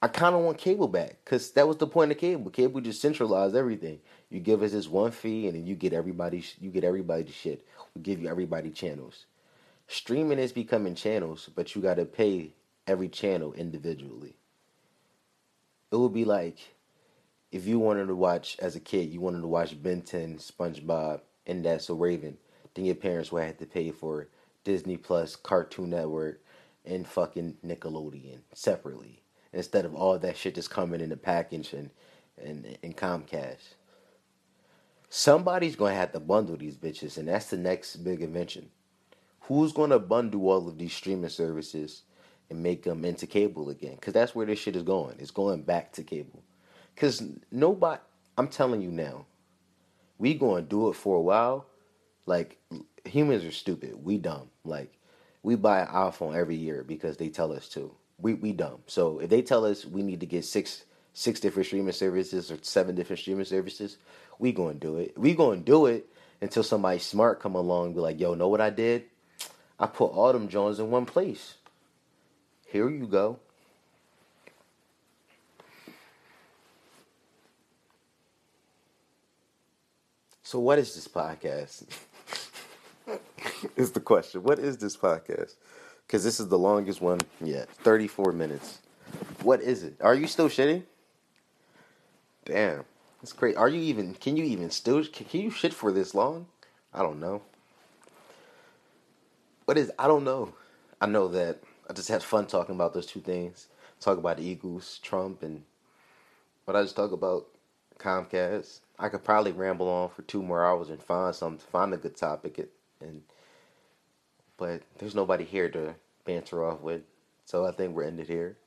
I 0.05 0.07
kind 0.07 0.35
of 0.35 0.41
want 0.41 0.59
cable 0.59 0.87
back 0.87 1.17
because 1.25 1.49
that 1.53 1.67
was 1.67 1.77
the 1.77 1.87
point 1.87 2.11
of 2.11 2.19
cable. 2.19 2.51
Cable 2.51 2.79
just 2.79 3.01
centralized 3.01 3.55
everything. 3.55 4.01
You 4.29 4.39
give 4.39 4.61
us 4.61 4.71
this 4.71 4.87
one 4.87 5.09
fee, 5.09 5.47
and 5.47 5.55
then 5.55 5.65
you 5.65 5.73
get 5.73 5.93
everybody. 5.93 6.45
You 6.61 6.69
get 6.69 6.83
everybody 6.83 7.31
shit. 7.31 7.65
We 7.95 8.03
give 8.03 8.21
you 8.21 8.29
everybody 8.29 8.69
channels. 8.69 9.25
Streaming 9.87 10.37
is 10.37 10.51
becoming 10.51 10.93
channels, 10.93 11.49
but 11.55 11.73
you 11.73 11.81
got 11.81 11.95
to 11.95 12.05
pay 12.05 12.53
every 12.85 13.09
channel 13.09 13.53
individually. 13.53 14.35
It 15.91 15.95
would 15.95 16.13
be 16.13 16.23
like 16.23 16.59
if 17.51 17.65
you 17.65 17.79
wanted 17.79 18.05
to 18.05 18.15
watch 18.15 18.57
as 18.59 18.75
a 18.75 18.79
kid, 18.79 19.11
you 19.11 19.21
wanted 19.21 19.41
to 19.41 19.47
watch 19.47 19.81
Ben 19.81 20.03
10, 20.03 20.37
SpongeBob, 20.37 21.21
and 21.47 21.65
That's 21.65 21.87
So 21.87 21.95
Raven. 21.95 22.37
Then 22.75 22.85
your 22.85 22.93
parents 22.93 23.31
would 23.31 23.43
have 23.43 23.57
to 23.57 23.65
pay 23.65 23.89
for 23.89 24.27
Disney 24.63 24.97
Plus, 24.97 25.35
Cartoon 25.35 25.89
Network, 25.89 26.43
and 26.85 27.07
fucking 27.07 27.57
Nickelodeon 27.65 28.41
separately 28.53 29.23
instead 29.55 29.85
of 29.85 29.95
all 29.95 30.19
that 30.19 30.37
shit 30.37 30.53
just 30.53 30.69
coming 30.69 31.01
in 31.01 31.09
the 31.09 31.17
package 31.17 31.73
and 31.73 31.89
and, 32.43 32.77
and 32.83 32.95
Comcast. 32.95 33.75
Somebody's 35.09 35.75
gonna 35.77 35.95
have 35.95 36.11
to 36.11 36.19
bundle 36.19 36.57
these 36.57 36.75
bitches, 36.75 37.17
and 37.17 37.27
that's 37.27 37.49
the 37.49 37.57
next 37.57 37.97
big 37.97 38.21
invention. 38.21 38.69
Who's 39.41 39.71
gonna 39.71 39.99
bundle 39.99 40.49
all 40.49 40.67
of 40.67 40.77
these 40.77 40.93
streaming 40.93 41.29
services 41.29 42.03
and 42.49 42.61
make 42.61 42.83
them 42.83 43.05
into 43.05 43.25
cable 43.25 43.69
again? 43.69 43.95
Because 43.95 44.13
that's 44.13 44.35
where 44.35 44.45
this 44.45 44.59
shit 44.59 44.75
is 44.75 44.83
going. 44.83 45.15
It's 45.19 45.31
going 45.31 45.61
back 45.63 45.93
to 45.93 46.03
cable. 46.03 46.43
Because 46.93 47.23
nobody, 47.51 48.01
I'm 48.37 48.49
telling 48.49 48.81
you 48.81 48.91
now, 48.91 49.25
we 50.17 50.33
gonna 50.33 50.61
do 50.61 50.89
it 50.89 50.95
for 50.95 51.15
a 51.15 51.21
while. 51.21 51.67
Like 52.25 52.59
humans 53.05 53.45
are 53.45 53.51
stupid. 53.51 54.03
We 54.03 54.17
dumb. 54.17 54.49
Like 54.65 54.97
we 55.43 55.55
buy 55.55 55.81
an 55.81 55.87
iPhone 55.87 56.35
every 56.35 56.55
year 56.55 56.83
because 56.83 57.15
they 57.15 57.29
tell 57.29 57.53
us 57.53 57.69
to 57.69 57.95
we 58.19 58.33
we 58.33 58.51
dumb. 58.53 58.79
So 58.87 59.19
if 59.19 59.29
they 59.29 59.41
tell 59.41 59.65
us 59.65 59.85
we 59.85 60.01
need 60.01 60.19
to 60.21 60.25
get 60.25 60.45
six 60.45 60.85
six 61.13 61.39
different 61.39 61.67
streaming 61.67 61.93
services 61.93 62.51
or 62.51 62.57
seven 62.61 62.95
different 62.95 63.19
streaming 63.19 63.45
services, 63.45 63.97
we 64.39 64.51
gonna 64.51 64.73
do 64.75 64.97
it. 64.97 65.17
We 65.17 65.33
gonna 65.33 65.61
do 65.61 65.85
it 65.85 66.07
until 66.41 66.63
somebody 66.63 66.99
smart 66.99 67.39
come 67.39 67.55
along 67.55 67.87
and 67.87 67.95
be 67.95 68.01
like, 68.01 68.19
yo, 68.19 68.33
know 68.35 68.47
what 68.47 68.61
I 68.61 68.69
did? 68.69 69.05
I 69.79 69.87
put 69.87 70.07
all 70.07 70.31
them 70.31 70.47
Jones 70.47 70.79
in 70.79 70.89
one 70.89 71.05
place. 71.05 71.55
Here 72.67 72.89
you 72.89 73.07
go. 73.07 73.39
So 80.43 80.59
what 80.59 80.79
is 80.79 80.93
this 80.95 81.07
podcast? 81.07 81.85
is 83.75 83.91
the 83.91 83.99
question. 83.99 84.43
What 84.43 84.59
is 84.59 84.77
this 84.77 84.95
podcast? 84.95 85.55
Because 86.05 86.23
this 86.23 86.39
is 86.39 86.47
the 86.47 86.57
longest 86.57 87.01
one 87.01 87.19
yet 87.41 87.69
34 87.69 88.31
minutes. 88.31 88.79
What 89.43 89.61
is 89.61 89.83
it? 89.83 89.95
Are 90.01 90.15
you 90.15 90.27
still 90.27 90.49
shitting? 90.49 90.83
Damn. 92.45 92.85
That's 93.21 93.33
great. 93.33 93.57
Are 93.57 93.69
you 93.69 93.81
even, 93.81 94.13
can 94.13 94.37
you 94.37 94.43
even 94.43 94.69
still, 94.69 95.03
can 95.03 95.41
you 95.41 95.49
shit 95.49 95.73
for 95.73 95.91
this 95.91 96.13
long? 96.13 96.47
I 96.93 97.01
don't 97.01 97.19
know. 97.19 97.41
What 99.65 99.77
is, 99.77 99.91
I 99.97 100.07
don't 100.07 100.23
know. 100.23 100.53
I 101.01 101.07
know 101.07 101.27
that 101.29 101.59
I 101.89 101.93
just 101.93 102.09
had 102.09 102.21
fun 102.23 102.45
talking 102.45 102.75
about 102.75 102.93
those 102.93 103.07
two 103.07 103.19
things. 103.19 103.67
Talk 103.99 104.17
about 104.17 104.37
the 104.37 104.43
Eagles, 104.43 104.99
Trump, 105.01 105.41
and 105.41 105.63
what 106.65 106.75
I 106.77 106.83
just 106.83 106.95
talk 106.95 107.11
about 107.11 107.47
Comcast. 107.97 108.81
I 108.99 109.09
could 109.09 109.23
probably 109.23 109.51
ramble 109.51 109.89
on 109.89 110.09
for 110.09 110.21
two 110.23 110.43
more 110.43 110.63
hours 110.63 110.89
and 110.89 111.01
find 111.01 111.33
something, 111.33 111.65
find 111.71 111.93
a 111.93 111.97
good 111.97 112.15
topic 112.15 112.69
and 113.01 113.23
but 114.57 114.81
there's 114.97 115.15
nobody 115.15 115.43
here 115.43 115.69
to 115.69 115.95
banter 116.25 116.63
off 116.63 116.81
with. 116.81 117.01
So 117.45 117.65
I 117.65 117.71
think 117.71 117.95
we're 117.95 118.03
ended 118.03 118.27
here. 118.27 118.57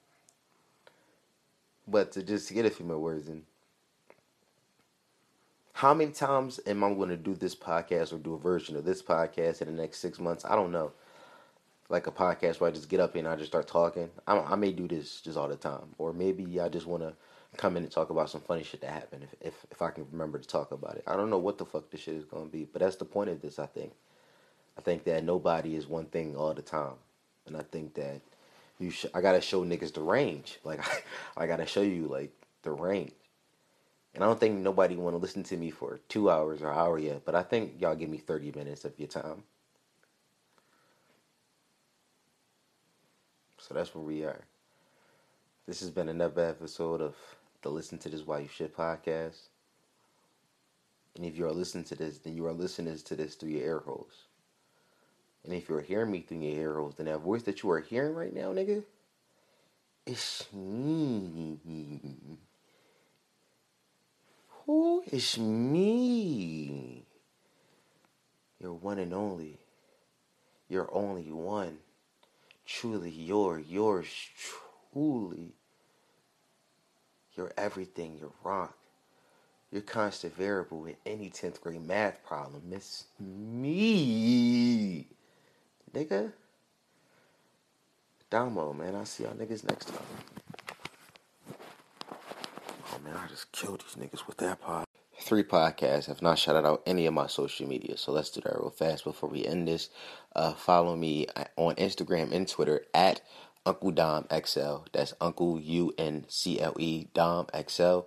But 1.87 2.13
to 2.13 2.23
just 2.23 2.53
get 2.53 2.67
a 2.67 2.71
few 2.71 2.87
more 2.87 2.99
words 2.99 3.29
in. 3.29 3.43
How 5.73 5.95
many 5.95 6.11
times 6.11 6.59
am 6.67 6.83
I 6.83 6.93
going 6.93 7.09
to 7.09 7.17
do 7.17 7.35
this 7.35 7.55
podcast 7.55 8.13
or 8.13 8.19
do 8.19 8.35
a 8.35 8.39
version 8.39 8.77
of 8.77 8.85
this 8.85 9.01
podcast 9.01 9.63
in 9.63 9.69
the 9.69 9.81
next 9.81 9.99
six 9.99 10.19
months? 10.19 10.45
I 10.45 10.57
don't 10.57 10.73
know. 10.73 10.93
Like 11.89 12.07
a 12.07 12.13
podcast 12.13 12.61
where 12.61 12.69
I 12.69 12.73
just 12.73 12.89
get 12.89 13.01
up 13.01 13.15
and 13.15 13.27
I 13.27 13.37
just 13.37 13.51
start 13.51 13.67
talking. 13.69 14.11
I, 14.27 14.39
I 14.39 14.55
may 14.57 14.73
do 14.73 14.87
this 14.89 15.21
just 15.21 15.39
all 15.39 15.49
the 15.49 15.57
time, 15.57 15.95
or 15.97 16.13
maybe 16.13 16.61
I 16.61 16.69
just 16.69 16.87
want 16.87 17.03
to 17.03 17.15
come 17.57 17.77
in 17.77 17.83
and 17.83 17.91
talk 17.91 18.11
about 18.11 18.29
some 18.29 18.43
funny 18.43 18.63
shit 18.63 18.83
that 18.83 18.91
happened 18.91 19.25
if, 19.25 19.35
if 19.41 19.67
if 19.71 19.81
I 19.81 19.91
can 19.91 20.07
remember 20.13 20.39
to 20.39 20.47
talk 20.47 20.71
about 20.71 20.97
it. 20.97 21.05
I 21.07 21.17
don't 21.17 21.31
know 21.31 21.39
what 21.39 21.57
the 21.57 21.65
fuck 21.65 21.91
this 21.91 22.03
shit 22.03 22.17
is 22.17 22.25
gonna 22.25 22.45
be, 22.47 22.65
but 22.65 22.81
that's 22.81 22.97
the 22.97 23.07
point 23.07 23.31
of 23.31 23.41
this. 23.41 23.59
I 23.59 23.67
think. 23.67 23.93
I 24.79 24.81
think 24.81 25.03
that 25.05 25.25
nobody 25.25 25.75
is 25.75 25.89
one 25.89 26.07
thing 26.07 26.37
all 26.37 26.55
the 26.55 26.63
time, 26.63 26.95
and 27.47 27.57
I 27.57 27.63
think 27.63 27.95
that 27.95 28.21
you 28.79 28.91
sh- 28.91 29.07
I 29.13 29.21
gotta 29.21 29.41
show 29.41 29.65
niggas 29.65 29.93
the 29.93 30.03
range. 30.03 30.61
Like 30.65 30.81
I, 31.37 31.47
gotta 31.49 31.67
show 31.67 31.83
you 31.83 32.07
like 32.07 32.31
the 32.63 32.71
range. 32.71 33.13
And 34.15 34.23
I 34.23 34.27
don't 34.29 34.39
think 34.39 34.59
nobody 34.61 34.95
want 34.95 35.15
to 35.15 35.19
listen 35.19 35.43
to 35.45 35.57
me 35.57 35.71
for 35.71 35.99
two 36.09 36.31
hours 36.31 36.63
or 36.63 36.73
hour 36.73 36.99
yet, 36.99 37.25
but 37.25 37.35
I 37.35 37.43
think 37.43 37.81
y'all 37.81 37.97
give 37.97 38.09
me 38.09 38.19
thirty 38.19 38.53
minutes 38.53 38.85
of 38.85 38.97
your 38.99 39.09
time. 39.09 39.43
So 43.59 43.75
that's 43.75 43.95
where 43.95 44.05
we 44.05 44.25
are. 44.25 44.45
This 45.67 45.81
has 45.81 45.91
been 45.91 46.09
another 46.09 46.47
episode 46.47 47.03
of 47.03 47.17
the 47.63 47.69
Listen 47.69 47.99
to 47.99 48.09
This 48.09 48.23
While 48.23 48.41
You 48.41 48.49
Shit 48.49 48.77
podcast. 48.77 49.49
And 51.17 51.27
if 51.27 51.37
you 51.37 51.47
are 51.47 51.53
listening 51.53 51.85
to 51.85 51.97
this, 51.97 52.19
then 52.19 52.37
you 52.37 52.47
are 52.47 52.53
listening 52.53 52.97
to 52.97 53.17
this 53.17 53.35
through 53.35 53.51
your 53.51 53.65
air 53.65 53.79
holes. 53.81 54.28
And 55.45 55.53
if 55.55 55.69
you're 55.69 55.81
hearing 55.81 56.11
me 56.11 56.21
through 56.21 56.39
your 56.39 56.61
ear 56.61 56.75
holes, 56.75 56.95
then 56.97 57.07
that 57.07 57.21
voice 57.21 57.43
that 57.45 57.63
you 57.63 57.71
are 57.71 57.81
hearing 57.81 58.15
right 58.15 58.35
now, 58.35 58.53
nigga, 58.53 58.85
it's 60.05 60.47
me. 60.53 61.59
Who 64.67 65.03
is 65.07 65.39
me? 65.39 67.05
You're 68.61 68.73
one 68.73 68.99
and 68.99 69.15
only. 69.15 69.59
You're 70.69 70.89
only 70.93 71.31
one. 71.31 71.79
Truly, 72.67 73.11
you're 73.11 73.59
yours 73.59 74.07
truly. 74.93 75.55
You're 77.35 77.53
everything. 77.57 78.19
You're 78.19 78.33
rock. 78.43 78.77
Your 79.71 79.83
constant 79.83 80.35
variable 80.35 80.87
in 80.87 80.97
any 81.07 81.31
10th 81.31 81.61
grade 81.61 81.87
math 81.87 82.25
problem. 82.25 82.63
It's 82.73 83.05
me 83.21 85.07
nigga. 85.95 86.33
Damo, 88.31 88.73
man. 88.73 88.95
I'll 88.95 89.05
see 89.05 89.25
y'all 89.25 89.33
niggas 89.33 89.69
next 89.69 89.87
time. 89.87 89.99
Oh, 92.93 92.99
man, 93.05 93.17
I 93.17 93.27
just 93.29 93.51
killed 93.53 93.83
these 93.83 94.03
niggas 94.03 94.27
with 94.27 94.37
that 94.39 94.61
pod. 94.61 94.85
Three 95.21 95.43
podcasts 95.43 96.07
have 96.07 96.23
not 96.23 96.39
shouted 96.39 96.67
out 96.67 96.83
any 96.87 97.05
of 97.07 97.13
my 97.13 97.27
social 97.27 97.67
media, 97.67 97.97
so 97.97 98.13
let's 98.13 98.31
do 98.31 98.41
that 98.43 98.55
real 98.55 98.71
fast 98.71 99.05
before 99.05 99.29
we 99.29 99.45
end 99.45 99.69
this. 99.69 99.91
Uh, 100.35 100.53
follow 100.55 100.97
me 100.97 101.27
on 101.57 101.75
Instagram 101.75 102.33
and 102.33 102.49
Twitter 102.49 102.83
at 102.95 103.21
Uncle 103.67 103.91
Dom 103.91 104.27
XL. 104.33 104.85
That's 104.93 105.15
Uncle 105.21 105.61
U 105.61 105.93
N 105.99 106.25
C 106.29 106.61
L 106.61 106.75
E 106.79 107.09
Dom 107.13 107.47
XL. 107.69 108.01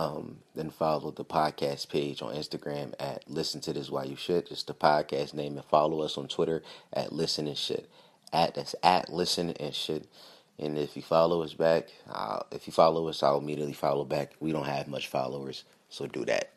Um, 0.00 0.38
then 0.54 0.70
follow 0.70 1.10
the 1.10 1.26
podcast 1.26 1.90
page 1.90 2.22
on 2.22 2.34
Instagram 2.34 2.94
at 2.98 3.28
Listen 3.28 3.60
to 3.60 3.74
This 3.74 3.90
While 3.90 4.06
You 4.06 4.16
Shit. 4.16 4.48
Just 4.48 4.66
the 4.66 4.72
podcast 4.72 5.34
name 5.34 5.58
and 5.58 5.66
follow 5.66 6.00
us 6.00 6.16
on 6.16 6.26
Twitter 6.26 6.62
at 6.90 7.12
Listen 7.12 7.46
and 7.46 7.58
Shit. 7.58 7.86
At 8.32 8.54
that's 8.54 8.74
at 8.82 9.12
Listen 9.12 9.50
and 9.50 9.74
Shit. 9.74 10.06
And 10.58 10.78
if 10.78 10.96
you 10.96 11.02
follow 11.02 11.42
us 11.42 11.52
back, 11.52 11.88
uh, 12.10 12.40
if 12.50 12.66
you 12.66 12.72
follow 12.72 13.08
us, 13.08 13.22
I'll 13.22 13.40
immediately 13.40 13.74
follow 13.74 14.06
back. 14.06 14.32
We 14.40 14.52
don't 14.52 14.64
have 14.64 14.88
much 14.88 15.08
followers, 15.08 15.64
so 15.90 16.06
do 16.06 16.24
that. 16.24 16.50